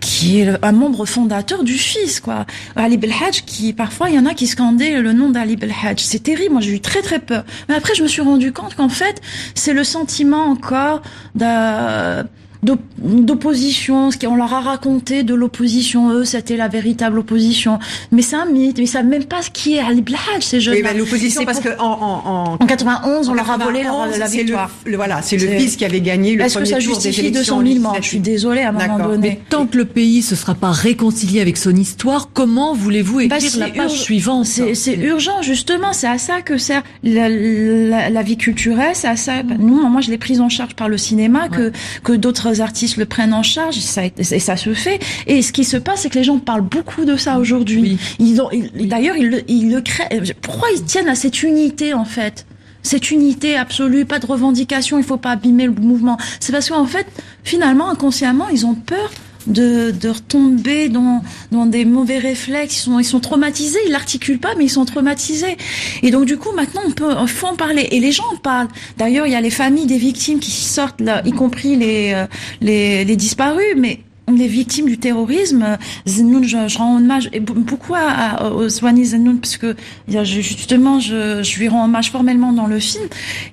qui 0.00 0.40
est 0.40 0.64
un 0.64 0.72
membre 0.72 1.04
fondateur 1.06 1.64
du 1.64 1.74
FIS, 1.74 2.20
quoi. 2.20 2.46
Ali 2.76 2.96
Belhadj, 2.96 3.42
qui, 3.44 3.72
parfois, 3.72 4.10
il 4.10 4.16
y 4.16 4.18
en 4.18 4.26
a 4.26 4.34
qui 4.34 4.46
scandaient 4.46 5.00
le 5.00 5.12
nom 5.12 5.30
d'Ali 5.30 5.56
Belhadj. 5.56 6.02
C'est 6.02 6.22
terrible, 6.22 6.52
moi 6.52 6.60
j'ai 6.60 6.72
eu 6.72 6.80
très 6.80 7.02
très 7.02 7.18
peur. 7.18 7.44
Mais 7.68 7.74
après, 7.74 7.94
je 7.94 8.02
me 8.02 8.08
suis 8.08 8.22
rendu 8.22 8.52
compte 8.52 8.74
qu'en 8.74 8.88
fait, 8.88 9.20
c'est 9.54 9.72
le 9.72 9.84
sentiment 9.84 10.44
encore 10.44 11.02
de 11.34 12.24
d'opposition, 12.62 14.10
ce 14.10 14.18
qu'on 14.18 14.36
leur 14.36 14.52
a 14.52 14.60
raconté 14.60 15.22
de 15.22 15.34
l'opposition, 15.34 16.10
eux, 16.10 16.24
c'était 16.24 16.56
la 16.56 16.68
véritable 16.68 17.18
opposition. 17.18 17.78
Mais 18.12 18.22
c'est 18.22 18.36
un 18.36 18.46
mythe, 18.46 18.78
mais 18.78 18.84
ils 18.84 18.88
savent 18.88 19.06
même 19.06 19.24
pas 19.24 19.42
ce 19.42 19.50
qui 19.50 19.76
est 19.76 19.80
Ali 19.80 20.02
Belhadj, 20.02 20.42
ces 20.42 20.60
jeunes. 20.60 20.74
Oui, 20.74 20.82
bah, 20.82 20.92
l'opposition, 20.92 21.44
parce 21.44 21.60
que 21.60 21.68
en, 21.78 21.84
en, 21.84 22.56
en, 22.60 22.66
91, 22.66 23.28
on 23.28 23.34
leur 23.34 23.50
a 23.50 23.58
volé 23.58 23.82
la, 23.82 24.18
la 24.18 24.26
victoire. 24.26 24.70
Le, 24.84 24.90
le, 24.92 24.96
voilà, 24.96 25.22
c'est 25.22 25.36
le 25.36 25.46
fils 25.58 25.76
qui 25.76 25.84
avait 25.84 26.00
gagné 26.00 26.34
le 26.34 26.44
premier 26.46 26.64
que 26.64 26.68
ça 26.68 26.78
tour 26.80 26.98
des 26.98 27.20
élections 27.20 27.60
200 27.60 27.72
000 27.72 27.80
morts? 27.80 27.96
Je 28.00 28.06
suis 28.06 28.20
désolée 28.20 28.62
à 28.62 28.70
un 28.70 28.72
moment 28.72 29.08
donné. 29.08 29.28
Mais 29.28 29.40
tant 29.48 29.66
que 29.66 29.76
le 29.76 29.84
pays 29.84 30.22
se 30.22 30.34
sera 30.34 30.54
pas 30.54 30.72
réconcilié 30.72 31.40
avec 31.40 31.56
son 31.56 31.74
histoire, 31.74 32.30
comment 32.32 32.74
voulez-vous 32.74 33.20
écrire 33.20 33.50
bah, 33.58 33.66
la 33.66 33.72
page 33.72 34.00
suivante? 34.00 34.46
C'est 34.46 34.94
urgent, 34.96 35.42
justement. 35.42 35.92
C'est 35.92 36.08
à 36.08 36.18
ça 36.18 36.42
que 36.42 36.58
sert 36.58 36.82
la, 37.02 37.28
la, 37.28 38.10
la 38.10 38.22
vie 38.22 38.36
culturelle. 38.36 38.92
C'est 38.94 39.08
à 39.08 39.16
ça. 39.16 39.42
Nous, 39.42 39.86
moi, 39.88 40.00
je 40.00 40.10
l'ai 40.10 40.18
prise 40.18 40.40
en 40.40 40.48
charge 40.48 40.74
par 40.74 40.88
le 40.88 40.98
cinéma, 40.98 41.44
ouais. 41.44 41.56
que 41.56 41.72
que 42.02 42.12
d'autres 42.12 42.47
artistes 42.60 42.96
le 42.96 43.06
prennent 43.06 43.34
en 43.34 43.42
charge. 43.42 43.76
Ça, 43.78 44.02
et 44.04 44.38
ça 44.40 44.56
se 44.56 44.74
fait. 44.74 45.00
Et 45.26 45.42
ce 45.42 45.52
qui 45.52 45.64
se 45.64 45.76
passe, 45.76 46.02
c'est 46.02 46.10
que 46.10 46.18
les 46.18 46.24
gens 46.24 46.38
parlent 46.38 46.62
beaucoup 46.62 47.04
de 47.04 47.16
ça 47.16 47.38
aujourd'hui. 47.38 47.80
Oui. 47.80 47.98
Ils 48.18 48.40
ont, 48.40 48.50
ils, 48.50 48.88
d'ailleurs, 48.88 49.16
ils 49.16 49.28
le, 49.28 49.50
ils 49.50 49.70
le 49.70 49.80
créent. 49.80 50.08
Pourquoi 50.40 50.68
ils 50.74 50.84
tiennent 50.84 51.08
à 51.08 51.14
cette 51.14 51.42
unité 51.42 51.94
en 51.94 52.04
fait? 52.04 52.46
cette 52.82 53.10
unité 53.10 53.56
absolue, 53.56 54.06
pas 54.06 54.18
de 54.18 54.24
revendication, 54.24 54.98
il 54.98 55.04
faut 55.04 55.18
pas 55.18 55.32
abîmer 55.32 55.66
le 55.66 55.72
mouvement. 55.72 56.16
C'est 56.40 56.52
parce 56.52 56.70
qu'en 56.70 56.86
fait, 56.86 57.06
finalement, 57.44 57.90
inconsciemment, 57.90 58.48
ils 58.48 58.64
ont 58.64 58.74
peur 58.74 59.10
de, 59.48 59.90
de 59.90 60.08
retomber 60.08 60.88
dans, 60.88 61.22
dans 61.50 61.66
des 61.66 61.84
mauvais 61.84 62.18
réflexes. 62.18 62.76
Ils 62.76 62.80
sont, 62.80 62.98
ils 62.98 63.04
sont 63.04 63.20
traumatisés. 63.20 63.78
Ils 63.86 63.92
l'articulent 63.92 64.38
pas, 64.38 64.54
mais 64.56 64.64
ils 64.64 64.70
sont 64.70 64.84
traumatisés. 64.84 65.56
Et 66.02 66.10
donc, 66.10 66.26
du 66.26 66.36
coup, 66.36 66.52
maintenant, 66.54 66.82
on 66.86 66.92
peut, 66.92 67.14
faut 67.26 67.46
en 67.46 67.56
parler. 67.56 67.88
Et 67.90 68.00
les 68.00 68.12
gens 68.12 68.24
en 68.32 68.36
parlent. 68.36 68.68
D'ailleurs, 68.96 69.26
il 69.26 69.32
y 69.32 69.36
a 69.36 69.40
les 69.40 69.50
familles 69.50 69.86
des 69.86 69.98
victimes 69.98 70.38
qui 70.38 70.50
sortent, 70.50 71.00
là, 71.00 71.22
y 71.24 71.32
compris 71.32 71.76
les, 71.76 72.12
euh, 72.14 72.26
les, 72.60 73.04
les 73.04 73.16
disparus, 73.16 73.74
mais 73.76 74.00
les 74.36 74.48
victimes 74.48 74.86
du 74.86 74.98
terrorisme, 74.98 75.78
Zenoun, 76.06 76.44
je, 76.44 76.68
je 76.68 76.78
rends 76.78 76.96
hommage. 76.96 77.28
Et 77.32 77.40
beaucoup 77.40 77.94
à, 77.94 78.00
à, 78.00 78.50
au 78.50 78.68
Swani 78.68 79.04
Zenoun, 79.04 79.40
parce 79.40 79.56
que 79.56 79.76
justement, 80.08 81.00
je, 81.00 81.42
je 81.42 81.58
lui 81.58 81.68
rends 81.68 81.84
hommage 81.84 82.10
formellement 82.10 82.52
dans 82.52 82.66
le 82.66 82.78
film, 82.78 83.04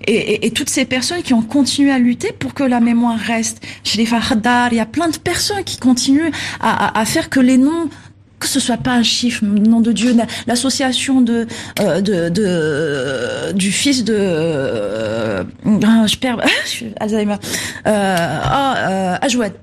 et, 0.08 0.14
et, 0.14 0.46
et, 0.46 0.52
toutes 0.52 0.70
ces 0.70 0.86
personnes 0.86 1.22
qui 1.22 1.34
ont 1.34 1.42
continué 1.42 1.92
à 1.92 2.00
lutter 2.00 2.32
pour 2.32 2.54
que 2.54 2.64
la 2.64 2.80
mémoire 2.80 3.18
reste. 3.18 3.62
Chez 3.84 3.98
les 3.98 4.06
Fahdar, 4.06 4.72
il 4.72 4.78
y 4.78 4.80
a 4.80 4.86
plein 4.86 5.10
de 5.10 5.18
personnes 5.18 5.64
qui 5.64 5.78
continuent 5.78 6.32
à, 6.60 6.88
à, 6.88 7.00
à 7.00 7.06
faire 7.06 7.30
que 7.30 7.40
les 7.40 7.58
noms 7.58 7.90
que 8.40 8.48
ce 8.48 8.60
soit 8.60 8.78
pas 8.78 8.92
un 8.92 9.04
chiffre, 9.04 9.44
nom 9.46 9.82
de 9.82 9.92
Dieu, 9.92 10.16
l'association 10.46 11.22
de, 11.22 11.48
euh, 11.80 12.02
de, 12.02 12.30
de, 12.30 13.54
du 13.54 13.72
fils 13.72 14.04
de, 14.04 14.14
euh, 14.16 15.44
je 15.66 16.18
perds, 16.18 16.38
Alzheimer, 17.00 17.38
euh, 17.88 18.40
oh, 18.46 18.74
euh, 18.78 19.18
Ajouad. 19.22 19.54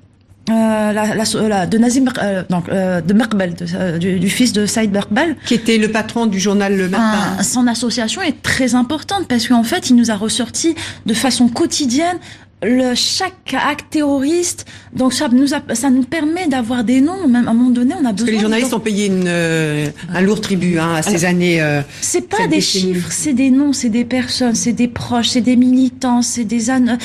Euh, 0.49 0.91
la, 0.91 1.15
la, 1.15 1.23
la, 1.47 1.65
de 1.67 1.77
Nazim 1.77 2.09
euh, 2.21 2.43
donc 2.49 2.67
euh, 2.67 2.99
de 2.99 3.13
Merkbel 3.13 3.53
de, 3.53 3.97
du, 3.97 4.19
du, 4.19 4.29
fils 4.29 4.51
de 4.51 4.65
Saïd 4.65 4.91
Merkbel 4.91 5.37
qui 5.45 5.53
était 5.53 5.77
le 5.77 5.89
patron 5.89 6.25
du 6.25 6.37
journal 6.37 6.75
Le 6.75 6.89
Matin. 6.89 7.37
Un, 7.39 7.43
son 7.43 7.65
association 7.65 8.21
est 8.21 8.41
très 8.41 8.75
importante 8.75 9.25
parce 9.29 9.47
qu'en 9.47 9.63
fait 9.63 9.89
il 9.89 9.95
nous 9.95 10.11
a 10.11 10.15
ressorti 10.15 10.75
de 11.05 11.13
façon 11.13 11.47
quotidienne 11.47 12.17
le, 12.63 12.95
chaque 12.95 13.53
acte 13.53 13.91
terroriste, 13.91 14.65
donc 14.95 15.13
ça 15.13 15.27
nous, 15.29 15.53
a, 15.53 15.61
ça 15.73 15.89
nous 15.89 16.03
permet 16.03 16.47
d'avoir 16.47 16.83
des 16.83 17.01
noms. 17.01 17.27
Même 17.27 17.47
à 17.47 17.51
un 17.51 17.53
moment 17.53 17.69
donné, 17.69 17.93
on 17.93 18.05
a 18.05 18.11
besoin. 18.11 18.13
Parce 18.13 18.23
que 18.23 18.31
les 18.31 18.39
journalistes 18.39 18.73
ont 18.73 18.79
payé 18.79 19.07
une, 19.07 19.25
euh, 19.27 19.87
un 20.13 20.21
lourd 20.21 20.41
tribut 20.41 20.79
hein, 20.79 20.95
à 20.95 21.01
ces 21.01 21.25
Alors, 21.25 21.29
années. 21.29 21.61
Euh, 21.61 21.81
c'est 22.01 22.27
pas 22.27 22.47
des 22.47 22.61
chiffres, 22.61 23.09
c'est 23.11 23.33
des 23.33 23.51
noms, 23.51 23.73
c'est 23.73 23.89
des 23.89 24.05
personnes, 24.05 24.55
c'est 24.55 24.73
des 24.73 24.87
proches, 24.87 25.29
c'est 25.29 25.41
des 25.41 25.55
militants, 25.55 26.21
c'est 26.21 26.43
des 26.43 26.63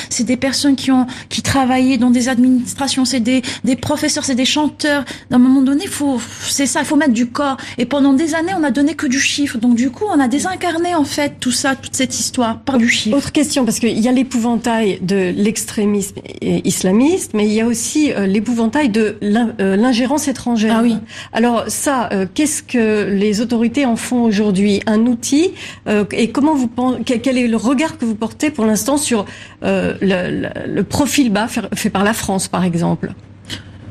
c'est 0.09 0.25
des 0.25 0.37
personnes 0.37 0.77
qui 0.77 0.91
ont 0.91 1.07
qui 1.29 1.43
travaillaient 1.43 1.99
dans 1.99 2.11
des 2.11 2.29
administrations, 2.29 3.05
c'est 3.05 3.21
des 3.21 3.43
des 3.65 3.77
professeurs, 3.77 4.25
c'est 4.25 4.35
des 4.35 4.45
chanteurs. 4.45 5.05
À 5.31 5.35
un 5.35 5.39
moment 5.39 5.63
donné, 5.63 5.87
faut 5.87 6.21
c'est 6.49 6.67
ça, 6.67 6.81
il 6.81 6.87
faut 6.87 6.97
mettre 6.97 7.13
du 7.13 7.27
corps. 7.27 7.57
Et 7.77 7.87
pendant 7.87 8.13
des 8.13 8.35
années, 8.35 8.53
on 8.57 8.63
a 8.63 8.71
donné 8.71 8.95
que 8.95 9.07
du 9.07 9.21
chiffre. 9.21 9.59
Donc 9.59 9.75
du 9.75 9.91
coup, 9.91 10.05
on 10.09 10.21
a 10.21 10.29
désincarné 10.29 10.95
en 10.95 11.05
fait 11.05 11.35
tout 11.41 11.53
ça, 11.53 11.75
toute 11.75 11.95
cette 11.95 12.19
histoire 12.19 12.61
par 12.61 12.79
du 12.79 12.89
chiffre. 12.89 13.17
Autre 13.17 13.33
question, 13.33 13.65
parce 13.65 13.79
qu'il 13.79 13.99
y 13.99 14.09
a 14.09 14.13
l'épouvantail 14.13 14.99
de 15.03 15.33
l'extrémisme 15.49 16.20
islamiste, 16.42 17.32
mais 17.32 17.46
il 17.46 17.53
y 17.55 17.62
a 17.62 17.66
aussi 17.66 18.12
euh, 18.12 18.26
l'épouvantail 18.26 18.90
de 18.90 19.16
l'ingérence 19.22 20.28
étrangère. 20.28 20.76
Ah 20.78 20.82
oui. 20.82 20.96
Alors 21.32 21.64
ça, 21.68 22.11
euh, 22.12 22.26
qu'est-ce 22.34 22.62
que 22.62 23.09
les 23.11 23.40
autorités 23.40 23.86
en 23.86 23.96
font 23.96 24.24
aujourd'hui? 24.24 24.82
Un 24.84 25.07
outil 25.07 25.53
euh, 25.88 26.05
Et 26.12 26.30
comment 26.30 26.55
vous 26.55 26.68
pensez 26.68 27.03
Quel 27.05 27.38
est 27.38 27.49
le 27.49 27.57
regard 27.57 27.96
que 27.96 28.05
vous 28.05 28.14
portez 28.14 28.51
pour 28.51 28.66
l'instant 28.66 28.99
sur 28.99 29.24
le, 29.62 29.96
le, 30.03 30.49
le, 30.66 30.84
profil 30.84 31.32
bas 31.32 31.49
fait 31.49 31.90
par 31.90 32.05
la 32.05 32.12
France, 32.12 32.49
par 32.49 32.62
exemple? 32.64 33.14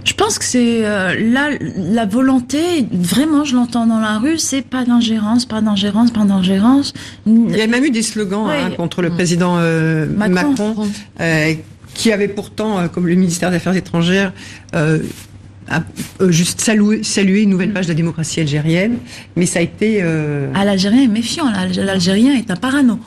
Je 0.07 0.13
pense 0.13 0.39
que 0.39 0.45
c'est 0.45 0.85
euh, 0.85 1.15
là 1.19 1.49
la 1.75 2.05
volonté, 2.05 2.87
vraiment, 2.93 3.43
je 3.43 3.55
l'entends 3.55 3.85
dans 3.85 3.99
la 3.99 4.19
rue, 4.19 4.37
c'est 4.37 4.61
pas 4.61 4.85
d'ingérence, 4.85 5.45
pas 5.45 5.59
d'ingérence, 5.59 6.11
pas 6.11 6.23
d'ingérence. 6.23 6.93
Il 7.25 7.55
y 7.55 7.61
a 7.61 7.67
même 7.67 7.83
eu 7.83 7.91
des 7.91 8.03
slogans 8.03 8.45
oui. 8.47 8.55
hein, 8.57 8.71
contre 8.71 9.01
le 9.01 9.09
président 9.09 9.57
euh, 9.57 10.05
Macron, 10.07 10.51
Macron 10.51 10.87
euh, 11.19 11.53
qui 11.93 12.13
avait 12.13 12.29
pourtant, 12.29 12.87
comme 12.87 13.05
le 13.05 13.15
ministère 13.15 13.49
des 13.49 13.57
Affaires 13.57 13.75
étrangères, 13.75 14.31
a, 14.71 15.81
juste 16.29 16.61
salué, 16.61 17.03
salué 17.03 17.41
une 17.41 17.49
nouvelle 17.49 17.73
page 17.73 17.87
de 17.87 17.91
la 17.91 17.95
démocratie 17.95 18.39
algérienne, 18.39 18.99
mais 19.35 19.45
ça 19.45 19.59
a 19.59 19.61
été. 19.61 19.99
Euh... 20.01 20.49
Ah, 20.55 20.63
l'Algérien 20.63 21.03
est 21.03 21.07
méfiant. 21.07 21.51
L'Algérien 21.75 22.33
est 22.35 22.49
un 22.49 22.55
parano. 22.55 22.97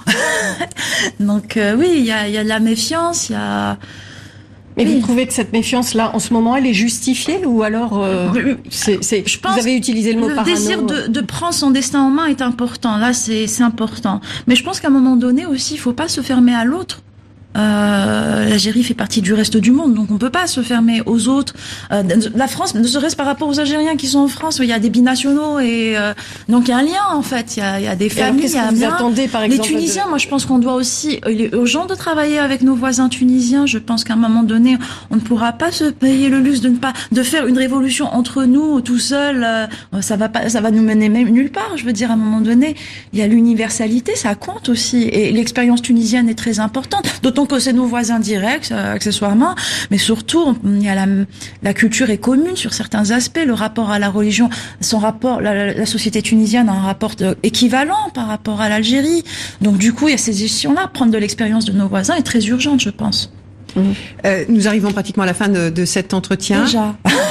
Donc 1.21 1.59
oui, 1.79 1.95
il 1.97 2.05
y 2.05 2.13
a, 2.13 2.29
y 2.29 2.37
a 2.37 2.45
de 2.45 2.49
la 2.49 2.61
méfiance, 2.61 3.31
il 3.31 3.33
y 3.33 3.37
a. 3.37 3.79
Oui. 4.85 4.95
vous 4.95 5.01
trouvez 5.01 5.27
que 5.27 5.33
cette 5.33 5.53
méfiance-là, 5.53 6.15
en 6.15 6.19
ce 6.19 6.33
moment, 6.33 6.57
elle 6.57 6.67
est 6.67 6.75
justifiée 6.75 7.45
ou 7.45 7.63
alors 7.63 8.03
euh, 8.03 8.29
c'est, 8.69 9.03
c'est, 9.03 9.27
je 9.27 9.39
pense 9.39 9.55
vous 9.55 9.61
avez 9.61 9.77
utilisé 9.77 10.13
le 10.13 10.21
mot 10.21 10.29
le 10.29 10.35
parano 10.35 10.55
désir 10.55 10.83
de, 10.83 11.07
de, 11.07 11.21
prendre 11.21 11.55
son 11.55 11.71
destin 11.71 12.01
en 12.01 12.11
main 12.11 12.27
est 12.27 12.43
important. 12.43 12.97
Là, 12.97 13.13
c'est, 13.13 13.47
c'est 13.47 13.63
important. 13.63 14.21
Mais 14.47 14.57
je 14.57 14.65
pense 14.65 14.81
qu'à 14.81 14.89
un 14.89 14.93
moment 14.93 15.17
donné 15.17 15.47
aussi, 15.47 15.75
il 15.75 15.79
faut 15.79 15.93
pas 15.93 16.09
se 16.09 16.21
fermer 16.21 16.55
à 16.55 16.65
l'autre. 16.65 17.03
Euh, 17.57 18.49
L'Algérie 18.49 18.83
fait 18.85 18.95
partie 18.95 19.23
du 19.23 19.33
reste 19.33 19.57
du 19.57 19.73
monde, 19.73 19.95
donc 19.95 20.11
on 20.11 20.19
peut 20.19 20.31
pas 20.31 20.47
se 20.47 20.61
fermer 20.63 21.03
aux 21.07 21.29
autres. 21.29 21.55
Euh, 21.93 22.03
la 22.35 22.47
France, 22.47 22.75
ne 22.75 22.87
serait-ce 22.87 23.17
par 23.17 23.27
rapport 23.27 23.49
aux 23.49 23.59
Algériens 23.59 23.97
qui 23.97 24.07
sont 24.07 24.21
en 24.21 24.29
France, 24.29 24.59
il 24.63 24.69
y 24.69 24.73
a 24.73 24.79
des 24.79 24.91
binationaux 24.91 25.59
et 25.59 25.97
euh, 25.97 26.15
donc 26.49 26.69
il 26.69 26.71
y 26.71 26.75
a 26.75 26.79
un 26.79 26.83
lien 26.83 27.07
en 27.13 27.23
fait. 27.23 27.57
Il 27.57 27.61
y 27.61 27.63
a, 27.63 27.81
il 27.81 27.85
y 27.85 27.89
a 27.89 27.97
des 27.97 28.09
familles, 28.09 28.47
il 28.47 28.53
y 28.53 28.57
a 28.57 28.69
un 28.69 28.73
lien. 28.73 28.95
Attendez, 28.95 29.27
par 29.27 29.43
exemple, 29.43 29.69
les 29.69 29.75
Tunisiens, 29.75 30.05
de... 30.05 30.11
moi 30.11 30.19
je 30.19 30.29
pense 30.29 30.45
qu'on 30.45 30.59
doit 30.59 30.75
aussi, 30.75 31.21
il 31.29 31.41
est 31.41 31.53
urgent 31.53 31.87
de 31.87 31.95
travailler 31.95 32.39
avec 32.39 32.63
nos 32.63 32.75
voisins 32.75 33.09
tunisiens. 33.09 33.67
Je 33.67 33.79
pense 33.79 34.05
qu'à 34.05 34.15
un 34.15 34.17
moment 34.17 34.43
donné, 34.43 34.79
on 35.11 35.17
ne 35.17 35.21
pourra 35.21 35.53
pas 35.53 35.73
se 35.73 35.85
payer 35.85 36.29
le 36.29 36.39
luxe 36.39 36.61
de 36.61 36.69
ne 36.69 36.77
pas 36.77 36.93
de 37.11 37.23
faire 37.23 37.47
une 37.47 37.59
révolution 37.59 38.07
entre 38.15 38.45
nous 38.45 38.81
tout 38.81 38.99
seul. 38.99 39.45
Euh, 39.45 39.67
ça 40.01 40.17
va 40.17 40.29
pas, 40.29 40.49
ça 40.49 40.61
va 40.61 40.71
nous 40.71 40.83
mener 40.83 41.09
même 41.09 41.29
nulle 41.31 41.51
part. 41.51 41.77
Je 41.77 41.85
veux 41.85 41.93
dire, 41.93 42.11
à 42.11 42.15
un 42.15 42.17
moment 42.17 42.41
donné, 42.41 42.77
il 43.13 43.19
y 43.19 43.23
a 43.23 43.27
l'universalité, 43.27 44.15
ça 44.15 44.35
compte 44.35 44.69
aussi, 44.69 45.03
et 45.03 45.33
l'expérience 45.33 45.83
tunisienne 45.83 46.29
est 46.29 46.35
très 46.35 46.61
importante. 46.61 47.05
D'autant 47.23 47.40
que 47.47 47.59
c'est 47.59 47.73
nos 47.73 47.87
voisins 47.87 48.19
directs, 48.19 48.71
euh, 48.73 48.95
accessoirement, 48.95 49.55
mais 49.91 49.99
surtout, 49.99 50.57
il 50.65 50.83
y 50.83 50.89
a 50.89 50.95
la, 50.95 51.07
la, 51.63 51.75
culture 51.75 52.11
est 52.11 52.19
commune 52.19 52.57
sur 52.57 52.73
certains 52.73 53.11
aspects, 53.11 53.43
le 53.45 53.55
rapport 53.55 53.91
à 53.91 53.99
la 53.99 54.09
religion, 54.09 54.51
son 54.81 54.99
rapport, 54.99 55.41
la, 55.41 55.73
la 55.73 55.87
société 55.87 56.23
tunisienne 56.23 56.69
a 56.69 56.73
un 56.73 56.81
rapport 56.81 57.15
de, 57.17 57.37
équivalent 57.43 58.11
par 58.15 58.27
rapport 58.27 58.61
à 58.61 58.69
l'Algérie. 58.69 59.25
Donc 59.61 59.79
du 59.79 59.93
coup, 59.93 60.09
il 60.09 60.13
y 60.13 60.15
a 60.15 60.19
ces 60.19 60.33
gestions-là. 60.33 60.91
Prendre 60.93 61.13
de 61.13 61.19
l'expérience 61.19 61.65
de 61.65 61.73
nos 61.73 61.89
voisins 61.89 62.15
est 62.15 62.23
très 62.23 62.45
urgente, 62.47 62.81
je 62.81 62.91
pense. 62.91 63.33
Mmh. 63.77 63.81
Euh, 64.25 64.45
nous 64.49 64.69
arrivons 64.69 64.93
pratiquement 64.93 65.23
à 65.23 65.27
la 65.27 65.35
fin 65.35 65.49
de, 65.49 65.71
de 65.71 65.85
cet 65.85 66.15
entretien. 66.15 66.65
Déjà. 66.65 66.97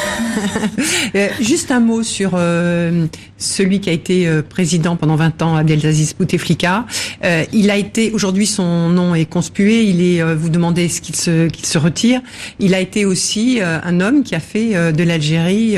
euh, 1.15 1.27
juste 1.39 1.71
un 1.71 1.79
mot 1.79 2.03
sur 2.03 2.31
euh, 2.33 3.07
celui 3.37 3.79
qui 3.79 3.89
a 3.89 3.93
été 3.93 4.27
euh, 4.27 4.41
président 4.41 4.95
pendant 4.95 5.15
20 5.15 5.41
ans, 5.41 5.55
Abdelaziz 5.55 6.13
Bouteflika. 6.13 6.85
Euh, 7.23 7.43
il 7.53 7.69
a 7.69 7.77
été, 7.77 8.11
aujourd'hui 8.11 8.45
son 8.45 8.89
nom 8.89 9.15
est 9.15 9.25
conspué, 9.25 9.83
il 9.83 10.01
est, 10.01 10.23
vous 10.33 10.49
demandez 10.49 10.89
ce 10.89 11.01
qu'il 11.01 11.15
se, 11.15 11.47
qu'il 11.47 11.65
se 11.65 11.77
retire. 11.77 12.21
Il 12.59 12.73
a 12.73 12.79
été 12.79 13.05
aussi 13.05 13.59
un 13.61 13.99
homme 14.01 14.23
qui 14.23 14.35
a 14.35 14.39
fait 14.39 14.91
de 14.91 15.03
l'Algérie 15.03 15.77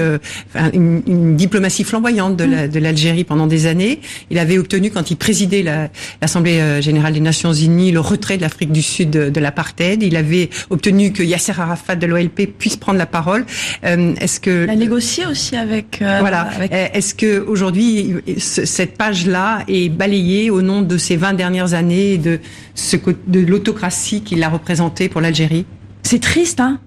une, 0.73 1.01
une, 1.07 1.35
diplomatie 1.35 1.83
flamboyante 1.83 2.37
de, 2.37 2.43
la, 2.43 2.67
de 2.67 2.79
l'Algérie 2.79 3.23
pendant 3.23 3.47
des 3.47 3.65
années. 3.65 3.99
Il 4.29 4.39
avait 4.39 4.57
obtenu, 4.57 4.91
quand 4.91 5.11
il 5.11 5.17
présidait 5.17 5.63
la, 5.63 5.89
l'Assemblée 6.21 6.81
générale 6.81 7.13
des 7.13 7.19
Nations 7.19 7.53
Unies, 7.53 7.91
le 7.91 7.99
retrait 7.99 8.37
de 8.37 8.41
l'Afrique 8.41 8.71
du 8.71 8.81
Sud 8.81 9.09
de, 9.09 9.29
de 9.29 9.39
l'apartheid. 9.39 10.03
Il 10.03 10.15
avait 10.15 10.49
obtenu 10.69 11.13
que 11.13 11.23
Yasser 11.23 11.53
Arafat 11.57 11.95
de 11.95 12.07
l'OLP 12.07 12.47
puisse 12.57 12.77
prendre 12.77 12.97
la 12.97 13.05
parole. 13.05 13.45
est-ce 13.83 14.30
que... 14.39 14.65
Il 14.65 14.69
a 14.69 14.75
négocié 14.75 15.25
aussi 15.25 15.55
avec... 15.55 15.97
voilà. 15.99 16.41
Avec... 16.41 16.71
Est-ce 16.71 17.13
que 17.15 17.39
aujourd'hui, 17.39 18.15
cette 18.37 18.97
page-là 18.97 19.63
est 19.67 19.89
balayée 19.89 20.49
au 20.49 20.61
nom 20.61 20.81
de 20.81 20.97
ces 20.97 21.15
20 21.15 21.33
dernières 21.33 21.73
années 21.73 22.17
de, 22.17 22.39
ce, 22.75 22.97
de 23.27 23.39
l'autocratie 23.39 24.21
qu'il 24.21 24.43
a 24.43 24.49
représentée 24.49 25.09
pour 25.09 25.21
l'Algérie? 25.21 25.65
C'est 26.03 26.21
triste, 26.21 26.59
hein 26.59 26.79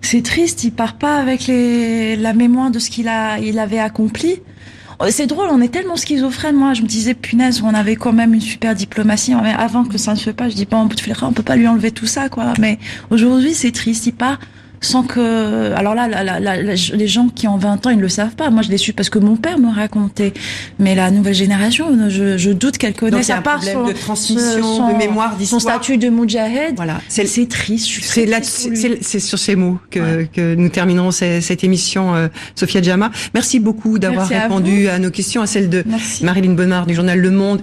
C'est 0.00 0.22
triste, 0.22 0.64
il 0.64 0.72
part 0.72 0.96
pas 0.96 1.16
avec 1.16 1.46
les, 1.46 2.16
la 2.16 2.32
mémoire 2.32 2.70
de 2.70 2.78
ce 2.78 2.90
qu'il 2.90 3.08
a, 3.08 3.38
il 3.38 3.58
avait 3.58 3.78
accompli. 3.78 4.40
C'est 5.08 5.26
drôle, 5.26 5.48
on 5.50 5.62
est 5.62 5.68
tellement 5.68 5.96
schizophrène. 5.96 6.56
Moi, 6.56 6.74
je 6.74 6.82
me 6.82 6.86
disais, 6.86 7.14
punaise, 7.14 7.62
on 7.64 7.72
avait 7.72 7.96
quand 7.96 8.12
même 8.12 8.34
une 8.34 8.40
super 8.40 8.74
diplomatie. 8.74 9.32
Avant 9.32 9.84
que 9.84 9.96
ça 9.96 10.12
ne 10.12 10.18
se 10.18 10.24
fait 10.24 10.34
pas, 10.34 10.50
je 10.50 10.54
dis, 10.54 10.66
bon, 10.66 10.88
on 11.22 11.32
peut 11.32 11.42
pas 11.42 11.56
lui 11.56 11.66
enlever 11.66 11.90
tout 11.90 12.06
ça, 12.06 12.28
quoi. 12.28 12.52
Mais 12.58 12.78
aujourd'hui, 13.08 13.54
c'est 13.54 13.72
triste, 13.72 14.06
il 14.06 14.12
part 14.12 14.38
sans 14.80 15.02
que 15.02 15.72
alors 15.74 15.94
là 15.94 16.08
la, 16.08 16.24
la, 16.24 16.40
la, 16.40 16.56
les 16.56 17.08
gens 17.08 17.28
qui 17.28 17.46
ont 17.48 17.56
20 17.56 17.86
ans 17.86 17.90
ils 17.90 17.96
ne 17.96 18.02
le 18.02 18.08
savent 18.08 18.34
pas. 18.34 18.50
Moi 18.50 18.62
je 18.62 18.70
l'ai 18.70 18.78
su 18.78 18.92
parce 18.92 19.10
que 19.10 19.18
mon 19.18 19.36
père 19.36 19.58
me 19.58 19.72
racontait. 19.72 20.32
Mais 20.78 20.94
la 20.94 21.10
nouvelle 21.10 21.34
génération 21.34 22.08
je, 22.08 22.38
je 22.38 22.50
doute 22.50 22.78
qu'elle 22.78 22.94
connaisse 22.94 23.30
à 23.30 23.40
part 23.42 23.62
son, 23.62 23.84
de 23.86 23.92
transmission 23.92 24.76
son, 24.76 24.92
de 24.92 24.96
mémoire 24.96 25.36
d'histoire. 25.36 25.60
son 25.60 25.68
statut 25.68 25.98
de 25.98 26.08
moudjahed 26.08 26.76
voilà. 26.76 27.00
C'est 27.08 27.48
triste 27.48 27.88
c'est 28.02 28.26
là 28.26 28.38
c'est 28.42 29.20
sur 29.20 29.38
ces 29.38 29.56
mots 29.56 29.78
que, 29.90 30.00
ouais. 30.00 30.28
que 30.32 30.54
nous 30.54 30.68
terminerons 30.68 31.10
cette, 31.10 31.42
cette 31.42 31.64
émission 31.64 32.14
euh, 32.14 32.28
Sophia 32.54 32.80
Djama. 32.80 33.10
Merci 33.34 33.60
beaucoup 33.60 33.98
d'avoir 33.98 34.28
répondu 34.28 34.88
à, 34.88 34.94
à, 34.94 34.98
nos 34.98 35.10
questions 35.10 35.42
à 35.42 35.46
celles 35.46 35.68
de 35.68 35.82
merci. 35.86 36.24
Marilyn 36.24 36.52
Bonnard 36.54 36.86
du 36.86 36.94
journal 36.94 37.18
Le 37.18 37.30
Monde 37.30 37.58